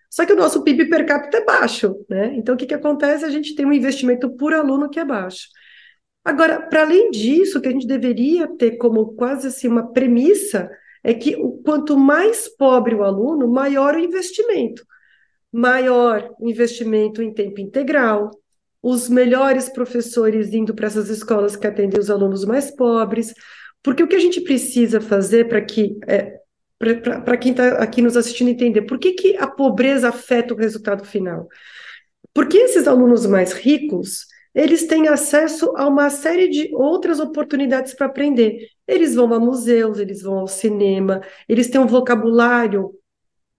só 0.09 0.24
que 0.24 0.32
o 0.32 0.36
nosso 0.36 0.64
PIB 0.64 0.89
per 0.89 1.05
capita 1.05 1.39
é 1.39 1.45
baixo, 1.45 1.95
né? 2.09 2.32
Então, 2.34 2.55
o 2.55 2.59
que, 2.59 2.66
que 2.66 2.74
acontece? 2.74 3.24
A 3.24 3.30
gente 3.30 3.55
tem 3.55 3.66
um 3.66 3.72
investimento 3.72 4.30
por 4.30 4.55
aluno 4.55 4.89
que 4.89 4.99
é 4.99 5.05
baixo. 5.05 5.49
Agora, 6.29 6.61
para 6.61 6.83
além 6.83 7.11
disso, 7.11 7.57
o 7.57 7.62
que 7.62 7.68
a 7.68 7.72
gente 7.72 7.87
deveria 7.87 8.47
ter 8.59 8.72
como 8.72 9.14
quase 9.14 9.47
assim 9.47 9.66
uma 9.66 9.95
premissa 9.95 10.70
é 11.03 11.14
que 11.14 11.35
quanto 11.64 11.97
mais 11.97 12.47
pobre 12.47 12.95
o 12.95 13.03
aluno, 13.03 13.49
maior 13.49 13.95
o 13.95 13.99
investimento. 13.99 14.85
Maior 15.51 16.31
o 16.39 16.47
investimento 16.47 17.22
em 17.22 17.33
tempo 17.33 17.62
integral, 17.62 18.31
os 18.83 19.09
melhores 19.09 19.70
professores 19.70 20.53
indo 20.53 20.74
para 20.74 20.89
essas 20.89 21.09
escolas 21.09 21.57
que 21.57 21.66
atendem 21.66 21.99
os 21.99 22.11
alunos 22.11 22.45
mais 22.45 22.70
pobres, 22.70 23.33
porque 23.83 24.03
o 24.03 24.07
que 24.07 24.16
a 24.16 24.20
gente 24.20 24.43
precisa 24.43 25.01
fazer 25.01 25.49
para 25.49 25.62
que 25.62 25.99
é, 26.07 26.35
para 27.24 27.39
quem 27.39 27.53
está 27.53 27.79
aqui 27.79 28.03
nos 28.03 28.18
assistindo 28.18 28.51
entender, 28.51 28.83
por 28.83 28.99
que, 28.99 29.12
que 29.12 29.35
a 29.39 29.47
pobreza 29.47 30.11
afeta 30.11 30.53
o 30.53 30.59
resultado 30.59 31.07
final? 31.07 31.49
Porque 32.35 32.59
esses 32.59 32.87
alunos 32.87 33.24
mais 33.24 33.55
ricos, 33.55 34.28
eles 34.55 34.86
têm 34.86 35.09
acesso 35.09 35.72
a 35.76 35.86
uma 35.86 36.11
série 36.11 36.49
de 36.49 36.70
outras 36.74 37.20
oportunidades 37.20 37.94
para 37.94 38.07
aprender. 38.07 38.68
Eles 38.86 39.14
vão 39.14 39.32
a 39.32 39.38
museus, 39.38 39.99
eles 39.99 40.22
vão 40.22 40.38
ao 40.38 40.46
cinema, 40.49 41.20
eles 41.49 41.68
têm 41.68 41.80
um 41.80 41.86
vocabulário 41.86 42.92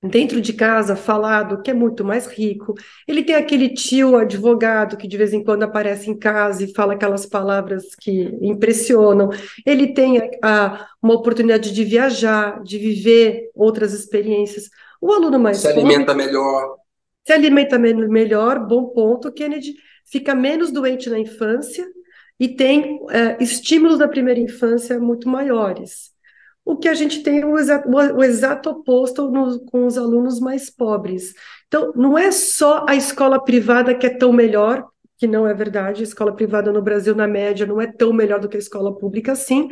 dentro 0.02 0.40
de 0.40 0.54
casa 0.54 0.96
falado 0.96 1.62
que 1.62 1.70
é 1.70 1.74
muito 1.74 2.06
mais 2.06 2.26
rico. 2.26 2.74
Ele 3.08 3.24
tem 3.24 3.36
aquele 3.36 3.70
tio 3.70 4.16
advogado 4.16 4.98
que 4.98 5.08
de 5.08 5.18
vez 5.18 5.34
em 5.34 5.44
quando 5.44 5.64
aparece 5.64 6.10
em 6.10 6.18
casa 6.18 6.64
e 6.64 6.74
fala 6.74 6.94
aquelas 6.94 7.26
palavras 7.26 7.96
que 8.00 8.38
impressionam. 8.42 9.30
Ele 9.66 9.94
tem 9.94 10.20
a, 10.42 10.88
uma 11.02 11.16
oportunidade 11.16 11.74
de 11.74 11.84
viajar, 11.84 12.64
de 12.64 12.78
viver 12.78 13.50
outras 13.54 13.94
experiências. 13.94 14.70
O 15.02 15.12
aluno 15.12 15.38
mais 15.38 15.58
se 15.58 15.68
pobre, 15.68 15.82
alimenta 15.82 16.14
melhor. 16.14 16.78
Se 17.26 17.34
alimenta 17.34 17.78
melhor, 17.78 18.66
bom 18.66 18.86
ponto, 18.86 19.32
Kennedy 19.32 19.76
fica 20.12 20.36
menos 20.36 20.72
doente 20.72 21.10
na 21.10 21.20
infância 21.20 21.88
e 22.39 22.47
tem 22.47 22.99
é, 23.10 23.41
estímulos 23.43 23.97
da 23.97 24.07
primeira 24.07 24.39
infância 24.39 24.99
muito 24.99 25.28
maiores. 25.28 26.12
O 26.64 26.78
que 26.78 26.88
a 26.88 26.93
gente 26.93 27.24
tem 27.24 27.39
é 27.41 27.45
o 27.45 27.57
exato, 27.57 27.89
o 27.89 28.24
exato 28.24 28.70
oposto 28.70 29.30
no, 29.30 29.60
com 29.66 29.86
os 29.86 29.97
alunos 29.97 30.39
mais 30.39 30.70
pobres. 30.70 31.34
Então, 31.68 31.91
não 31.95 32.18
é 32.18 32.32
só 32.32 32.86
a 32.88 32.95
escola 32.95 33.43
privada 33.43 33.95
que 33.95 34.05
é 34.05 34.10
tão 34.10 34.32
melhor, 34.32 34.88
que 35.20 35.28
não 35.28 35.46
é 35.46 35.54
verdade, 35.54 36.02
a 36.02 36.06
escola 36.06 36.34
privada 36.34 36.72
no 36.72 36.82
Brasil, 36.82 37.14
na 37.14 37.28
média, 37.28 37.66
não 37.66 37.82
é 37.82 37.86
tão 37.86 38.14
melhor 38.14 38.40
do 38.40 38.48
que 38.48 38.56
a 38.56 38.60
escola 38.60 38.98
pública, 38.98 39.36
sim, 39.36 39.68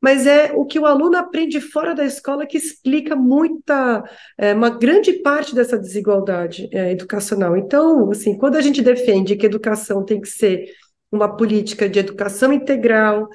mas 0.00 0.28
é 0.28 0.52
o 0.54 0.64
que 0.64 0.78
o 0.78 0.86
aluno 0.86 1.16
aprende 1.16 1.60
fora 1.60 1.92
da 1.92 2.04
escola 2.04 2.46
que 2.46 2.56
explica 2.56 3.16
muita, 3.16 4.04
é, 4.38 4.54
uma 4.54 4.70
grande 4.70 5.12
parte 5.14 5.56
dessa 5.56 5.76
desigualdade 5.76 6.68
é, 6.72 6.92
educacional. 6.92 7.56
Então, 7.56 8.12
assim, 8.12 8.38
quando 8.38 8.54
a 8.56 8.60
gente 8.60 8.80
defende 8.80 9.34
que 9.34 9.44
educação 9.44 10.04
tem 10.04 10.20
que 10.20 10.28
ser 10.28 10.66
uma 11.10 11.36
política 11.36 11.88
de 11.88 11.98
educação 11.98 12.52
integral, 12.52 13.28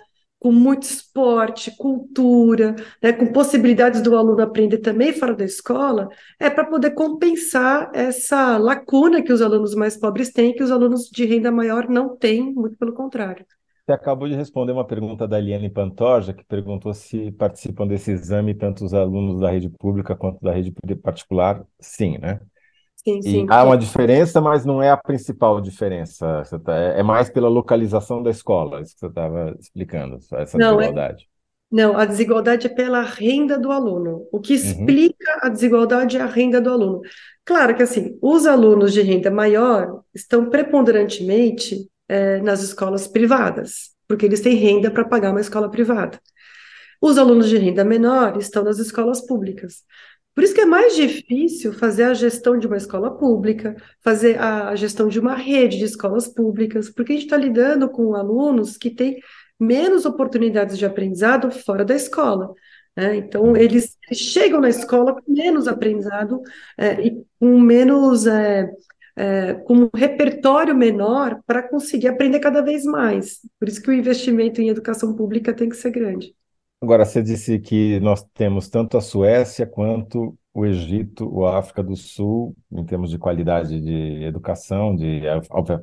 com 0.47 0.51
muito 0.53 0.83
esporte, 0.83 1.75
cultura, 1.75 2.73
né, 3.03 3.11
com 3.11 3.33
possibilidades 3.33 4.01
do 4.01 4.15
aluno 4.15 4.41
aprender 4.41 4.77
também 4.77 5.11
fora 5.11 5.35
da 5.35 5.43
escola, 5.43 6.07
é 6.39 6.49
para 6.49 6.63
poder 6.63 6.91
compensar 6.91 7.91
essa 7.93 8.57
lacuna 8.57 9.21
que 9.21 9.33
os 9.33 9.41
alunos 9.41 9.75
mais 9.75 9.97
pobres 9.97 10.31
têm, 10.31 10.53
que 10.53 10.63
os 10.63 10.71
alunos 10.71 11.09
de 11.09 11.25
renda 11.25 11.51
maior 11.51 11.89
não 11.89 12.15
têm, 12.15 12.53
muito 12.53 12.77
pelo 12.77 12.93
contrário. 12.93 13.45
Você 13.85 13.91
acabou 13.91 14.29
de 14.29 14.35
responder 14.35 14.71
uma 14.71 14.87
pergunta 14.87 15.27
da 15.27 15.37
Eliane 15.37 15.69
Pantoja, 15.69 16.31
que 16.31 16.45
perguntou 16.45 16.93
se 16.93 17.29
participam 17.33 17.85
desse 17.85 18.11
exame 18.11 18.53
tanto 18.53 18.85
os 18.85 18.93
alunos 18.93 19.41
da 19.41 19.51
rede 19.51 19.69
pública 19.69 20.15
quanto 20.15 20.39
da 20.39 20.53
rede 20.53 20.73
particular. 21.03 21.61
Sim, 21.77 22.17
né? 22.19 22.39
Sim, 23.07 23.21
sim. 23.21 23.45
Há 23.49 23.63
uma 23.63 23.77
diferença, 23.77 24.41
mas 24.41 24.65
não 24.65 24.83
é 24.83 24.89
a 24.89 24.97
principal 24.97 25.61
diferença. 25.61 26.43
Tá, 26.65 26.75
é 26.75 27.01
mais 27.01 27.29
pela 27.29 27.47
localização 27.47 28.21
da 28.21 28.29
escola, 28.29 28.81
isso 28.81 28.95
que 28.95 28.99
você 28.99 29.07
estava 29.07 29.55
explicando, 29.57 30.17
essa 30.33 30.57
não, 30.57 30.73
é 30.73 30.87
desigualdade. 30.87 31.23
É... 31.23 31.37
Não, 31.69 31.97
a 31.97 32.03
desigualdade 32.03 32.67
é 32.67 32.69
pela 32.69 33.01
renda 33.01 33.57
do 33.57 33.71
aluno. 33.71 34.27
O 34.29 34.41
que 34.41 34.53
uhum. 34.53 34.59
explica 34.59 35.31
uhum. 35.35 35.39
a 35.43 35.49
desigualdade 35.49 36.17
é 36.17 36.21
a 36.21 36.25
renda 36.25 36.59
do 36.59 36.69
aluno. 36.69 37.01
Claro 37.45 37.75
que, 37.75 37.83
assim, 37.83 38.17
os 38.21 38.45
alunos 38.45 38.91
de 38.91 39.01
renda 39.01 39.31
maior 39.31 40.01
estão 40.13 40.49
preponderantemente 40.49 41.89
é, 42.09 42.41
nas 42.41 42.61
escolas 42.61 43.07
privadas, 43.07 43.91
porque 44.05 44.25
eles 44.25 44.41
têm 44.41 44.55
renda 44.55 44.91
para 44.91 45.05
pagar 45.05 45.31
uma 45.31 45.41
escola 45.41 45.71
privada. 45.71 46.19
Os 47.01 47.17
alunos 47.17 47.47
de 47.47 47.57
renda 47.57 47.85
menor 47.85 48.37
estão 48.37 48.63
nas 48.63 48.79
escolas 48.79 49.25
públicas. 49.25 49.83
Por 50.38 50.43
isso 50.43 50.53
que 50.53 50.61
é 50.61 50.67
mais 50.67 50.95
difícil 50.95 51.73
fazer 51.73 52.03
a 52.03 52.13
gestão 52.13 52.59
de 52.59 52.67
uma 52.67 52.77
escola 52.77 53.09
pública, 53.09 53.75
fazer 54.03 54.39
a 54.39 54.75
gestão 54.75 55.07
de 55.07 55.19
uma 55.19 55.33
rede 55.33 55.79
de 55.79 55.85
escolas 55.85 56.27
públicas, 56.27 56.91
porque 56.91 57.13
a 57.13 57.15
gente 57.15 57.25
está 57.25 57.35
lidando 57.35 57.89
com 57.89 58.13
alunos 58.13 58.77
que 58.77 58.91
têm 58.91 59.17
menos 59.59 60.05
oportunidades 60.05 60.77
de 60.77 60.85
aprendizado 60.85 61.49
fora 61.49 61.83
da 61.83 61.95
escola. 61.95 62.53
Né? 62.95 63.15
Então, 63.15 63.57
eles, 63.57 63.97
eles, 64.05 64.19
chegam 64.19 64.61
na 64.61 64.69
escola 64.69 65.19
com 65.19 65.33
menos 65.33 65.67
aprendizado 65.67 66.39
é, 66.77 67.01
e 67.07 67.25
com 67.39 67.59
menos 67.59 68.27
é, 68.27 68.69
é, 69.15 69.55
com 69.55 69.85
um 69.85 69.89
repertório 69.91 70.75
menor 70.75 71.41
para 71.47 71.67
conseguir 71.67 72.09
aprender 72.09 72.39
cada 72.39 72.61
vez 72.61 72.83
mais. 72.83 73.39
Por 73.59 73.67
isso 73.67 73.81
que 73.81 73.89
o 73.89 73.93
investimento 73.93 74.61
em 74.61 74.69
educação 74.69 75.15
pública 75.15 75.51
tem 75.51 75.67
que 75.67 75.77
ser 75.77 75.89
grande. 75.89 76.36
Agora, 76.82 77.05
você 77.05 77.23
disse 77.23 77.59
que 77.59 77.99
nós 77.99 78.23
temos 78.34 78.69
tanto 78.69 78.97
a 78.97 79.01
Suécia 79.01 79.65
quanto 79.65 80.38
o 80.53 80.65
Egito, 80.65 81.28
o 81.28 81.45
África 81.45 81.84
do 81.84 81.95
Sul, 81.95 82.55
em 82.71 82.86
termos 82.86 83.09
de 83.09 83.17
qualidade 83.17 83.80
de 83.82 84.23
educação, 84.23 84.95
de, 84.95 85.21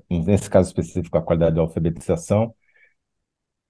nesse 0.08 0.48
caso 0.48 0.68
específico, 0.68 1.16
a 1.18 1.22
qualidade 1.22 1.54
de 1.54 1.60
alfabetização. 1.60 2.54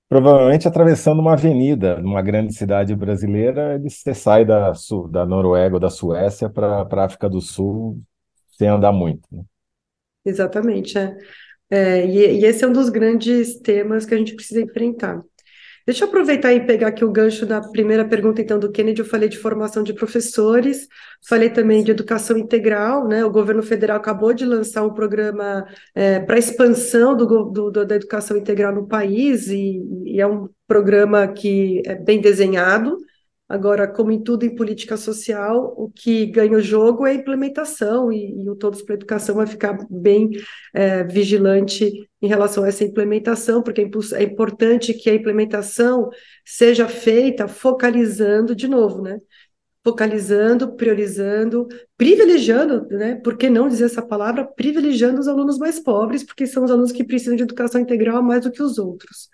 Provavelmente 0.09 0.69
atravessando 0.69 1.21
uma 1.21 1.33
avenida 1.33 1.99
numa 1.99 2.23
grande 2.23 2.55
cidade 2.55 2.95
brasileira, 2.95 3.79
você 3.79 4.15
sai 4.15 4.45
da, 4.45 4.73
da 5.11 5.27
Noruega 5.27 5.77
ou 5.77 5.81
da 5.81 5.91
Suécia 5.91 6.49
para 6.49 6.83
a 6.83 7.05
África 7.05 7.29
do 7.29 7.41
Sul 7.41 8.01
sem 8.57 8.69
andar 8.69 8.93
muito. 8.93 9.27
Né? 9.33 9.43
Exatamente, 10.25 10.97
é. 10.97 11.17
é 11.71 12.07
e, 12.07 12.41
e, 12.41 12.45
esse 12.45 12.65
é 12.65 12.69
um 12.69 12.73
dos 12.73 12.89
grandes 12.89 13.59
temas 13.61 14.07
que 14.07 14.15
a 14.15 14.19
gente 14.19 14.35
precisa 14.35 14.61
enfrentar. 14.61 15.23
Deixa 15.87 16.05
eu 16.05 16.09
aproveitar 16.09 16.55
e 16.55 16.65
pegar 16.65 16.89
aqui 16.89 17.05
o 17.05 17.13
gancho 17.13 17.45
da 17.45 17.61
primeira 17.61 18.07
pergunta, 18.07 18.41
então, 18.41 18.59
do 18.59 18.73
Kennedy. 18.73 19.01
Eu 19.01 19.07
falei 19.07 19.29
de 19.29 19.37
formação 19.37 19.83
de 19.83 19.93
professores, 19.93 20.89
falei 21.29 21.51
também 21.51 21.85
de 21.85 21.91
educação 21.91 22.39
integral, 22.39 23.07
né? 23.07 23.23
O 23.23 23.31
governo 23.31 23.63
federal 23.63 23.99
acabou 23.99 24.33
de 24.33 24.47
lançar 24.47 24.83
um 24.83 24.95
programa 24.95 25.67
é, 25.95 26.21
para 26.21 26.39
expansão 26.39 27.15
do, 27.15 27.27
do, 27.51 27.71
da 27.71 27.97
educação 27.97 28.35
integral 28.35 28.75
no 28.75 28.89
país, 28.89 29.49
e, 29.49 29.83
e 30.07 30.21
é 30.23 30.27
um 30.27 30.49
programa 30.67 31.29
que 31.29 31.83
é 31.85 31.95
bem 31.95 32.19
desenhado. 32.19 32.97
Agora, 33.47 33.87
como 33.87 34.11
em 34.11 34.23
tudo 34.23 34.47
em 34.47 34.55
política 34.55 34.97
social, 34.97 35.75
o 35.77 35.91
que 35.91 36.25
ganha 36.25 36.57
o 36.57 36.63
jogo 36.63 37.07
é 37.07 37.11
a 37.11 37.15
implementação, 37.15 38.11
e, 38.11 38.43
e 38.43 38.49
o 38.49 38.57
Todos 38.57 38.81
para 38.81 38.95
a 38.95 38.97
Educação 38.97 39.35
vai 39.35 39.47
ficar 39.47 39.77
bem 39.91 40.31
é, 40.73 41.05
vigilante 41.05 41.93
em 42.25 42.29
relação 42.29 42.65
a 42.65 42.69
essa 42.69 42.83
implementação, 42.85 43.63
porque 43.63 43.83
é, 43.83 43.91
é 44.15 44.23
importante 44.23 44.95
que 44.95 45.11
a 45.11 45.15
implementação 45.15 46.09
seja 46.45 46.89
feita 46.89 47.47
focalizando, 47.47 48.57
de 48.57 48.67
novo, 48.67 49.03
né? 49.03 49.21
Focalizando, 49.85 50.75
priorizando, 50.75 51.69
privilegiando, 51.99 52.87
né? 52.89 53.17
Por 53.17 53.37
que 53.37 53.51
não 53.51 53.69
dizer 53.69 53.85
essa 53.85 54.01
palavra? 54.01 54.43
Privilegiando 54.47 55.21
os 55.21 55.29
alunos 55.29 55.59
mais 55.59 55.79
pobres, 55.79 56.25
porque 56.25 56.47
são 56.47 56.65
os 56.65 56.71
alunos 56.71 56.93
que 56.93 57.05
precisam 57.05 57.37
de 57.37 57.43
educação 57.43 57.79
integral 57.79 58.23
mais 58.23 58.43
do 58.43 58.51
que 58.51 58.63
os 58.63 58.79
outros. 58.79 59.29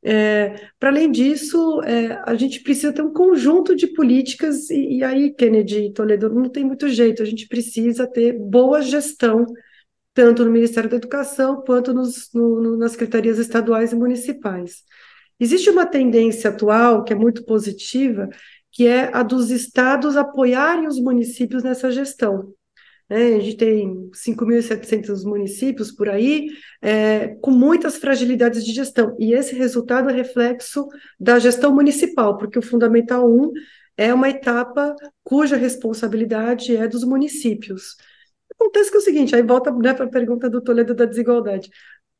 É, 0.00 0.54
Para 0.78 0.90
além 0.90 1.10
disso, 1.10 1.82
é, 1.82 2.22
a 2.24 2.36
gente 2.36 2.62
precisa 2.62 2.92
ter 2.92 3.02
um 3.02 3.12
conjunto 3.12 3.74
de 3.74 3.88
políticas, 3.88 4.70
e, 4.70 4.98
e 4.98 5.02
aí, 5.04 5.34
Kennedy 5.34 5.86
e 5.86 5.92
Toledo, 5.92 6.32
não 6.32 6.48
tem 6.48 6.64
muito 6.64 6.88
jeito, 6.88 7.20
a 7.20 7.26
gente 7.26 7.48
precisa 7.48 8.06
ter 8.06 8.32
boa 8.38 8.80
gestão, 8.80 9.44
tanto 10.18 10.44
no 10.44 10.50
Ministério 10.50 10.90
da 10.90 10.96
Educação 10.96 11.62
quanto 11.64 11.94
nos, 11.94 12.28
no, 12.34 12.60
no, 12.60 12.76
nas 12.76 12.90
secretarias 12.90 13.38
estaduais 13.38 13.92
e 13.92 13.94
municipais. 13.94 14.82
Existe 15.38 15.70
uma 15.70 15.86
tendência 15.86 16.50
atual, 16.50 17.04
que 17.04 17.12
é 17.12 17.16
muito 17.16 17.44
positiva, 17.44 18.28
que 18.72 18.88
é 18.88 19.14
a 19.14 19.22
dos 19.22 19.52
estados 19.52 20.16
apoiarem 20.16 20.88
os 20.88 20.98
municípios 20.98 21.62
nessa 21.62 21.92
gestão. 21.92 22.52
né? 23.08 23.36
a 23.36 23.38
gente 23.38 23.56
tem 23.58 24.10
5.700 24.12 25.22
municípios 25.22 25.92
por 25.92 26.08
aí, 26.08 26.48
é, 26.82 27.36
com 27.40 27.52
muitas 27.52 27.96
fragilidades 27.96 28.64
de 28.64 28.72
gestão, 28.72 29.14
e 29.20 29.32
esse 29.32 29.54
resultado 29.54 30.10
é 30.10 30.12
reflexo 30.12 30.88
da 31.20 31.38
gestão 31.38 31.72
municipal, 31.72 32.36
porque 32.36 32.58
o 32.58 32.62
Fundamental 32.62 33.24
1 33.24 33.52
é 33.96 34.12
uma 34.12 34.28
etapa 34.28 34.96
cuja 35.22 35.54
responsabilidade 35.54 36.76
é 36.76 36.88
dos 36.88 37.04
municípios. 37.04 37.94
Acontece 38.60 38.90
que 38.90 38.96
é 38.96 39.00
o 39.00 39.02
seguinte, 39.02 39.36
aí 39.36 39.42
volta 39.42 39.70
né, 39.70 39.94
para 39.94 40.06
a 40.06 40.10
pergunta 40.10 40.50
do 40.50 40.60
Toledo 40.60 40.94
da 40.94 41.04
desigualdade. 41.04 41.70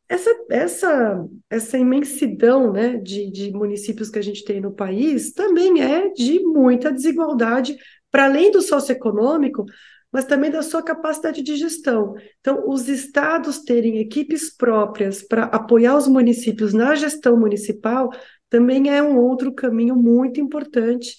Essa, 0.09 0.31
essa, 0.51 1.29
essa 1.51 1.77
imensidão 1.77 2.73
né, 2.73 2.97
de, 2.97 3.31
de 3.31 3.53
municípios 3.53 4.09
que 4.09 4.19
a 4.19 4.23
gente 4.23 4.45
tem 4.45 4.61
no 4.61 4.73
país 4.73 5.33
também 5.33 5.83
é 5.83 6.11
de 6.11 6.41
muita 6.41 6.93
desigualdade, 6.93 7.77
para 8.11 8.25
além 8.25 8.51
do 8.51 8.63
socioeconômico, 8.63 9.67
mas 10.11 10.25
também 10.25 10.51
da 10.51 10.63
sua 10.63 10.83
capacidade 10.83 11.43
de 11.43 11.57
gestão. 11.57 12.15
Então, 12.41 12.65
os 12.67 12.89
estados 12.89 13.59
terem 13.59 13.99
equipes 13.99 14.55
próprias 14.57 15.23
para 15.23 15.45
apoiar 15.45 15.97
os 15.97 16.09
municípios 16.09 16.73
na 16.73 16.95
gestão 16.95 17.39
municipal 17.39 18.11
também 18.49 18.89
é 18.89 19.03
um 19.03 19.19
outro 19.19 19.53
caminho 19.53 19.95
muito 19.95 20.41
importante. 20.41 21.17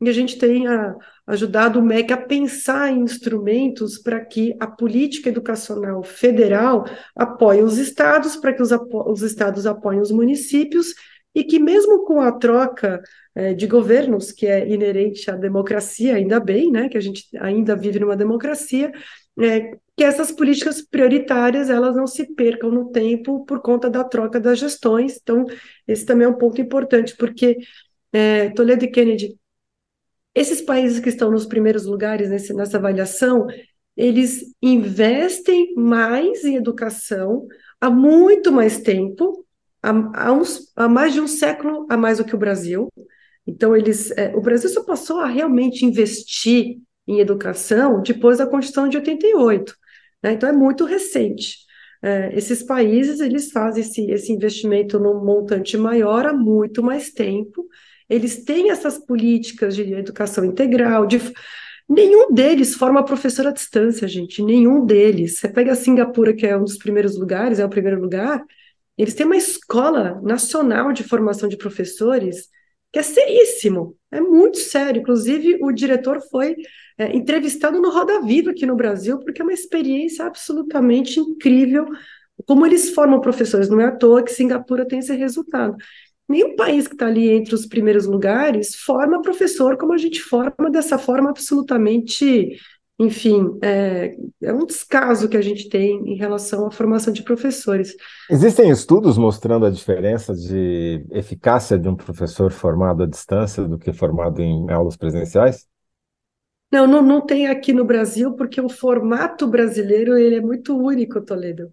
E 0.00 0.08
a 0.08 0.12
gente 0.12 0.38
tem 0.38 0.66
a, 0.66 0.94
ajudado 1.26 1.78
o 1.78 1.82
MEC 1.82 2.12
a 2.12 2.16
pensar 2.16 2.90
em 2.92 3.00
instrumentos 3.00 3.98
para 3.98 4.22
que 4.24 4.54
a 4.60 4.66
política 4.66 5.30
educacional 5.30 6.02
federal 6.02 6.84
apoie 7.14 7.62
os 7.62 7.78
estados, 7.78 8.36
para 8.36 8.52
que 8.52 8.62
os, 8.62 8.70
os 8.72 9.22
estados 9.22 9.66
apoiem 9.66 10.00
os 10.00 10.10
municípios, 10.10 10.88
e 11.34 11.44
que 11.44 11.58
mesmo 11.58 12.04
com 12.04 12.20
a 12.20 12.32
troca 12.32 13.02
é, 13.34 13.52
de 13.52 13.66
governos, 13.66 14.32
que 14.32 14.46
é 14.46 14.66
inerente 14.68 15.30
à 15.30 15.36
democracia, 15.36 16.14
ainda 16.14 16.40
bem, 16.40 16.70
né, 16.70 16.88
que 16.88 16.96
a 16.96 17.00
gente 17.00 17.26
ainda 17.38 17.76
vive 17.76 17.98
numa 17.98 18.16
democracia, 18.16 18.90
é, 19.38 19.72
que 19.96 20.04
essas 20.04 20.32
políticas 20.32 20.80
prioritárias 20.80 21.68
elas 21.68 21.94
não 21.94 22.06
se 22.06 22.34
percam 22.34 22.70
no 22.70 22.90
tempo 22.90 23.44
por 23.44 23.60
conta 23.60 23.90
da 23.90 24.04
troca 24.04 24.40
das 24.40 24.58
gestões. 24.58 25.18
Então, 25.22 25.44
esse 25.86 26.06
também 26.06 26.26
é 26.26 26.28
um 26.28 26.38
ponto 26.38 26.60
importante, 26.60 27.14
porque 27.16 27.58
é, 28.12 28.50
Toledo 28.50 28.84
e 28.84 28.88
Kennedy, 28.88 29.36
esses 30.36 30.60
países 30.60 31.00
que 31.00 31.08
estão 31.08 31.30
nos 31.30 31.46
primeiros 31.46 31.86
lugares 31.86 32.28
nesse, 32.28 32.52
nessa 32.52 32.76
avaliação, 32.76 33.46
eles 33.96 34.54
investem 34.62 35.74
mais 35.74 36.44
em 36.44 36.56
educação 36.56 37.46
há 37.80 37.88
muito 37.88 38.52
mais 38.52 38.78
tempo, 38.82 39.46
há, 39.82 39.90
há, 40.26 40.32
uns, 40.32 40.70
há 40.76 40.86
mais 40.88 41.14
de 41.14 41.22
um 41.22 41.26
século 41.26 41.86
a 41.88 41.96
mais 41.96 42.18
do 42.18 42.24
que 42.24 42.34
o 42.34 42.38
Brasil. 42.38 42.92
Então, 43.46 43.74
eles, 43.74 44.10
é, 44.10 44.36
o 44.36 44.42
Brasil 44.42 44.68
só 44.68 44.84
passou 44.84 45.20
a 45.20 45.26
realmente 45.26 45.86
investir 45.86 46.80
em 47.08 47.18
educação 47.18 48.02
depois 48.02 48.36
da 48.36 48.46
Constituição 48.46 48.88
de 48.88 48.98
88. 48.98 49.74
Né? 50.22 50.32
Então, 50.32 50.50
é 50.50 50.52
muito 50.52 50.84
recente. 50.84 51.56
É, 52.02 52.30
esses 52.36 52.62
países, 52.62 53.20
eles 53.20 53.50
fazem 53.50 53.82
esse, 53.82 54.10
esse 54.10 54.30
investimento 54.32 54.98
num 54.98 55.24
montante 55.24 55.78
maior 55.78 56.26
há 56.26 56.34
muito 56.34 56.82
mais 56.82 57.10
tempo. 57.10 57.66
Eles 58.08 58.44
têm 58.44 58.70
essas 58.70 58.98
políticas 58.98 59.74
de 59.74 59.92
educação 59.94 60.44
integral, 60.44 61.06
de... 61.06 61.20
Nenhum 61.88 62.32
deles 62.34 62.74
forma 62.74 63.04
professor 63.04 63.46
à 63.46 63.52
distância, 63.52 64.08
gente. 64.08 64.42
Nenhum 64.42 64.84
deles. 64.84 65.38
Você 65.38 65.48
pega 65.48 65.70
a 65.70 65.76
Singapura, 65.76 66.34
que 66.34 66.44
é 66.44 66.56
um 66.56 66.64
dos 66.64 66.76
primeiros 66.76 67.16
lugares, 67.16 67.60
é 67.60 67.64
o 67.64 67.68
primeiro 67.68 68.00
lugar, 68.00 68.44
eles 68.96 69.14
têm 69.14 69.26
uma 69.26 69.36
escola 69.36 70.20
nacional 70.22 70.92
de 70.92 71.04
formação 71.04 71.48
de 71.48 71.56
professores 71.56 72.48
que 72.92 72.98
é 72.98 73.02
seríssimo, 73.02 73.94
é 74.10 74.20
muito 74.20 74.58
sério. 74.58 75.02
Inclusive, 75.02 75.58
o 75.60 75.70
diretor 75.70 76.20
foi 76.30 76.56
é, 76.96 77.14
entrevistado 77.14 77.80
no 77.80 77.90
Roda 77.90 78.22
Viva 78.22 78.52
aqui 78.52 78.64
no 78.64 78.74
Brasil, 78.74 79.18
porque 79.18 79.42
é 79.42 79.44
uma 79.44 79.52
experiência 79.52 80.24
absolutamente 80.24 81.20
incrível 81.20 81.86
como 82.46 82.64
eles 82.64 82.90
formam 82.90 83.20
professores. 83.20 83.68
Não 83.68 83.80
é 83.80 83.86
à 83.86 83.92
toa 83.92 84.22
que 84.22 84.32
Singapura 84.32 84.86
tem 84.86 85.00
esse 85.00 85.14
resultado. 85.14 85.76
Nenhum 86.28 86.56
país 86.56 86.88
que 86.88 86.94
está 86.94 87.06
ali 87.06 87.30
entre 87.30 87.54
os 87.54 87.66
primeiros 87.66 88.06
lugares 88.06 88.74
forma 88.74 89.22
professor 89.22 89.76
como 89.76 89.92
a 89.92 89.98
gente 89.98 90.20
forma 90.20 90.70
dessa 90.70 90.98
forma 90.98 91.30
absolutamente 91.30 92.56
enfim, 92.98 93.58
é, 93.62 94.16
é, 94.42 94.52
um 94.54 94.64
descaso 94.64 95.28
que 95.28 95.36
a 95.36 95.42
gente 95.42 95.68
tem 95.68 96.00
em 96.10 96.16
relação 96.16 96.66
à 96.66 96.70
formação 96.70 97.12
de 97.12 97.22
professores. 97.22 97.94
Existem 98.30 98.70
estudos 98.70 99.18
mostrando 99.18 99.66
a 99.66 99.70
diferença 99.70 100.34
de 100.34 101.04
eficácia 101.10 101.78
de 101.78 101.88
um 101.88 101.94
professor 101.94 102.50
formado 102.50 103.02
à 103.02 103.06
distância 103.06 103.64
do 103.64 103.78
que 103.78 103.92
formado 103.92 104.40
em 104.40 104.70
aulas 104.70 104.96
presenciais? 104.96 105.66
Não, 106.72 106.86
não, 106.86 107.02
não 107.02 107.20
tem 107.20 107.46
aqui 107.46 107.72
no 107.72 107.84
Brasil, 107.84 108.32
porque 108.34 108.60
o 108.60 108.68
formato 108.68 109.46
brasileiro 109.46 110.16
ele 110.16 110.36
é 110.36 110.40
muito 110.40 110.76
único, 110.76 111.20
Toledo. 111.20 111.70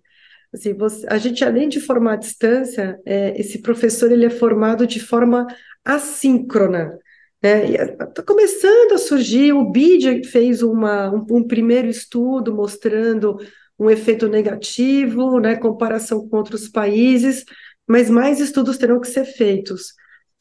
Assim, 0.53 0.73
você, 0.73 1.05
a 1.09 1.17
gente, 1.17 1.43
além 1.43 1.67
de 1.67 1.79
formar 1.79 2.13
à 2.13 2.15
distância, 2.17 2.99
é, 3.05 3.39
esse 3.39 3.59
professor 3.59 4.11
ele 4.11 4.25
é 4.25 4.29
formado 4.29 4.85
de 4.85 4.99
forma 4.99 5.47
assíncrona. 5.83 6.97
Está 7.41 8.21
é, 8.21 8.25
começando 8.25 8.93
a 8.93 8.97
surgir, 8.97 9.51
o 9.51 9.69
BID 9.71 10.25
fez 10.25 10.61
uma, 10.61 11.11
um, 11.11 11.25
um, 11.29 11.43
primeiro 11.47 11.89
estudo 11.89 12.53
mostrando 12.55 13.37
um 13.77 13.89
efeito 13.89 14.29
negativo, 14.29 15.39
né, 15.39 15.55
comparação 15.55 16.27
com 16.29 16.37
outros 16.37 16.69
países, 16.69 17.43
mas 17.87 18.09
mais 18.09 18.39
estudos 18.39 18.77
terão 18.77 19.01
que 19.01 19.07
ser 19.07 19.25
feitos. 19.25 19.93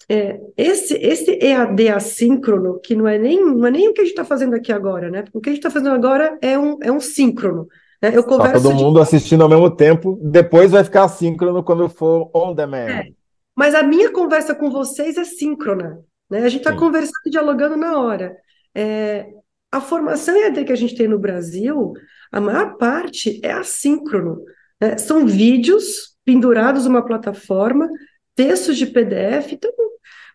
É, 0.09 0.39
esse, 0.57 0.95
esse 0.95 1.39
EAD 1.41 1.89
assíncrono, 1.89 2.79
que 2.81 2.95
não 2.95 3.09
é 3.09 3.19
nem, 3.19 3.43
não 3.43 3.67
é 3.67 3.71
nem 3.71 3.89
o 3.89 3.95
que 3.95 4.03
a 4.03 4.05
gente 4.05 4.13
está 4.13 4.25
fazendo 4.25 4.55
aqui 4.55 4.71
agora, 4.71 5.11
né? 5.11 5.25
O 5.33 5.41
que 5.41 5.49
a 5.49 5.53
gente 5.53 5.61
está 5.61 5.71
fazendo 5.71 5.95
agora 5.95 6.39
é 6.43 6.59
um, 6.59 6.79
é 6.83 6.93
um 6.93 7.01
síncrono. 7.01 7.67
Né? 8.03 8.11
Eu 8.17 8.25
converso 8.25 8.55
tá 8.55 8.61
todo 8.61 8.75
mundo 8.75 8.97
de... 8.97 9.03
assistindo 9.03 9.43
ao 9.43 9.49
mesmo 9.49 9.71
tempo, 9.71 10.19
depois 10.21 10.73
vai 10.73 10.83
ficar 10.83 11.05
assíncrono 11.05 11.63
quando 11.63 11.89
for 11.89 12.29
on 12.35 12.53
demand. 12.53 12.89
É, 12.89 13.09
mas 13.55 13.75
a 13.75 13.83
minha 13.83 14.11
conversa 14.11 14.55
com 14.55 14.71
vocês 14.71 15.17
é 15.17 15.25
síncrona. 15.25 16.01
Né? 16.29 16.41
A 16.41 16.49
gente 16.49 16.67
está 16.67 16.77
conversando 16.77 17.27
e 17.27 17.31
dialogando 17.31 17.77
na 17.77 17.99
hora. 17.99 18.37
É, 18.75 19.27
a 19.71 19.81
formação 19.81 20.37
EAD 20.37 20.65
que 20.65 20.73
a 20.73 20.77
gente 20.77 20.97
tem 20.97 21.07
no 21.07 21.19
Brasil, 21.19 21.93
a 22.33 22.41
maior 22.41 22.77
parte 22.77 23.41
é 23.43 23.53
assíncrono. 23.53 24.43
Né? 24.81 24.99
São 24.99 25.27
vídeos 25.27 26.17
pendurados 26.25 26.87
numa 26.87 27.05
plataforma, 27.05 27.89
textos 28.35 28.77
de 28.77 28.87
PDF. 28.87 29.53
Então, 29.53 29.71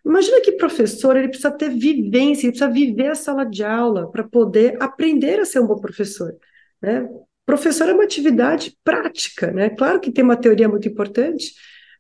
imagina 0.06 0.40
que 0.42 0.54
professor 0.54 1.18
ele 1.18 1.28
precisa 1.28 1.52
ter 1.52 1.70
vivência, 1.70 2.46
ele 2.46 2.52
precisa 2.52 2.72
viver 2.72 3.08
a 3.08 3.16
sala 3.16 3.44
de 3.44 3.64
aula 3.64 4.10
para 4.10 4.24
poder 4.24 4.82
aprender 4.82 5.40
a 5.40 5.46
ser 5.46 5.60
um 5.60 5.68
bom 5.68 5.80
professor. 5.80 6.34
Né? 6.82 7.08
Professor 7.48 7.88
é 7.88 7.94
uma 7.94 8.04
atividade 8.04 8.78
prática, 8.84 9.54
né? 9.54 9.70
Claro 9.70 10.02
que 10.02 10.12
tem 10.12 10.22
uma 10.22 10.36
teoria 10.36 10.68
muito 10.68 10.86
importante, 10.86 11.54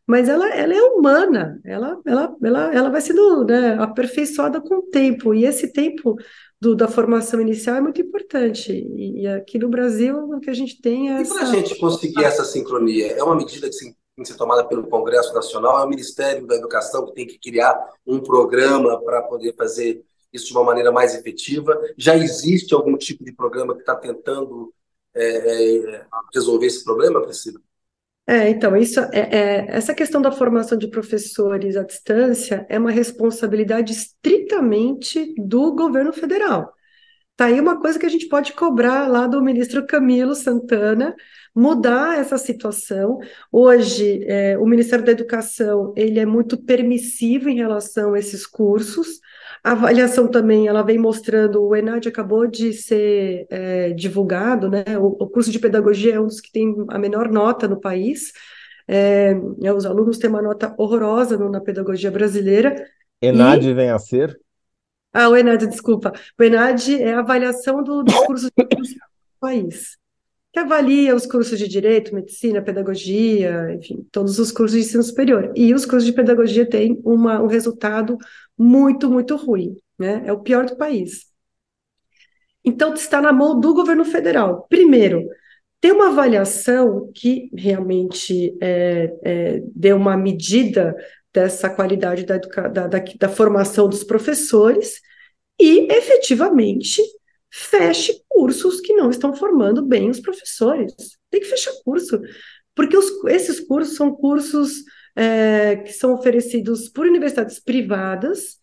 mas 0.06 0.28
ela, 0.28 0.45
ela 0.54 0.74
é 0.74 0.82
humana, 0.82 1.58
ela, 1.64 1.98
ela, 2.06 2.36
ela, 2.43 2.76
ela 2.76 2.89
vai 2.89 3.00
sendo 3.00 3.45
né, 3.45 3.78
aperfeiçoada 3.80 4.60
com 4.60 4.76
o 4.76 4.82
tempo, 4.82 5.34
e 5.34 5.45
esse 5.45 5.72
tempo 5.72 6.18
do, 6.60 6.76
da 6.76 6.89
formação 6.89 7.39
inicial 7.39 7.78
é 7.78 7.82
muito 7.82 8.02
importante, 8.02 8.74
e, 8.74 9.22
e 9.22 9.28
aqui 9.28 9.58
no 9.58 9.70
Brasil 9.70 10.18
o 10.18 10.39
que 10.41 10.50
a 10.50 10.54
gente 10.54 10.82
tem 10.82 11.16
é 11.16 11.22
E 11.22 11.28
para 11.28 11.43
a 11.43 11.45
gente 11.45 11.80
conseguir 11.80 12.26
essa 12.26 12.43
sincronia, 12.43 13.14
é 13.14 13.24
uma 13.24 13.36
medida 13.36 13.70
que 13.70 13.78
tem 13.78 13.95
que 14.18 14.26
ser 14.26 14.36
tomada 14.36 14.66
pelo 14.66 14.86
Congresso 14.88 15.34
Nacional, 15.34 15.80
é 15.80 15.86
o 15.86 15.89
Ministério 15.89 16.45
da 16.45 16.56
Educação 16.56 17.06
que 17.06 17.14
tem 17.14 17.26
que 17.26 17.39
criar 17.39 17.74
um 18.06 18.20
programa 18.20 19.02
para 19.02 19.22
poder 19.22 19.56
fazer 19.56 20.04
isso 20.34 20.48
de 20.48 20.54
uma 20.54 20.64
maneira 20.64 20.91
mais 20.91 21.16
efetiva. 21.16 21.80
Já 21.98 22.18
existe 22.18 22.74
algum 22.74 22.98
tipo 22.98 23.24
de 23.24 23.32
programa 23.32 23.74
que 23.74 23.80
está 23.80 23.95
tentando 23.95 24.74
é, 25.18 25.95
é, 25.95 26.05
resolver 26.34 26.68
esse 26.68 26.84
problema, 26.84 27.22
Priscila? 27.22 27.59
É, 28.30 28.49
então, 28.49 28.76
isso 28.76 28.99
é, 28.99 29.07
é, 29.13 29.65
essa 29.70 29.95
questão 29.95 30.22
da 30.22 30.32
formação 30.32 30.78
de 30.78 30.89
professores 30.89 31.78
à 31.78 31.84
distância 31.84 32.65
é 32.68 32.78
uma 32.78 32.91
responsabilidade 32.91 33.93
estritamente 33.93 35.34
do 35.38 35.74
governo 35.74 36.11
federal. 36.11 36.74
Tá 37.38 37.45
aí 37.45 37.59
uma 37.59 37.80
coisa 37.80 37.99
que 37.99 38.05
a 38.05 38.09
gente 38.09 38.28
pode 38.28 38.53
cobrar 38.53 39.07
lá 39.07 39.28
do 39.28 39.41
ministro 39.41 39.86
Camilo 39.86 40.36
Santana, 40.36 41.15
mudar 41.55 42.18
essa 42.20 42.38
situação. 42.38 43.20
Hoje, 43.51 44.26
é, 44.26 44.57
o 44.57 44.65
Ministério 44.65 45.05
da 45.05 45.11
Educação 45.11 45.93
ele 45.95 46.20
é 46.20 46.26
muito 46.26 46.57
permissivo 46.57 47.47
em 47.47 47.55
relação 47.55 48.13
a 48.13 48.20
esses 48.20 48.45
cursos. 48.45 49.20
A 49.64 49.72
avaliação 49.72 50.28
também, 50.28 50.68
ela 50.68 50.82
vem 50.82 50.97
mostrando, 50.97 51.64
o 51.64 51.76
ENAD 51.76 52.08
acabou 52.08 52.47
de 52.47 52.74
ser 52.74 53.45
é, 53.49 53.91
divulgado, 53.91 54.70
né? 54.70 54.84
O, 54.99 55.08
o, 55.08 55.28
curso 55.28 55.51
de 55.51 55.60
pedagogia 55.60 56.16
é 56.16 56.20
um 56.20 56.28
dos 56.28 56.39
que 56.39 56.51
tem 56.51 56.74
a 56.89 56.97
menor 56.97 57.30
nota 57.30 57.68
no 57.68 57.80
país. 57.80 58.32
É, 58.88 59.36
é 59.64 59.74
os 59.74 59.86
alunos 59.86 60.18
têm 60.18 60.30
uma 60.30 60.41
nota 60.41 60.74
horrorosa 60.78 61.38
no, 61.38 61.49
na 61.49 61.60
pedagogia 61.60 62.12
brasileira. 62.12 62.76
ENAD 63.22 63.68
e... 63.68 63.74
vem 63.74 63.89
a 63.89 63.99
ser? 63.99 64.39
Ah, 65.12 65.30
o 65.30 65.36
ENAD, 65.36 65.68
desculpa. 65.68 66.14
O 66.39 66.43
ENAD 66.43 67.01
é 67.01 67.14
a 67.14 67.20
avaliação 67.20 67.84
do, 67.84 68.03
dos 68.03 68.16
cursos 68.26 68.51
do 68.55 68.68
país 69.39 69.97
que 70.58 70.60
avalia 70.60 71.16
os 71.16 71.28
cursos 71.28 71.60
de 71.60 71.68
direito, 71.68 72.16
medicina, 72.16 72.64
pedagogia, 72.64 73.76
enfim, 73.76 74.08
todos 74.12 74.39
os 74.39 74.51
cursos 74.51 74.76
de 74.76 74.84
ensino 74.84 75.03
superior. 75.03 75.51
E 75.55 75.72
os 75.72 75.86
cursos 75.86 76.05
de 76.05 76.14
pedagogia 76.14 76.68
têm 76.68 76.99
uma, 77.05 77.39
um 77.39 77.45
resultado 77.45 78.18
muito, 78.58 79.10
muito 79.10 79.36
ruim, 79.36 79.76
né? 79.97 80.24
É 80.26 80.34
o 80.34 80.41
pior 80.41 80.66
do 80.66 80.76
país. 80.76 81.28
Então, 82.64 82.93
está 82.93 83.22
na 83.22 83.32
mão 83.32 83.60
do 83.60 83.74
governo 83.74 84.03
federal. 84.03 84.66
Primeiro, 84.70 85.26
ter 85.80 85.91
uma 85.91 86.10
avaliação 86.10 87.12
que 87.14 87.49
realmente 87.55 88.58
é, 88.62 89.14
é, 89.24 89.62
dê 89.74 89.93
uma 89.93 90.18
medida 90.18 90.95
dessa 91.34 91.70
qualidade 91.70 92.26
da, 92.26 92.38
da, 92.38 92.88
da, 92.88 92.99
da 93.20 93.30
formação 93.30 93.88
dos 93.88 94.03
professores 94.03 94.99
e, 95.60 95.88
efetivamente, 95.91 97.01
feche 97.49 98.22
cursos 98.28 98.82
que 98.82 98.93
não 98.93 99.10
estão 99.10 99.34
formando 99.34 99.86
bem 99.86 100.10
os 100.10 100.20
professores. 100.20 100.93
Tem 101.30 101.41
que 101.41 101.47
fechar 101.47 101.72
curso, 101.84 102.20
porque 102.76 102.97
os, 102.97 103.24
esses 103.26 103.60
cursos 103.60 103.95
são 103.95 104.14
cursos 104.14 104.84
é, 105.18 105.78
que 105.78 105.91
são 105.93 106.13
oferecidos 106.13 106.88
por 106.88 107.07
universidades 107.07 107.59
privadas 107.59 108.57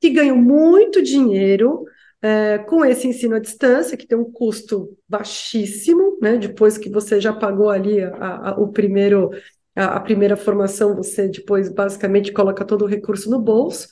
que 0.00 0.10
ganham 0.10 0.36
muito 0.36 1.00
dinheiro 1.00 1.84
é, 2.20 2.58
com 2.58 2.84
esse 2.84 3.06
ensino 3.06 3.36
à 3.36 3.38
distância, 3.38 3.96
que 3.96 4.06
tem 4.06 4.18
um 4.18 4.30
custo 4.30 4.98
baixíssimo, 5.08 6.18
né? 6.20 6.36
Depois 6.36 6.76
que 6.76 6.90
você 6.90 7.20
já 7.20 7.32
pagou 7.32 7.70
ali 7.70 8.02
a, 8.02 8.50
a, 8.50 8.60
o 8.60 8.72
primeiro, 8.72 9.30
a, 9.76 9.96
a, 9.96 10.00
primeira 10.00 10.36
formação, 10.36 10.96
você 10.96 11.28
depois 11.28 11.72
basicamente 11.72 12.32
coloca 12.32 12.64
todo 12.64 12.82
o 12.84 12.88
recurso 12.88 13.30
no 13.30 13.40
bolso. 13.40 13.88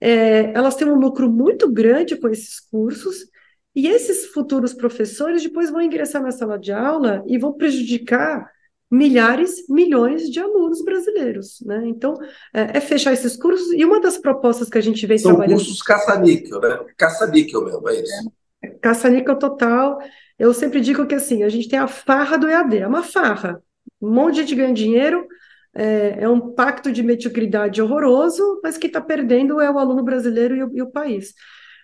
É, 0.00 0.52
elas 0.54 0.76
têm 0.76 0.88
um 0.88 0.98
lucro 0.98 1.30
muito 1.30 1.70
grande 1.70 2.16
com 2.16 2.28
esses 2.28 2.58
cursos, 2.58 3.26
e 3.74 3.86
esses 3.86 4.26
futuros 4.26 4.72
professores 4.72 5.42
depois 5.42 5.70
vão 5.70 5.82
ingressar 5.82 6.22
na 6.22 6.32
sala 6.32 6.58
de 6.58 6.72
aula 6.72 7.22
e 7.26 7.38
vão 7.38 7.52
prejudicar 7.52 8.50
milhares, 8.90 9.68
milhões 9.68 10.28
de 10.28 10.40
alunos 10.40 10.82
brasileiros, 10.82 11.60
né? 11.64 11.82
Então, 11.86 12.14
é, 12.52 12.78
é, 12.78 12.80
fechar 12.80 13.12
esses 13.12 13.36
cursos, 13.36 13.72
e 13.72 13.84
uma 13.84 14.00
das 14.00 14.18
propostas 14.18 14.68
que 14.68 14.78
a 14.78 14.80
gente 14.80 15.06
vem 15.06 15.16
São 15.16 15.30
trabalhando... 15.30 15.58
São 15.58 15.66
cursos 15.66 15.82
caça-níquel, 15.82 16.60
né? 16.60 16.80
Caça-níquel 16.98 17.64
mesmo, 17.64 17.88
é 17.88 18.00
isso. 18.00 18.32
É, 18.62 18.68
caça-níquel 18.68 19.36
total. 19.36 19.98
Eu 20.36 20.52
sempre 20.52 20.80
digo 20.80 21.06
que, 21.06 21.14
assim, 21.14 21.44
a 21.44 21.48
gente 21.48 21.68
tem 21.68 21.78
a 21.78 21.86
farra 21.86 22.36
do 22.36 22.48
EAD, 22.48 22.78
é 22.78 22.86
uma 22.86 23.04
farra. 23.04 23.62
Um 24.02 24.12
monte 24.12 24.34
de 24.36 24.40
gente 24.40 24.54
ganha 24.56 24.74
dinheiro, 24.74 25.24
é, 25.72 26.24
é 26.24 26.28
um 26.28 26.40
pacto 26.52 26.90
de 26.90 27.02
mediocridade 27.02 27.80
horroroso, 27.80 28.60
mas 28.62 28.76
quem 28.76 28.88
está 28.88 29.00
perdendo 29.00 29.60
é 29.60 29.70
o 29.70 29.78
aluno 29.78 30.02
brasileiro 30.02 30.56
e 30.56 30.64
o, 30.64 30.70
e 30.78 30.82
o 30.82 30.90
país. 30.90 31.32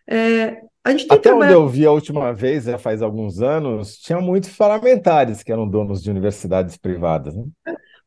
É, 0.08 0.62
Até 0.84 1.18
trabalhado... 1.18 1.44
onde 1.44 1.52
eu 1.52 1.68
vi 1.68 1.86
a 1.86 1.90
última 1.90 2.32
vez, 2.32 2.64
já 2.64 2.78
faz 2.78 3.02
alguns 3.02 3.42
anos, 3.42 3.98
tinha 3.98 4.20
muitos 4.20 4.50
parlamentares 4.56 5.42
que 5.42 5.52
eram 5.52 5.68
donos 5.68 6.02
de 6.02 6.10
universidades 6.10 6.76
privadas. 6.76 7.34
Né? 7.34 7.44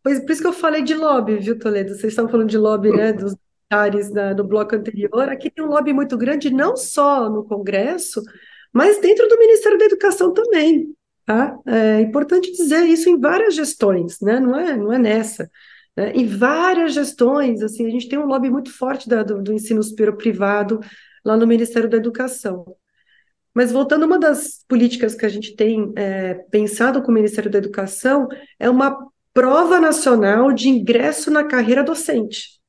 Pois, 0.03 0.19
por 0.19 0.31
isso 0.31 0.41
que 0.41 0.47
eu 0.47 0.53
falei 0.53 0.81
de 0.81 0.95
lobby, 0.95 1.37
viu, 1.37 1.59
Toledo? 1.59 1.89
Vocês 1.89 2.13
estavam 2.13 2.31
falando 2.31 2.49
de 2.49 2.57
lobby, 2.57 2.91
né, 2.91 3.11
dos 3.11 3.35
militares 3.69 4.11
no 4.35 4.43
bloco 4.43 4.75
anterior. 4.75 5.29
Aqui 5.29 5.49
tem 5.49 5.63
um 5.63 5.69
lobby 5.69 5.93
muito 5.93 6.17
grande, 6.17 6.49
não 6.49 6.75
só 6.75 7.29
no 7.29 7.43
Congresso, 7.43 8.23
mas 8.73 8.99
dentro 9.01 9.27
do 9.27 9.37
Ministério 9.37 9.77
da 9.77 9.85
Educação 9.85 10.33
também. 10.33 10.93
Tá? 11.25 11.55
É 11.67 12.01
importante 12.01 12.51
dizer 12.51 12.85
isso 12.85 13.07
em 13.07 13.19
várias 13.19 13.53
gestões, 13.53 14.19
né? 14.19 14.39
não, 14.39 14.59
é, 14.59 14.75
não 14.75 14.91
é 14.91 14.97
nessa. 14.97 15.47
Né? 15.95 16.11
Em 16.13 16.25
várias 16.25 16.93
gestões, 16.93 17.61
assim, 17.61 17.85
a 17.85 17.89
gente 17.89 18.09
tem 18.09 18.17
um 18.17 18.25
lobby 18.25 18.49
muito 18.49 18.75
forte 18.75 19.07
da, 19.07 19.21
do, 19.21 19.39
do 19.39 19.53
ensino 19.53 19.83
superior 19.83 20.17
privado, 20.17 20.79
lá 21.23 21.37
no 21.37 21.47
Ministério 21.47 21.89
da 21.89 21.97
Educação. 21.97 22.65
Mas 23.53 23.71
voltando, 23.71 24.05
uma 24.05 24.19
das 24.19 24.63
políticas 24.67 25.15
que 25.15 25.25
a 25.25 25.29
gente 25.29 25.55
tem 25.55 25.91
é, 25.95 26.35
pensado 26.51 27.01
com 27.01 27.11
o 27.11 27.13
Ministério 27.13 27.49
da 27.49 27.57
Educação 27.57 28.27
é 28.59 28.69
uma 28.69 28.97
prova 29.33 29.79
nacional 29.79 30.51
de 30.53 30.69
ingresso 30.69 31.31
na 31.31 31.43
carreira 31.43 31.83
docente. 31.83 32.59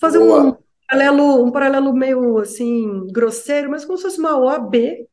Fazer 0.00 0.18
um 0.18 0.56
paralelo, 0.88 1.44
um 1.44 1.50
paralelo 1.50 1.92
meio 1.92 2.38
assim 2.38 3.06
grosseiro, 3.12 3.70
mas 3.70 3.84
como 3.84 3.96
se 3.96 4.04
fosse 4.04 4.18
uma 4.18 4.38
OAB 4.38 5.08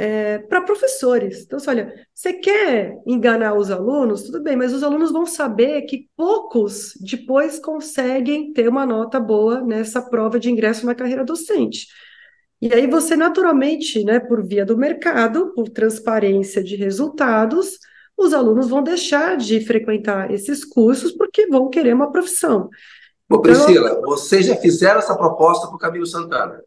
é, 0.00 0.38
para 0.38 0.62
professores. 0.62 1.42
Então, 1.42 1.58
olha, 1.68 1.92
você 2.14 2.32
quer 2.32 2.96
enganar 3.06 3.52
os 3.52 3.70
alunos? 3.70 4.22
Tudo 4.22 4.42
bem, 4.42 4.56
mas 4.56 4.72
os 4.72 4.82
alunos 4.82 5.12
vão 5.12 5.26
saber 5.26 5.82
que 5.82 6.08
poucos 6.16 6.94
depois 6.98 7.58
conseguem 7.58 8.50
ter 8.54 8.66
uma 8.66 8.86
nota 8.86 9.20
boa 9.20 9.60
nessa 9.60 10.00
prova 10.00 10.40
de 10.40 10.50
ingresso 10.50 10.86
na 10.86 10.94
carreira 10.94 11.22
docente. 11.22 11.86
E 12.62 12.72
aí 12.72 12.86
você 12.86 13.14
naturalmente, 13.14 14.02
né, 14.02 14.18
por 14.18 14.42
via 14.42 14.64
do 14.64 14.74
mercado, 14.74 15.52
por 15.54 15.68
transparência 15.68 16.64
de 16.64 16.76
resultados, 16.76 17.78
os 18.16 18.32
alunos 18.32 18.70
vão 18.70 18.82
deixar 18.82 19.36
de 19.36 19.60
frequentar 19.60 20.30
esses 20.30 20.64
cursos 20.64 21.12
porque 21.12 21.46
vão 21.46 21.68
querer 21.68 21.94
uma 21.94 22.10
profissão. 22.10 22.70
Ô, 23.30 23.38
Priscila, 23.38 23.90
então, 23.90 24.00
vocês 24.02 24.46
já 24.46 24.56
fizeram 24.56 24.98
essa 24.98 25.14
proposta 25.14 25.66
para 25.66 25.76
o 25.76 25.78
Camilo 25.78 26.06
Santana? 26.06 26.58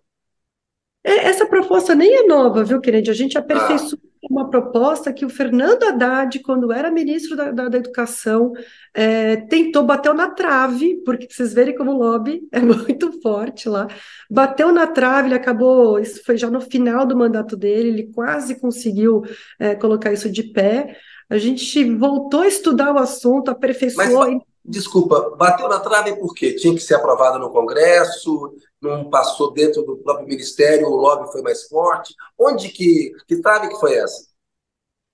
É, 1.04 1.28
essa 1.28 1.46
proposta 1.46 1.94
nem 1.94 2.16
é 2.16 2.24
nova, 2.26 2.64
viu, 2.64 2.80
Kennedy? 2.80 3.12
A 3.12 3.14
gente 3.14 3.38
aperfeiçoou 3.38 4.00
ah. 4.02 4.28
uma 4.32 4.50
proposta 4.50 5.12
que 5.12 5.26
o 5.26 5.30
Fernando 5.30 5.84
Haddad, 5.84 6.40
quando 6.40 6.72
era 6.72 6.90
ministro 6.90 7.36
da, 7.36 7.52
da, 7.52 7.68
da 7.68 7.78
Educação, 7.78 8.54
é, 8.94 9.36
tentou, 9.36 9.84
bateu 9.84 10.14
na 10.14 10.30
trave, 10.30 11.02
porque 11.04 11.28
vocês 11.30 11.54
verem 11.54 11.76
como 11.76 11.92
o 11.92 11.98
lobby 11.98 12.48
é 12.54 12.60
muito 12.64 13.22
forte 13.22 13.68
lá, 13.68 13.88
bateu 14.30 14.72
na 14.72 14.88
trave, 14.88 15.28
ele 15.28 15.36
acabou, 15.36 16.00
isso 16.00 16.24
foi 16.24 16.38
já 16.38 16.50
no 16.50 16.62
final 16.62 17.06
do 17.06 17.18
mandato 17.18 17.58
dele, 17.58 17.90
ele 17.90 18.12
quase 18.14 18.60
conseguiu 18.60 19.24
é, 19.60 19.76
colocar 19.76 20.14
isso 20.14 20.32
de 20.32 20.44
pé. 20.44 20.96
A 21.30 21.38
gente 21.38 21.84
voltou 21.96 22.42
a 22.42 22.48
estudar 22.48 22.94
o 22.94 22.98
assunto, 23.00 23.50
aperfeiçoou. 23.50 24.20
Mas, 24.20 24.42
desculpa, 24.64 25.36
bateu 25.38 25.68
na 25.68 25.80
trave 25.80 26.16
por 26.16 26.34
quê? 26.34 26.54
Tinha 26.54 26.74
que 26.74 26.82
ser 26.82 26.96
aprovado 26.96 27.40
no 27.40 27.50
Congresso, 27.50 28.54
não 28.84 29.10
passou 29.10 29.54
dentro 29.54 29.82
do 29.84 29.98
próprio 29.98 30.28
ministério, 30.28 30.88
o 30.88 30.96
lobby 30.96 31.32
foi 31.32 31.42
mais 31.42 31.68
forte. 31.68 32.14
Onde 32.38 32.70
que, 32.70 33.12
que 33.28 33.42
trave 33.42 33.70
que 33.70 33.80
foi 33.80 33.96
essa? 33.96 34.28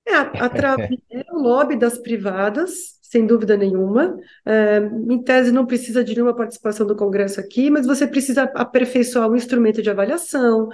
É, 0.07 0.15
a, 0.15 0.21
a 0.21 0.49
trave 0.49 1.01
é 1.11 1.23
o 1.31 1.37
lobby 1.37 1.75
das 1.75 1.97
privadas, 1.97 2.97
sem 3.01 3.25
dúvida 3.25 3.55
nenhuma. 3.55 4.17
É, 4.45 4.79
em 4.79 5.21
tese, 5.23 5.51
não 5.51 5.65
precisa 5.65 6.03
de 6.03 6.13
nenhuma 6.13 6.35
participação 6.35 6.85
do 6.85 6.95
Congresso 6.95 7.39
aqui, 7.39 7.69
mas 7.69 7.85
você 7.85 8.07
precisa 8.07 8.43
aperfeiçoar 8.55 9.29
o 9.29 9.35
instrumento 9.35 9.81
de 9.81 9.89
avaliação. 9.89 10.69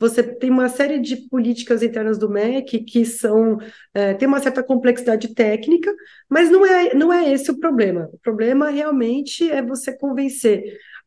Você 0.00 0.22
tem 0.22 0.48
uma 0.48 0.68
série 0.68 1.00
de 1.00 1.16
políticas 1.28 1.82
internas 1.82 2.18
do 2.18 2.30
MEC 2.30 2.84
que 2.84 3.04
são 3.04 3.58
é, 3.92 4.14
tem 4.14 4.28
uma 4.28 4.40
certa 4.40 4.62
complexidade 4.62 5.34
técnica, 5.34 5.92
mas 6.28 6.48
não 6.50 6.64
é, 6.64 6.94
não 6.94 7.12
é 7.12 7.32
esse 7.32 7.50
o 7.50 7.58
problema. 7.58 8.08
O 8.12 8.18
problema 8.18 8.70
realmente 8.70 9.50
é 9.50 9.60
você 9.60 9.96
convencer 9.96 10.62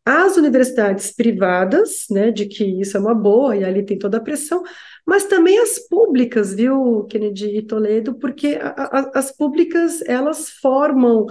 as 0.05 0.35
universidades 0.37 1.11
privadas, 1.11 2.05
né, 2.09 2.31
de 2.31 2.45
que 2.47 2.63
isso 2.63 2.97
é 2.97 2.99
uma 2.99 3.13
boa 3.13 3.55
e 3.55 3.63
ali 3.63 3.85
tem 3.85 3.97
toda 3.99 4.17
a 4.17 4.21
pressão, 4.21 4.63
mas 5.05 5.25
também 5.25 5.59
as 5.59 5.79
públicas, 5.87 6.53
viu, 6.53 7.05
Kennedy 7.09 7.57
e 7.57 7.61
Toledo, 7.61 8.15
porque 8.15 8.59
a, 8.61 8.69
a, 8.69 9.11
as 9.19 9.35
públicas 9.35 10.01
elas 10.03 10.49
formam 10.49 11.27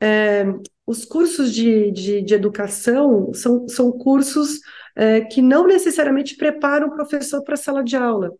é, 0.00 0.44
os 0.86 1.04
cursos 1.04 1.52
de, 1.52 1.90
de, 1.90 2.22
de, 2.22 2.34
educação 2.34 3.32
são, 3.32 3.68
são 3.68 3.92
cursos 3.92 4.60
é, 4.96 5.20
que 5.22 5.40
não 5.40 5.66
necessariamente 5.66 6.36
preparam 6.36 6.88
o 6.88 6.94
professor 6.94 7.42
para 7.42 7.54
a 7.54 7.58
sala 7.58 7.82
de 7.82 7.96
aula. 7.96 8.32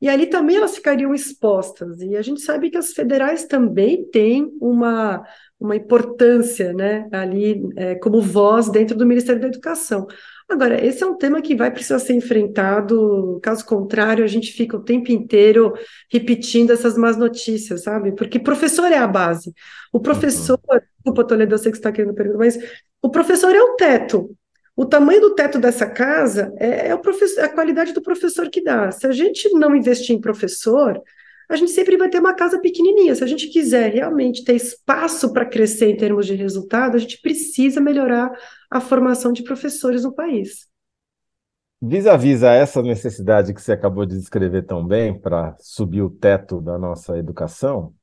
E 0.00 0.08
ali 0.08 0.26
também 0.26 0.56
elas 0.56 0.76
ficariam 0.76 1.12
expostas. 1.14 2.00
E 2.00 2.16
a 2.16 2.22
gente 2.22 2.40
sabe 2.40 2.70
que 2.70 2.76
as 2.76 2.92
federais 2.92 3.46
também 3.46 4.08
têm 4.10 4.48
uma, 4.60 5.24
uma 5.60 5.74
importância 5.74 6.72
né, 6.72 7.08
ali 7.10 7.60
é, 7.76 7.94
como 7.96 8.20
voz 8.20 8.68
dentro 8.68 8.96
do 8.96 9.06
Ministério 9.06 9.40
da 9.40 9.48
Educação. 9.48 10.06
Agora, 10.48 10.82
esse 10.84 11.02
é 11.02 11.06
um 11.06 11.16
tema 11.16 11.42
que 11.42 11.54
vai 11.54 11.70
precisar 11.70 11.98
ser 11.98 12.14
enfrentado, 12.14 13.38
caso 13.42 13.66
contrário, 13.66 14.24
a 14.24 14.28
gente 14.28 14.52
fica 14.52 14.76
o 14.76 14.82
tempo 14.82 15.12
inteiro 15.12 15.74
repetindo 16.10 16.70
essas 16.70 16.96
más 16.96 17.16
notícias, 17.16 17.82
sabe? 17.82 18.12
Porque 18.12 18.38
professor 18.38 18.90
é 18.90 18.96
a 18.96 19.06
base. 19.06 19.52
O 19.92 20.00
professor, 20.00 20.58
uhum. 20.70 20.78
desculpa, 20.96 21.24
Toledo, 21.24 21.54
eu 21.54 21.58
sei 21.58 21.70
que 21.70 21.76
você 21.76 21.80
está 21.80 21.92
querendo 21.92 22.14
perguntar, 22.14 22.38
mas 22.38 22.58
o 23.02 23.10
professor 23.10 23.54
é 23.54 23.60
o 23.60 23.74
teto. 23.74 24.34
O 24.76 24.86
tamanho 24.86 25.20
do 25.20 25.34
teto 25.34 25.58
dessa 25.58 25.86
casa 25.86 26.52
é, 26.56 26.88
é 26.88 26.94
o 26.94 27.00
professor, 27.00 27.42
a 27.44 27.48
qualidade 27.48 27.92
do 27.92 28.00
professor 28.00 28.48
que 28.48 28.62
dá. 28.62 28.92
Se 28.92 29.06
a 29.06 29.12
gente 29.12 29.50
não 29.50 29.74
investir 29.74 30.14
em 30.14 30.20
professor, 30.20 31.02
a 31.48 31.56
gente 31.56 31.70
sempre 31.70 31.96
vai 31.96 32.10
ter 32.10 32.18
uma 32.18 32.34
casa 32.34 32.60
pequenininha. 32.60 33.14
Se 33.14 33.24
a 33.24 33.26
gente 33.26 33.48
quiser 33.48 33.92
realmente 33.92 34.44
ter 34.44 34.54
espaço 34.54 35.32
para 35.32 35.46
crescer 35.46 35.90
em 35.90 35.96
termos 35.96 36.26
de 36.26 36.34
resultado, 36.34 36.96
a 36.96 36.98
gente 36.98 37.20
precisa 37.20 37.80
melhorar 37.80 38.30
a 38.70 38.80
formação 38.80 39.32
de 39.32 39.42
professores 39.42 40.04
no 40.04 40.14
país. 40.14 40.68
Vis-à-vis 41.80 42.42
a 42.42 42.52
essa 42.52 42.82
necessidade 42.82 43.54
que 43.54 43.62
você 43.62 43.72
acabou 43.72 44.04
de 44.04 44.16
descrever 44.16 44.62
tão 44.62 44.84
bem 44.84 45.18
para 45.18 45.56
subir 45.60 46.02
o 46.02 46.10
teto 46.10 46.60
da 46.60 46.76
nossa 46.76 47.16
educação, 47.16 47.94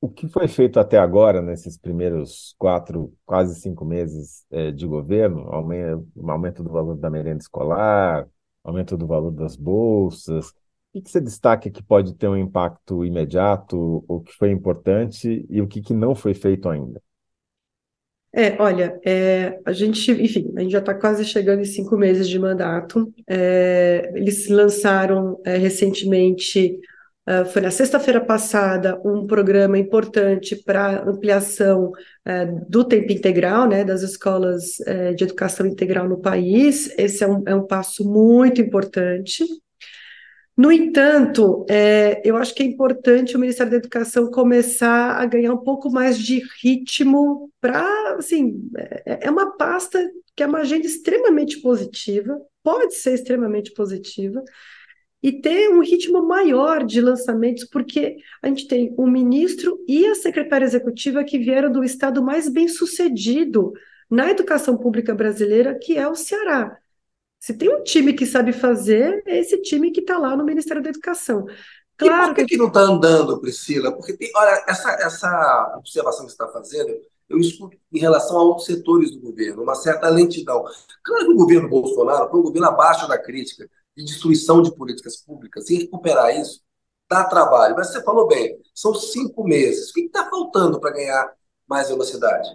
o 0.00 0.08
que 0.08 0.28
foi 0.28 0.46
feito 0.46 0.78
até 0.78 0.98
agora, 0.98 1.42
nesses 1.42 1.76
primeiros 1.76 2.54
quatro, 2.58 3.12
quase 3.24 3.60
cinco 3.60 3.84
meses 3.84 4.44
é, 4.50 4.70
de 4.70 4.86
governo, 4.86 5.40
aumento, 5.52 6.06
aumento 6.28 6.62
do 6.62 6.70
valor 6.70 6.96
da 6.96 7.10
merenda 7.10 7.40
escolar, 7.40 8.28
aumento 8.62 8.96
do 8.96 9.06
valor 9.06 9.32
das 9.32 9.56
bolsas, 9.56 10.52
o 10.94 11.02
que 11.02 11.10
você 11.10 11.20
destaca 11.20 11.70
que 11.70 11.82
pode 11.82 12.14
ter 12.14 12.28
um 12.28 12.36
impacto 12.36 13.04
imediato, 13.04 14.04
o 14.08 14.20
que 14.20 14.32
foi 14.32 14.50
importante 14.50 15.46
e 15.48 15.60
o 15.60 15.66
que, 15.66 15.80
que 15.80 15.94
não 15.94 16.14
foi 16.14 16.34
feito 16.34 16.68
ainda? 16.68 17.00
É, 18.32 18.60
olha, 18.60 19.00
é, 19.04 19.58
a 19.64 19.72
gente, 19.72 20.10
enfim, 20.12 20.52
a 20.56 20.60
gente 20.60 20.72
já 20.72 20.80
está 20.80 20.94
quase 20.94 21.24
chegando 21.24 21.60
em 21.60 21.64
cinco 21.64 21.96
meses 21.96 22.28
de 22.28 22.38
mandato. 22.38 23.12
É, 23.26 24.12
eles 24.14 24.48
lançaram 24.48 25.40
é, 25.44 25.56
recentemente, 25.56 26.78
é, 27.26 27.44
foi 27.46 27.62
na 27.62 27.70
sexta-feira 27.70 28.20
passada, 28.24 29.00
um 29.04 29.26
programa 29.26 29.78
importante 29.78 30.56
para 30.56 31.08
ampliação 31.08 31.90
é, 32.24 32.46
do 32.68 32.84
tempo 32.84 33.10
integral, 33.12 33.66
né, 33.66 33.82
das 33.82 34.02
escolas 34.02 34.78
é, 34.86 35.14
de 35.14 35.24
educação 35.24 35.66
integral 35.66 36.06
no 36.06 36.20
país. 36.20 36.92
Esse 36.98 37.24
é 37.24 37.28
um, 37.28 37.42
é 37.46 37.54
um 37.54 37.66
passo 37.66 38.04
muito 38.04 38.60
importante. 38.60 39.44
No 40.58 40.72
entanto, 40.72 41.64
é, 41.70 42.20
eu 42.24 42.36
acho 42.36 42.52
que 42.52 42.64
é 42.64 42.66
importante 42.66 43.36
o 43.36 43.38
Ministério 43.38 43.70
da 43.70 43.78
Educação 43.78 44.28
começar 44.28 45.12
a 45.12 45.24
ganhar 45.24 45.54
um 45.54 45.58
pouco 45.58 45.88
mais 45.88 46.18
de 46.18 46.42
ritmo 46.60 47.48
para, 47.60 48.16
assim, 48.16 48.68
é, 49.06 49.26
é 49.26 49.30
uma 49.30 49.56
pasta 49.56 50.04
que 50.34 50.42
é 50.42 50.46
uma 50.46 50.58
agenda 50.58 50.84
extremamente 50.84 51.60
positiva, 51.60 52.36
pode 52.60 52.96
ser 52.96 53.14
extremamente 53.14 53.72
positiva, 53.72 54.42
e 55.22 55.40
ter 55.40 55.68
um 55.68 55.80
ritmo 55.80 56.26
maior 56.26 56.84
de 56.84 57.00
lançamentos, 57.00 57.64
porque 57.64 58.16
a 58.42 58.48
gente 58.48 58.66
tem 58.66 58.92
o 58.98 59.06
ministro 59.06 59.78
e 59.86 60.06
a 60.06 60.16
secretária 60.16 60.64
executiva 60.64 61.22
que 61.22 61.38
vieram 61.38 61.70
do 61.70 61.84
estado 61.84 62.20
mais 62.20 62.48
bem 62.48 62.66
sucedido 62.66 63.72
na 64.10 64.30
educação 64.30 64.76
pública 64.76 65.14
brasileira, 65.14 65.78
que 65.80 65.96
é 65.96 66.08
o 66.08 66.16
Ceará. 66.16 66.78
Se 67.38 67.54
tem 67.54 67.68
um 67.68 67.82
time 67.82 68.12
que 68.12 68.26
sabe 68.26 68.52
fazer, 68.52 69.22
é 69.26 69.38
esse 69.38 69.60
time 69.62 69.90
que 69.90 70.00
está 70.00 70.18
lá 70.18 70.36
no 70.36 70.44
Ministério 70.44 70.82
da 70.82 70.90
Educação. 70.90 71.46
Claro 71.96 72.24
e 72.24 72.26
por 72.28 72.34
que, 72.34 72.42
que... 72.42 72.48
que 72.50 72.56
não 72.56 72.68
está 72.68 72.80
andando, 72.80 73.40
Priscila? 73.40 73.92
Porque 73.92 74.16
tem, 74.16 74.30
olha, 74.34 74.64
essa, 74.66 74.90
essa 74.92 75.74
observação 75.78 76.26
que 76.26 76.32
você 76.32 76.42
está 76.42 76.48
fazendo, 76.48 76.94
eu 77.28 77.38
escuto 77.38 77.76
em 77.92 77.98
relação 77.98 78.38
a 78.38 78.42
outros 78.42 78.66
setores 78.66 79.12
do 79.12 79.20
governo, 79.20 79.62
uma 79.62 79.74
certa 79.74 80.08
lentidão. 80.08 80.64
Claro 81.04 81.26
que 81.26 81.32
o 81.32 81.36
governo 81.36 81.68
Bolsonaro 81.68 82.30
foi 82.30 82.40
um 82.40 82.44
governo 82.44 82.68
abaixo 82.68 83.06
da 83.08 83.18
crítica, 83.18 83.68
de 83.96 84.04
destruição 84.04 84.62
de 84.62 84.74
políticas 84.74 85.16
públicas, 85.16 85.68
e 85.70 85.78
recuperar 85.78 86.36
isso 86.36 86.60
dá 87.08 87.24
trabalho. 87.24 87.74
Mas 87.74 87.88
você 87.88 88.02
falou 88.02 88.28
bem, 88.28 88.60
são 88.74 88.94
cinco 88.94 89.42
meses. 89.44 89.90
O 89.90 89.92
que 89.94 90.02
está 90.02 90.28
faltando 90.28 90.78
para 90.78 90.92
ganhar 90.92 91.32
mais 91.66 91.88
velocidade? 91.88 92.48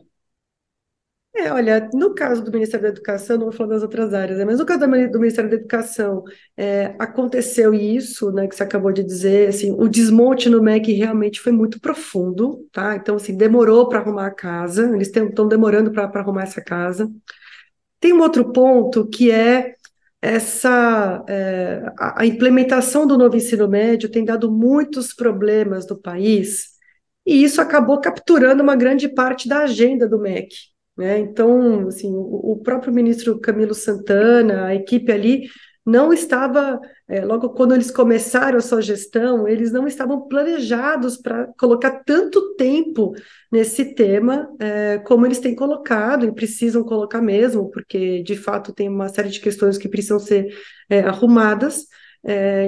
É, 1.35 1.51
olha, 1.51 1.89
no 1.93 2.13
caso 2.13 2.43
do 2.43 2.51
Ministério 2.51 2.83
da 2.83 2.89
Educação, 2.89 3.37
não 3.37 3.45
vou 3.45 3.51
falar 3.51 3.71
das 3.71 3.81
outras 3.81 4.13
áreas, 4.13 4.37
né, 4.37 4.45
mas 4.45 4.59
no 4.59 4.65
caso 4.67 4.81
do 4.81 5.19
Ministério 5.19 5.49
da 5.49 5.55
Educação, 5.55 6.23
é, 6.55 6.95
aconteceu 6.99 7.73
isso, 7.73 8.31
né, 8.31 8.47
que 8.47 8.55
você 8.55 8.61
acabou 8.61 8.91
de 8.91 9.03
dizer, 9.03 9.49
assim, 9.49 9.71
o 9.71 9.87
desmonte 9.87 10.47
no 10.47 10.61
MEC 10.61 10.93
realmente 10.93 11.39
foi 11.41 11.51
muito 11.51 11.79
profundo, 11.79 12.67
tá? 12.71 12.95
Então, 12.95 13.15
assim, 13.15 13.35
demorou 13.35 13.89
para 13.89 13.99
arrumar 13.99 14.27
a 14.27 14.31
casa, 14.31 14.93
eles 14.93 15.07
estão 15.11 15.47
demorando 15.47 15.91
para 15.91 16.03
arrumar 16.19 16.43
essa 16.43 16.61
casa. 16.61 17.09
Tem 17.99 18.13
um 18.13 18.21
outro 18.21 18.51
ponto 18.51 19.07
que 19.07 19.31
é 19.31 19.75
essa 20.21 21.23
é, 21.27 21.83
a, 21.99 22.21
a 22.21 22.25
implementação 22.25 23.07
do 23.07 23.17
novo 23.17 23.35
ensino 23.35 23.67
médio 23.67 24.09
tem 24.09 24.23
dado 24.23 24.51
muitos 24.51 25.13
problemas 25.13 25.87
no 25.87 25.97
país, 25.97 26.73
e 27.25 27.43
isso 27.43 27.61
acabou 27.61 27.99
capturando 28.01 28.61
uma 28.63 28.75
grande 28.75 29.09
parte 29.09 29.47
da 29.49 29.59
agenda 29.63 30.07
do 30.07 30.19
MEC. 30.19 30.72
Né? 30.97 31.19
Então, 31.19 31.87
assim, 31.87 32.11
o, 32.13 32.59
próprio 32.63 32.93
ministro 32.93 33.39
Camilo 33.39 33.73
Santana, 33.73 34.65
a 34.65 34.75
equipe 34.75 35.11
ali, 35.11 35.49
não 35.85 36.13
estava, 36.13 36.79
é, 37.09 37.25
logo 37.25 37.49
quando 37.49 37.73
eles 37.73 37.91
começaram 37.91 38.57
a 38.57 38.61
sua 38.61 38.81
gestão, 38.81 39.47
eles 39.47 39.71
não 39.71 39.85
estavam 39.85 40.27
planejados 40.27 41.17
para 41.17 41.47
colocar 41.57 42.03
tanto 42.05 42.55
tempo 42.55 43.13
nesse 43.51 43.93
tema 43.93 44.49
é, 44.59 44.99
como 44.99 45.25
eles 45.25 45.39
têm 45.39 45.53
colocado, 45.55 46.25
e 46.25 46.33
precisam 46.33 46.83
colocar 46.83 47.21
mesmo, 47.21 47.69
porque 47.69 48.23
de 48.23 48.35
fato 48.35 48.71
tem 48.71 48.87
uma 48.87 49.09
série 49.09 49.29
de 49.29 49.41
questões 49.41 49.77
que 49.77 49.89
precisam 49.89 50.19
ser 50.19 50.55
é, 50.89 50.99
arrumadas, 51.01 51.85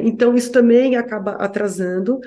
então 0.03 0.35
isso 0.35 0.51
também 0.51 0.97
acaba 0.97 1.31
atrasando. 1.35 2.19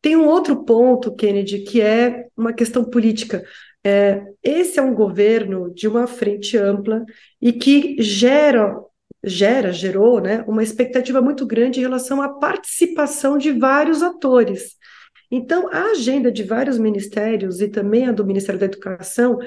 Tem 0.00 0.16
um 0.16 0.26
outro 0.26 0.64
ponto, 0.64 1.14
Kennedy, 1.14 1.58
que 1.58 1.78
é 1.78 2.24
uma 2.34 2.54
questão 2.54 2.82
política. 2.82 3.44
É, 3.84 4.22
esse 4.42 4.78
é 4.78 4.82
um 4.82 4.94
governo 4.94 5.72
de 5.72 5.88
uma 5.88 6.06
frente 6.06 6.56
ampla 6.56 7.04
e 7.40 7.52
que 7.52 7.96
gera, 8.02 8.76
gera, 9.24 9.72
gerou, 9.72 10.20
né, 10.20 10.44
uma 10.46 10.62
expectativa 10.62 11.22
muito 11.22 11.46
grande 11.46 11.80
em 11.80 11.82
relação 11.82 12.20
à 12.20 12.28
participação 12.28 13.38
de 13.38 13.52
vários 13.52 14.02
atores. 14.02 14.76
Então, 15.30 15.68
a 15.72 15.92
agenda 15.92 16.30
de 16.30 16.42
vários 16.42 16.78
ministérios 16.78 17.60
e 17.60 17.68
também 17.68 18.06
a 18.06 18.12
do 18.12 18.26
Ministério 18.26 18.58
da 18.58 18.66
Educação 18.66 19.38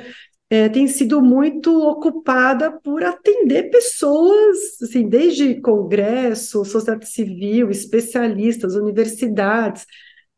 é, 0.50 0.70
tem 0.70 0.88
sido 0.88 1.22
muito 1.22 1.76
ocupada 1.82 2.72
por 2.72 3.04
atender 3.04 3.70
pessoas, 3.70 4.82
assim, 4.82 5.08
desde 5.08 5.60
Congresso, 5.62 6.64
sociedade 6.64 7.10
civil, 7.10 7.70
especialistas, 7.70 8.76
universidades, 8.76 9.86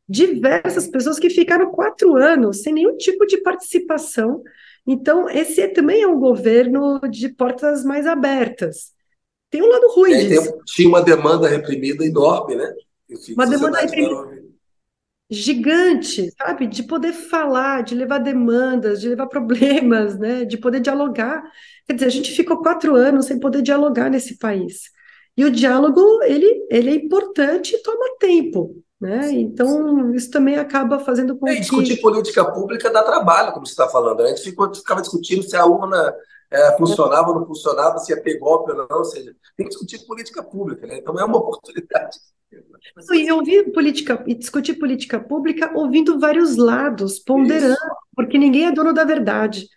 diversas 0.08 0.88
pessoas 0.88 1.20
que 1.20 1.30
ficaram 1.30 1.72
quatro 1.72 2.16
anos 2.16 2.62
sem 2.62 2.74
nenhum 2.74 2.96
tipo 2.96 3.26
de 3.26 3.38
participação. 3.42 4.44
Então, 4.86 5.30
esse 5.30 5.62
é, 5.62 5.68
também 5.68 6.02
é 6.02 6.08
um 6.08 6.20
governo 6.20 7.00
de 7.10 7.30
portas 7.30 7.84
mais 7.84 8.06
abertas. 8.06 8.94
Tem 9.50 9.62
um 9.62 9.68
lado 9.68 9.88
ruim 9.94 10.18
disso. 10.28 10.52
Tem, 10.52 10.62
tinha 10.66 10.90
uma 10.90 11.02
demanda 11.02 11.48
reprimida 11.48 12.06
enorme, 12.06 12.56
né? 12.56 12.74
Enfim, 13.10 13.34
uma 13.34 13.48
demanda 13.48 13.80
reprimida 13.80 14.46
gigante, 15.30 16.32
sabe? 16.38 16.68
De 16.68 16.84
poder 16.84 17.14
falar, 17.14 17.84
de 17.84 17.96
levar 17.96 18.20
demandas, 18.20 19.02
de 19.02 19.10
levar 19.10 19.28
problemas, 19.28 20.18
né? 20.18 20.46
De 20.46 20.58
poder 20.58 20.80
dialogar. 20.80 21.44
Quer 21.88 21.94
dizer, 21.94 22.06
a 22.06 22.12
gente 22.12 22.32
ficou 22.32 22.62
quatro 22.62 22.96
anos 22.96 23.26
sem 23.26 23.40
poder 23.40 23.62
dialogar 23.62 24.10
nesse 24.10 24.38
país. 24.38 24.92
E 25.38 25.44
o 25.44 25.52
diálogo, 25.52 26.02
ele, 26.24 26.66
ele 26.70 26.90
é 26.90 26.96
importante 26.96 27.76
e 27.76 27.84
toma 27.84 28.18
tempo. 28.20 28.82
Né? 29.00 29.32
Então, 29.32 30.14
isso 30.14 30.32
também 30.32 30.56
acaba 30.56 31.00
fazendo 31.00 31.36
com 31.36 31.48
é, 31.48 31.56
que. 31.56 31.62
Discutir 31.62 32.02
política 32.02 32.46
pública 32.52 32.90
dá 32.90 33.04
trabalho, 33.04 33.52
como 33.52 33.66
você 33.66 33.74
está 33.74 33.88
falando. 33.90 34.20
Né? 34.20 34.26
A 34.26 34.28
gente 34.30 34.44
ficou, 34.44 34.74
ficava 34.74 35.02
discutindo 35.02 35.44
se 35.44 35.56
a 35.56 35.66
urna 35.66 36.16
é, 36.50 36.78
funcionava 36.78 37.30
ou 37.30 37.40
não 37.40 37.46
funcionava, 37.46 37.98
se 38.00 38.12
ia 38.12 38.22
ter 38.22 38.40
golpe 38.40 38.72
ou 38.72 38.78
não. 38.78 38.98
Ou 38.98 39.06
seja, 39.06 39.36
tem 39.58 39.66
que 39.66 39.70
discutir 39.70 40.06
política 40.06 40.42
pública. 40.42 40.88
Né? 40.88 41.00
Então, 41.00 41.20
é 41.20 41.26
uma 41.26 41.38
oportunidade. 41.40 42.18
E 43.14 43.32
ouvir 43.32 43.72
política 43.74 44.24
e 44.26 44.34
discutir 44.34 44.76
política 44.76 45.20
pública 45.20 45.72
ouvindo 45.76 46.20
vários 46.20 46.56
lados, 46.56 47.20
ponderando, 47.20 47.74
isso. 47.74 47.96
porque 48.16 48.38
ninguém 48.38 48.68
é 48.68 48.72
dono 48.72 48.94
da 48.94 49.04
verdade. 49.04 49.68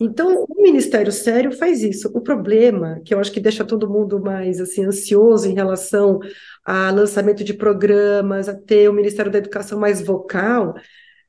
Então, 0.00 0.44
o 0.48 0.62
Ministério 0.62 1.12
Sério 1.12 1.52
faz 1.52 1.82
isso. 1.82 2.10
O 2.14 2.20
problema, 2.20 3.00
que 3.04 3.14
eu 3.14 3.18
acho 3.18 3.32
que 3.32 3.40
deixa 3.40 3.64
todo 3.64 3.88
mundo 3.88 4.20
mais 4.20 4.60
assim 4.60 4.84
ansioso 4.84 5.48
em 5.48 5.54
relação 5.54 6.20
a 6.64 6.90
lançamento 6.90 7.44
de 7.44 7.54
programas, 7.54 8.48
a 8.48 8.54
ter 8.54 8.88
o 8.88 8.92
Ministério 8.92 9.30
da 9.30 9.38
Educação 9.38 9.78
mais 9.78 10.00
vocal, 10.02 10.74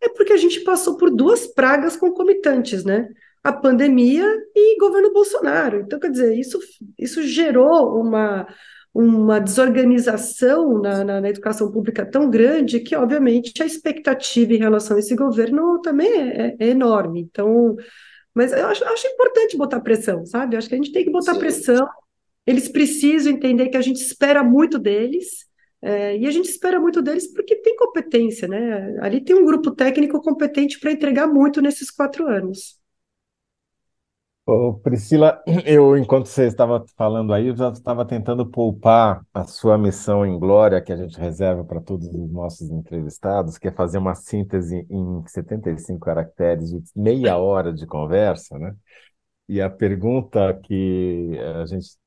é 0.02 0.10
porque 0.10 0.34
a 0.34 0.38
gente 0.38 0.62
passou 0.62 0.98
por 0.98 1.10
duas 1.10 1.48
pragas 1.48 1.96
concomitantes, 1.96 2.84
né? 2.84 3.10
A 3.44 3.54
pandemia 3.54 4.26
e 4.56 4.78
governo 4.80 5.14
Bolsonaro. 5.14 5.82
Então, 5.82 6.00
quer 6.00 6.10
dizer, 6.12 6.38
isso, 6.38 6.60
isso 6.98 7.22
gerou 7.24 8.00
uma, 8.00 8.48
uma 8.96 9.40
desorganização 9.40 10.82
na, 10.82 11.04
na, 11.04 11.20
na, 11.20 11.30
educação 11.30 11.70
pública 11.70 12.06
tão 12.06 12.30
grande 12.30 12.80
que, 12.80 12.96
obviamente, 12.96 13.62
a 13.62 13.66
expectativa 13.66 14.54
em 14.54 14.58
relação 14.58 14.96
a 14.96 15.00
esse 15.00 15.14
governo 15.16 15.82
também 15.82 16.10
é, 16.10 16.56
é, 16.58 16.70
enorme. 16.70 17.20
Então, 17.20 17.76
mas 18.36 18.52
eu 18.52 18.68
acho, 18.68 18.84
acho, 18.84 19.08
importante 19.08 19.56
botar 19.56 19.80
pressão, 19.80 20.26
sabe? 20.26 20.56
Eu 20.56 20.58
acho 20.60 20.68
que 20.68 20.76
a 20.76 20.78
gente 20.78 20.92
tem 20.92 21.06
que 21.06 21.12
botar 21.12 21.34
Sim. 21.34 21.40
pressão. 21.40 21.88
Eles 22.46 22.68
precisam 22.68 23.32
entender 23.32 23.70
que 23.70 23.78
a 23.78 23.82
gente 23.82 24.02
espera 24.02 24.44
muito 24.44 24.78
deles, 24.78 25.46
é, 25.82 26.18
e 26.18 26.28
a 26.28 26.32
gente 26.32 26.50
espera 26.50 26.80
muito 26.80 27.02
deles 27.02 27.32
porque 27.34 27.56
tem 27.56 27.76
competência, 27.76 28.48
né? 28.48 28.98
Ali 29.02 29.24
tem 29.24 29.36
um 29.36 29.46
grupo 29.46 29.72
técnico 29.72 30.22
competente 30.22 30.80
para 30.80 30.92
entregar 30.92 31.28
muito 31.28 31.62
nesses 31.62 31.90
quatro 31.90 32.28
anos. 32.28 32.78
Ô, 34.48 34.76
Priscila, 34.76 35.42
eu, 35.66 35.98
enquanto 35.98 36.28
você 36.28 36.46
estava 36.46 36.86
falando 36.96 37.34
aí, 37.34 37.48
eu 37.48 37.56
já 37.56 37.70
estava 37.70 38.06
tentando 38.06 38.46
poupar 38.46 39.26
a 39.34 39.44
sua 39.44 39.76
missão 39.76 40.24
em 40.24 40.38
glória, 40.38 40.82
que 40.82 40.94
a 40.94 40.96
gente 40.96 41.18
reserva 41.18 41.64
para 41.64 41.82
todos 41.82 42.08
os 42.08 42.32
nossos 42.32 42.70
entrevistados, 42.70 43.58
que 43.58 43.68
é 43.68 43.72
fazer 43.72 43.98
uma 43.98 44.14
síntese 44.14 44.86
em 44.88 45.24
75 45.28 46.00
caracteres 46.00 46.70
de 46.70 46.80
meia 46.96 47.38
hora 47.38 47.74
de 47.74 47.88
conversa, 47.88 48.60
né? 48.60 48.76
E 49.50 49.60
a 49.60 49.70
pergunta 49.70 50.54
que 50.64 51.40
a 51.62 51.66
gente. 51.66 51.98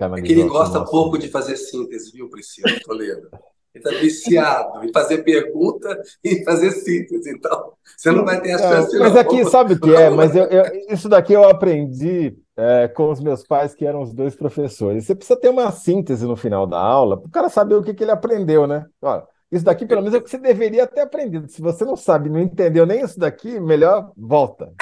É 0.00 0.22
que 0.22 0.32
ele 0.32 0.44
gosta 0.44 0.80
nosso... 0.80 0.90
pouco 0.90 1.18
de 1.18 1.28
fazer 1.28 1.56
síntese, 1.56 2.10
viu, 2.10 2.28
Priscila 2.28 2.70
Toledo? 2.84 3.28
Ele 3.74 3.84
está 3.84 3.90
viciado 4.00 4.84
em 4.84 4.92
fazer 4.92 5.18
pergunta 5.18 6.00
e 6.24 6.44
fazer 6.44 6.72
síntese. 6.72 7.30
Então, 7.30 7.72
você 7.96 8.10
não 8.10 8.24
vai 8.24 8.40
ter 8.40 8.52
a 8.52 8.58
chance. 8.58 8.98
mas 8.98 9.16
aqui, 9.16 9.44
sabe 9.44 9.74
o 9.74 9.80
que 9.80 9.94
é? 9.94 10.10
Mas 10.10 10.34
eu, 10.34 10.44
eu, 10.44 10.64
isso 10.88 11.08
daqui 11.08 11.32
eu 11.32 11.48
aprendi 11.48 12.36
é, 12.56 12.88
com 12.88 13.10
os 13.10 13.20
meus 13.20 13.46
pais, 13.46 13.74
que 13.74 13.86
eram 13.86 14.02
os 14.02 14.12
dois 14.12 14.34
professores. 14.34 15.06
Você 15.06 15.14
precisa 15.14 15.38
ter 15.38 15.48
uma 15.48 15.70
síntese 15.70 16.26
no 16.26 16.36
final 16.36 16.66
da 16.66 16.78
aula, 16.78 17.16
para 17.18 17.28
o 17.28 17.30
cara 17.30 17.48
saber 17.48 17.74
o 17.74 17.82
que, 17.82 17.94
que 17.94 18.04
ele 18.04 18.10
aprendeu, 18.10 18.66
né? 18.66 18.86
Olha, 19.00 19.22
isso 19.50 19.64
daqui, 19.64 19.86
pelo 19.86 20.00
menos, 20.00 20.14
é 20.14 20.18
o 20.18 20.22
que 20.22 20.30
você 20.30 20.38
deveria 20.38 20.86
ter 20.86 21.00
aprendido. 21.00 21.48
Se 21.48 21.60
você 21.60 21.84
não 21.84 21.96
sabe, 21.96 22.28
não 22.28 22.38
entendeu 22.38 22.86
nem 22.86 23.02
isso 23.02 23.18
daqui, 23.18 23.58
melhor 23.58 24.12
volta. 24.16 24.72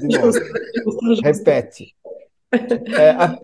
de 0.00 0.06
novo. 0.18 0.38
Repete. 1.22 1.94
É, 2.98 3.10
a, 3.10 3.38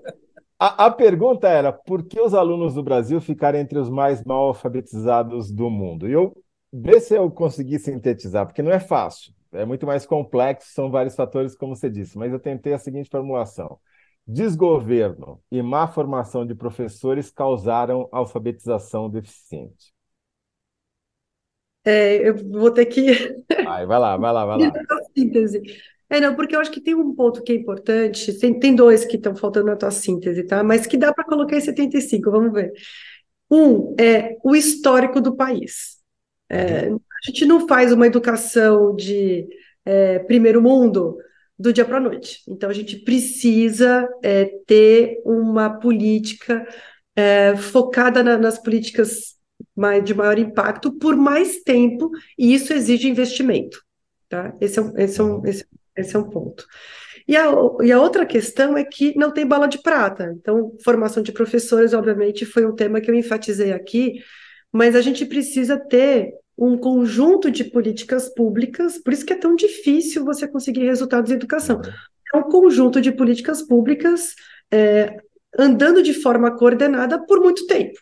a, 0.58 0.86
a, 0.86 0.90
pergunta 0.90 1.48
era 1.48 1.72
por 1.72 2.02
que 2.06 2.20
os 2.20 2.34
alunos 2.34 2.74
do 2.74 2.82
Brasil 2.82 3.20
ficaram 3.20 3.58
entre 3.58 3.78
os 3.78 3.88
mais 3.88 4.24
mal 4.24 4.48
alfabetizados 4.48 5.52
do 5.52 5.70
mundo? 5.70 6.08
E 6.08 6.12
eu 6.12 6.34
vê 6.72 7.00
se 7.00 7.14
eu 7.14 7.30
consegui 7.30 7.78
sintetizar, 7.78 8.46
porque 8.46 8.62
não 8.62 8.72
é 8.72 8.80
fácil, 8.80 9.32
é 9.52 9.64
muito 9.64 9.86
mais 9.86 10.04
complexo, 10.04 10.72
são 10.72 10.90
vários 10.90 11.14
fatores, 11.14 11.56
como 11.56 11.74
você 11.76 11.88
disse, 11.88 12.18
mas 12.18 12.32
eu 12.32 12.40
tentei 12.40 12.72
a 12.72 12.78
seguinte 12.78 13.08
formulação. 13.10 13.78
Desgoverno 14.26 15.40
e 15.50 15.62
má 15.62 15.86
formação 15.86 16.44
de 16.44 16.54
professores 16.54 17.30
causaram 17.30 18.08
alfabetização 18.12 19.08
deficiente. 19.08 19.94
É, 21.84 22.28
eu 22.28 22.36
vou 22.36 22.70
ter 22.70 22.84
que. 22.84 23.06
Vai, 23.64 23.86
vai 23.86 23.98
lá, 23.98 24.16
vai 24.16 24.32
lá, 24.32 24.44
vai 24.44 24.58
lá. 24.58 24.72
Síntese. 25.16 25.62
É, 26.10 26.20
não, 26.20 26.34
porque 26.34 26.56
eu 26.56 26.60
acho 26.60 26.70
que 26.70 26.80
tem 26.80 26.94
um 26.94 27.14
ponto 27.14 27.42
que 27.42 27.52
é 27.52 27.54
importante, 27.54 28.32
tem, 28.38 28.58
tem 28.58 28.74
dois 28.74 29.04
que 29.04 29.16
estão 29.16 29.36
faltando 29.36 29.66
na 29.66 29.76
tua 29.76 29.90
síntese, 29.90 30.42
tá? 30.44 30.62
Mas 30.62 30.86
que 30.86 30.96
dá 30.96 31.12
para 31.12 31.24
colocar 31.24 31.56
em 31.56 31.60
75, 31.60 32.30
vamos 32.30 32.52
ver. 32.52 32.72
Um 33.50 33.94
é 34.00 34.36
o 34.42 34.56
histórico 34.56 35.20
do 35.20 35.36
país. 35.36 35.98
É, 36.50 36.88
a 36.88 37.30
gente 37.30 37.44
não 37.44 37.66
faz 37.68 37.92
uma 37.92 38.06
educação 38.06 38.94
de 38.94 39.46
é, 39.84 40.18
primeiro 40.20 40.62
mundo 40.62 41.18
do 41.58 41.72
dia 41.72 41.84
para 41.84 41.98
a 41.98 42.00
noite. 42.00 42.42
Então, 42.48 42.70
a 42.70 42.72
gente 42.72 42.96
precisa 42.98 44.08
é, 44.22 44.46
ter 44.66 45.20
uma 45.24 45.70
política 45.78 46.66
é, 47.16 47.56
focada 47.56 48.22
na, 48.22 48.38
nas 48.38 48.58
políticas 48.58 49.36
mais, 49.74 50.04
de 50.04 50.14
maior 50.14 50.38
impacto 50.38 50.92
por 50.92 51.16
mais 51.16 51.62
tempo, 51.62 52.10
e 52.38 52.54
isso 52.54 52.72
exige 52.72 53.08
investimento. 53.08 53.82
Tá? 54.28 54.54
Esse, 54.60 54.78
é 54.78 54.82
um, 54.82 54.98
esse, 54.98 55.20
é 55.20 55.24
um, 55.24 55.46
esse, 55.46 55.64
esse 55.98 56.16
é 56.16 56.18
um 56.18 56.28
ponto. 56.28 56.64
E 57.26 57.36
a, 57.36 57.46
e 57.82 57.92
a 57.92 58.00
outra 58.00 58.24
questão 58.24 58.76
é 58.76 58.84
que 58.84 59.14
não 59.16 59.30
tem 59.30 59.46
bala 59.46 59.66
de 59.66 59.82
prata. 59.82 60.34
Então, 60.40 60.74
formação 60.82 61.22
de 61.22 61.30
professores, 61.30 61.92
obviamente, 61.92 62.46
foi 62.46 62.64
um 62.64 62.74
tema 62.74 63.00
que 63.00 63.10
eu 63.10 63.14
enfatizei 63.14 63.72
aqui, 63.72 64.14
mas 64.72 64.96
a 64.96 65.02
gente 65.02 65.26
precisa 65.26 65.76
ter 65.76 66.32
um 66.56 66.76
conjunto 66.76 67.50
de 67.50 67.64
políticas 67.64 68.32
públicas, 68.34 68.98
por 68.98 69.12
isso 69.12 69.24
que 69.24 69.32
é 69.32 69.38
tão 69.38 69.54
difícil 69.54 70.24
você 70.24 70.48
conseguir 70.48 70.84
resultados 70.84 71.30
em 71.30 71.34
educação. 71.34 71.76
Uhum. 71.76 71.92
É 72.34 72.38
um 72.38 72.42
conjunto 72.42 73.00
de 73.00 73.12
políticas 73.12 73.62
públicas 73.62 74.34
é, 74.72 75.16
andando 75.56 76.02
de 76.02 76.14
forma 76.14 76.56
coordenada 76.56 77.24
por 77.24 77.40
muito 77.40 77.66
tempo. 77.66 77.98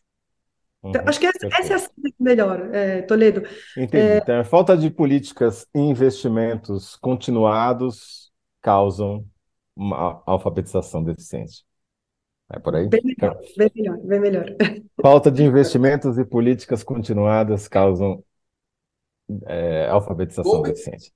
Então, 0.89 1.03
uhum, 1.03 1.09
acho 1.09 1.21
que 1.21 1.27
essa, 1.27 1.47
essa, 1.47 1.75
é 1.75 1.77
a 1.77 2.11
melhor, 2.19 2.75
é, 2.75 3.03
Toledo. 3.03 3.43
Entendi. 3.77 3.97
É... 3.97 4.19
Então, 4.19 4.41
a 4.41 4.45
falta 4.45 4.77
de 4.77 4.91
políticas 4.91 5.67
e 5.75 5.79
investimentos 5.79 6.97
continuados 6.97 8.31
causam 8.61 9.25
uma 9.75 10.23
alfabetização 10.27 11.03
deficiente. 11.03 11.65
É 12.53 12.59
por 12.59 12.77
aí? 12.77 12.89
Bem 12.89 13.03
melhor, 13.05 13.39
bem 13.57 13.71
melhor, 13.75 13.99
bem 13.99 14.21
melhor. 14.21 14.47
Falta 15.03 15.31
de 15.31 15.43
investimentos 15.43 16.17
e 16.17 16.25
políticas 16.25 16.85
continuadas 16.85 17.67
causam 17.67 18.23
é, 19.47 19.89
alfabetização 19.89 20.53
coube. 20.53 20.69
deficiente. 20.71 21.13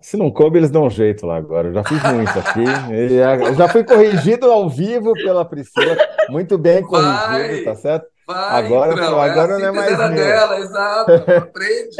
Se 0.00 0.16
não 0.16 0.30
coube, 0.30 0.58
eles 0.58 0.70
dão 0.70 0.84
um 0.84 0.90
jeito 0.90 1.24
lá 1.24 1.36
agora. 1.36 1.68
Eu 1.68 1.74
já 1.74 1.84
fiz 1.84 2.02
muito 2.02 2.38
aqui. 2.38 2.64
Eu 3.46 3.54
já 3.54 3.68
fui 3.68 3.84
corrigido 3.84 4.50
ao 4.50 4.68
vivo 4.68 5.12
pela 5.14 5.44
Priscila. 5.44 5.96
Muito 6.28 6.58
bem 6.58 6.82
corrigido, 6.82 7.14
vai, 7.16 7.64
tá 7.64 7.74
certo? 7.74 8.06
Vai, 8.28 8.66
agora 8.66 8.94
não, 8.94 9.18
agora 9.18 9.54
é 9.54 9.58
não 9.58 9.66
é 9.68 9.72
mais 9.72 9.98
meu. 9.98 10.08
dela, 10.10 10.60
exato. 10.60 11.12
Aprende. 11.12 11.96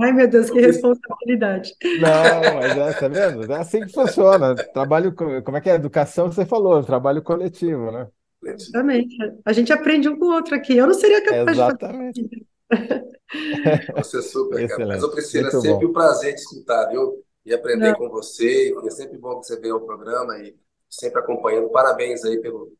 Ai, 0.00 0.12
meu 0.12 0.26
Deus, 0.26 0.50
que 0.50 0.60
responsabilidade. 0.60 1.72
Não, 2.00 2.54
mas 2.56 2.76
é, 2.76 2.92
tá 2.94 3.06
vendo? 3.06 3.52
É 3.52 3.56
assim 3.56 3.82
que 3.82 3.92
funciona. 3.92 4.56
Trabalho, 4.56 5.14
como 5.14 5.56
é 5.56 5.60
que 5.60 5.70
é? 5.70 5.74
Educação, 5.76 6.32
você 6.32 6.44
falou, 6.44 6.82
trabalho 6.82 7.22
coletivo, 7.22 7.92
né? 7.92 8.08
Exatamente. 8.44 9.16
A 9.44 9.52
gente 9.52 9.72
aprende 9.72 10.08
um 10.08 10.18
com 10.18 10.24
o 10.24 10.34
outro 10.34 10.56
aqui. 10.56 10.76
Eu 10.76 10.88
não 10.88 10.94
seria 10.94 11.22
capaz 11.24 11.56
Exatamente. 11.56 12.22
de 12.22 12.44
fazer 12.68 13.04
você 13.96 14.18
é 14.18 14.22
super, 14.22 14.54
Excelente. 14.56 14.68
cara. 14.70 14.86
Mas, 14.88 15.02
eu 15.02 15.10
Priscila, 15.12 15.48
é 15.48 15.50
sempre 15.52 15.86
bom. 15.86 15.90
um 15.90 15.92
prazer 15.92 16.34
te 16.34 16.38
escutar, 16.38 16.88
viu? 16.88 17.22
E 17.46 17.54
aprender 17.54 17.90
Não. 17.90 17.94
com 17.94 18.08
você. 18.08 18.74
é 18.84 18.90
sempre 18.90 19.18
bom 19.18 19.38
que 19.38 19.46
você 19.46 19.60
venha 19.60 19.74
ao 19.74 19.80
programa 19.80 20.36
e 20.38 20.56
sempre 20.90 21.20
acompanhando. 21.20 21.68
Parabéns 21.70 22.24
aí 22.24 22.40
pelo, 22.40 22.72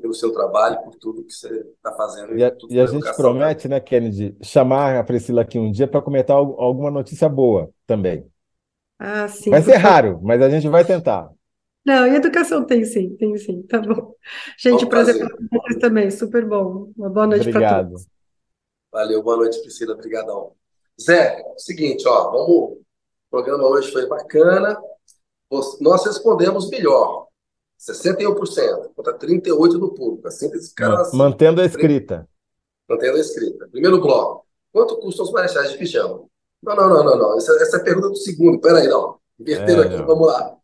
pelo 0.00 0.14
seu 0.14 0.32
trabalho, 0.32 0.82
por 0.82 0.94
tudo 0.96 1.24
que 1.24 1.32
você 1.32 1.48
está 1.48 1.92
fazendo. 1.92 2.36
E 2.36 2.44
a, 2.44 2.52
e 2.68 2.80
a 2.80 2.86
gente 2.86 3.14
promete, 3.14 3.68
né, 3.68 3.80
Kennedy, 3.80 4.36
chamar 4.42 4.96
a 4.96 5.04
Priscila 5.04 5.42
aqui 5.42 5.58
um 5.58 5.70
dia 5.70 5.86
para 5.86 6.02
comentar 6.02 6.36
alguma 6.36 6.90
notícia 6.90 7.28
boa 7.28 7.70
também. 7.86 8.26
Ah, 8.98 9.28
sim. 9.28 9.50
Vai 9.50 9.62
ser 9.62 9.76
raro, 9.76 10.20
mas 10.22 10.42
a 10.42 10.50
gente 10.50 10.68
vai 10.68 10.84
tentar. 10.84 11.30
Não, 11.86 12.06
e 12.06 12.16
educação 12.16 12.64
tem 12.64 12.84
sim, 12.84 13.16
tem 13.16 13.36
sim, 13.38 13.62
tá 13.62 13.80
bom. 13.80 14.14
Gente, 14.58 14.84
bom 14.84 14.90
prazer 14.90 15.16
para 15.18 15.28
vocês 15.28 15.78
também, 15.78 16.10
super 16.10 16.44
bom. 16.44 16.90
Uma 16.96 17.08
boa 17.08 17.26
noite 17.26 17.50
para 17.50 17.84
todos. 17.84 18.06
Valeu, 18.92 19.22
boa 19.22 19.36
noite, 19.36 19.60
Priscila. 19.60 19.94
Obrigadão. 19.94 20.52
Zé, 21.00 21.42
seguinte, 21.56 22.06
ó, 22.08 22.30
vamos. 22.30 22.48
O 22.48 22.82
programa 23.30 23.64
hoje 23.68 23.92
foi 23.92 24.06
bacana. 24.06 24.76
Nós 25.80 26.04
respondemos 26.04 26.68
melhor. 26.68 27.27
61% 27.78 28.90
contra 28.94 29.16
38% 29.16 29.78
do 29.78 29.94
público. 29.94 30.26
A 30.26 30.30
síntese 30.30 30.72
assim, 30.80 31.16
Mantendo 31.16 31.60
a 31.60 31.64
escrita. 31.64 32.28
Mantendo 32.88 33.16
a 33.16 33.20
escrita. 33.20 33.68
Primeiro 33.70 34.00
bloco. 34.00 34.44
Quanto 34.72 34.96
custam 34.98 35.24
os 35.24 35.32
marechais 35.32 35.70
de 35.70 35.78
pijama? 35.78 36.24
Não, 36.62 36.74
não, 36.74 36.88
não, 36.88 37.04
não, 37.04 37.18
não. 37.18 37.36
Essa, 37.38 37.52
essa 37.62 37.76
é 37.76 37.80
a 37.80 37.84
pergunta 37.84 38.08
do 38.08 38.16
segundo. 38.16 38.60
Peraí, 38.60 38.88
não. 38.88 39.16
Inverteram 39.38 39.82
é, 39.82 39.86
aqui. 39.86 39.96
Não. 39.96 40.06
Vamos 40.06 40.26
lá. 40.26 40.56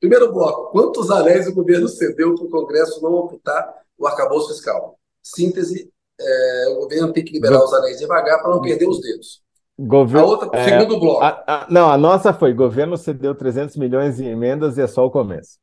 Primeiro 0.00 0.32
bloco. 0.32 0.72
Quantos 0.72 1.10
anéis 1.10 1.46
o 1.46 1.54
governo 1.54 1.88
cedeu 1.88 2.34
para 2.34 2.44
o 2.44 2.50
Congresso 2.50 3.02
não 3.02 3.24
amputar 3.24 3.74
o 3.98 4.06
arcabouço 4.06 4.48
fiscal? 4.48 4.98
Síntese 5.22 5.92
é, 6.20 6.68
o 6.70 6.80
governo 6.80 7.12
tem 7.12 7.24
que 7.24 7.32
liberar 7.32 7.58
Go... 7.58 7.64
os 7.64 7.72
anéis 7.72 7.98
devagar 7.98 8.40
para 8.40 8.50
não 8.50 8.60
perder 8.60 8.88
os 8.88 9.00
dedos. 9.00 9.42
A 9.78 10.24
outra, 10.24 10.48
é, 10.52 10.64
segundo 10.64 10.98
bloco. 11.00 11.22
A, 11.22 11.42
a, 11.46 11.66
não, 11.68 11.90
a 11.90 11.98
nossa 11.98 12.32
foi: 12.32 12.52
governo 12.52 12.96
cedeu 12.96 13.34
300 13.34 13.76
milhões 13.76 14.20
em 14.20 14.28
emendas 14.28 14.78
e 14.78 14.82
é 14.82 14.86
só 14.86 15.04
o 15.04 15.10
começo. 15.10 15.58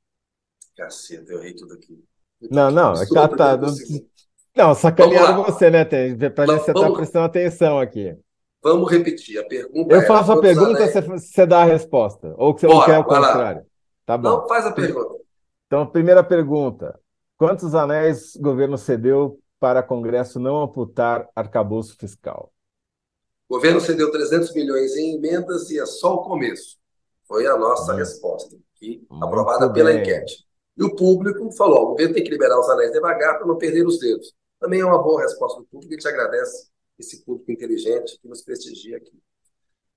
Caceta, 0.80 1.34
eu 1.34 1.40
errei 1.40 1.54
tudo 1.54 1.74
aqui. 1.74 2.02
não, 2.50 2.72
não, 2.72 2.94
é 2.94 3.06
tá, 3.06 3.28
tá, 3.28 3.58
não, 3.58 3.76
não, 4.56 4.74
sacanearam 4.74 5.44
você, 5.44 5.70
né? 5.70 5.84
Para 5.84 6.46
ver 6.46 6.60
se 6.60 6.66
você 6.66 6.72
está 6.72 6.92
prestando 6.92 7.26
atenção 7.26 7.80
aqui. 7.80 8.18
Vamos 8.62 8.90
repetir. 8.90 9.38
A 9.40 9.44
pergunta 9.46 9.94
Eu 9.94 10.02
faço 10.04 10.32
a 10.32 10.40
pergunta, 10.42 10.84
e 10.84 11.02
você 11.02 11.46
dá 11.46 11.62
a 11.62 11.66
resposta. 11.66 12.34
Ou 12.38 12.54
que 12.54 12.62
você 12.62 12.68
Bora, 12.68 12.86
quer 12.86 13.00
o 13.00 13.04
contrário. 13.04 13.62
Lá. 13.62 13.66
Tá 14.06 14.18
bom. 14.18 14.30
Não, 14.30 14.48
faz 14.48 14.66
a 14.66 14.72
pergunta. 14.72 15.16
Então, 15.68 15.86
primeira 15.86 16.24
pergunta: 16.24 17.00
quantos 17.38 17.76
anéis 17.76 18.36
o 18.36 18.42
governo 18.42 18.78
cedeu 18.78 19.40
para 19.60 19.84
Congresso 19.84 20.40
não 20.40 20.62
amputar 20.62 21.28
arcabouço 21.36 21.96
fiscal. 21.98 22.52
O 23.48 23.56
governo 23.56 23.82
cedeu 23.82 24.12
300 24.12 24.54
milhões 24.54 24.96
em 24.96 25.16
emendas 25.16 25.70
e 25.70 25.80
é 25.80 25.86
só 25.86 26.16
o 26.16 26.24
começo. 26.24 26.78
Foi 27.28 27.46
a 27.46 27.58
nossa 27.58 27.94
hum. 27.94 27.98
resposta, 27.98 28.56
aqui, 28.76 29.06
aprovada 29.22 29.68
bem. 29.68 29.74
pela 29.74 29.94
enquete. 29.94 30.49
E 30.80 30.84
o 30.84 30.96
público 30.96 31.52
falou: 31.52 31.84
o 31.84 31.88
governo 31.90 32.14
tem 32.14 32.24
que 32.24 32.30
liberar 32.30 32.58
os 32.58 32.70
anéis 32.70 32.94
devagar 32.94 33.38
para 33.38 33.46
não 33.46 33.58
perder 33.58 33.86
os 33.86 34.00
dedos. 34.00 34.34
Também 34.58 34.80
é 34.80 34.86
uma 34.86 35.04
boa 35.04 35.22
resposta 35.22 35.60
do 35.60 35.68
público. 35.68 35.94
A 35.94 35.98
gente 35.98 36.08
agradece 36.08 36.70
esse 36.98 37.26
público 37.26 37.52
inteligente 37.52 38.18
que 38.22 38.28
nos 38.30 38.42
prestigia 38.42 38.96
aqui. 38.96 39.12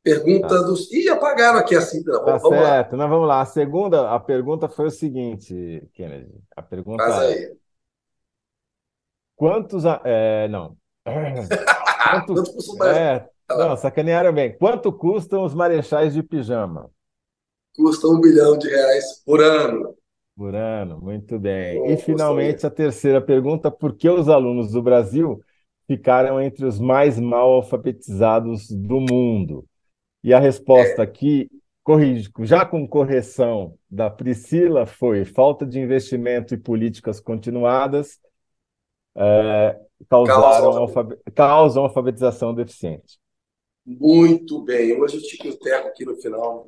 Pergunta 0.02 0.48
tá. 0.48 0.62
dos. 0.62 0.90
Ih, 0.90 1.08
apagaram 1.08 1.60
aqui 1.60 1.76
assim. 1.76 2.02
Não, 2.04 2.24
tá 2.24 2.36
vamos 2.36 2.58
certo, 2.58 2.92
lá. 2.92 2.98
Não, 2.98 3.08
vamos 3.08 3.28
lá. 3.28 3.40
A 3.40 3.46
segunda, 3.46 4.12
a 4.12 4.18
pergunta 4.18 4.68
foi 4.68 4.86
o 4.86 4.90
seguinte, 4.90 5.88
Kennedy. 5.94 6.34
A 6.56 6.62
pergunta 6.62 7.04
Faz 7.04 7.18
aí. 7.20 7.44
É, 7.44 7.52
Quantos. 9.36 9.84
É, 10.04 10.48
não. 10.48 10.76
Quantos, 12.26 12.80
é, 12.84 13.28
não, 13.48 13.76
sacanearam 13.76 14.32
bem. 14.32 14.56
Quanto 14.58 14.92
custam 14.92 15.44
os 15.44 15.54
marechais 15.54 16.14
de 16.14 16.22
pijama? 16.24 16.90
Custa 17.76 18.08
um 18.08 18.20
bilhão 18.20 18.58
de 18.58 18.68
reais 18.68 19.22
por 19.24 19.40
ano. 19.40 19.96
Por 20.36 20.54
ano, 20.54 21.00
muito 21.00 21.38
bem. 21.38 21.78
Bom, 21.78 21.90
e 21.90 21.96
finalmente 21.96 22.66
a 22.66 22.70
terceira 22.70 23.20
pergunta: 23.20 23.70
por 23.70 23.94
que 23.94 24.08
os 24.08 24.28
alunos 24.28 24.72
do 24.72 24.82
Brasil 24.82 25.40
ficaram 25.86 26.40
entre 26.40 26.64
os 26.64 26.80
mais 26.80 27.18
mal 27.18 27.52
alfabetizados 27.52 28.70
do 28.70 29.00
mundo? 29.00 29.66
E 30.24 30.32
a 30.32 30.38
resposta 30.38 31.02
é. 31.02 31.04
aqui, 31.04 31.50
já 32.40 32.64
com 32.64 32.86
correção 32.86 33.74
da 33.90 34.08
Priscila, 34.08 34.86
foi 34.86 35.24
falta 35.24 35.66
de 35.66 35.80
investimento 35.80 36.54
e 36.54 36.58
políticas 36.58 37.20
continuadas 37.20 38.20
é, 39.14 39.78
causaram 40.08 40.86
causam 41.34 41.84
alfabetização 41.84 42.54
deficiente. 42.54 43.18
Muito 43.84 44.62
bem. 44.62 44.98
Hoje 45.00 45.16
eu 45.16 45.22
tive 45.22 45.50
o 45.50 45.58
teco 45.58 45.88
aqui 45.88 46.04
no 46.04 46.16
final. 46.16 46.66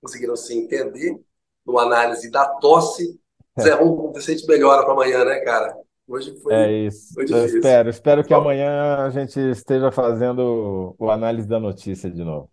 Conseguiram 0.00 0.36
se 0.36 0.56
entender 0.56 1.20
numa 1.66 1.82
análise 1.82 2.30
da 2.30 2.46
tosse. 2.46 3.18
É. 3.56 3.62
Zé, 3.62 3.72
a 3.72 4.20
gente 4.20 4.46
melhora 4.46 4.82
para 4.82 4.92
amanhã, 4.92 5.24
né, 5.24 5.40
cara? 5.40 5.76
Hoje 6.06 6.38
foi. 6.40 6.54
É 6.54 6.72
isso. 6.86 7.14
Foi 7.14 7.24
eu 7.28 7.46
espero. 7.46 7.88
Espero 7.88 8.24
que 8.24 8.34
amanhã 8.34 8.96
a 8.98 9.10
gente 9.10 9.38
esteja 9.38 9.90
fazendo 9.90 10.94
o 10.98 11.10
análise 11.10 11.48
da 11.48 11.58
notícia 11.58 12.10
de 12.10 12.22
novo. 12.22 12.50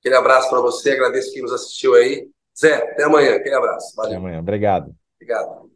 Aquele 0.00 0.16
abraço 0.16 0.48
para 0.48 0.60
você, 0.60 0.92
agradeço 0.92 1.32
quem 1.32 1.42
nos 1.42 1.52
assistiu 1.52 1.94
aí. 1.94 2.28
Zé, 2.58 2.76
até 2.76 3.04
amanhã. 3.04 3.36
Aquele 3.36 3.54
abraço. 3.54 3.94
Valeu. 3.96 4.12
Até 4.12 4.18
amanhã. 4.18 4.40
Obrigado. 4.40 4.94
Obrigado. 5.20 5.75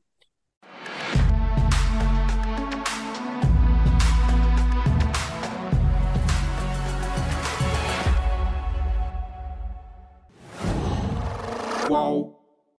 whoa. 11.90 12.39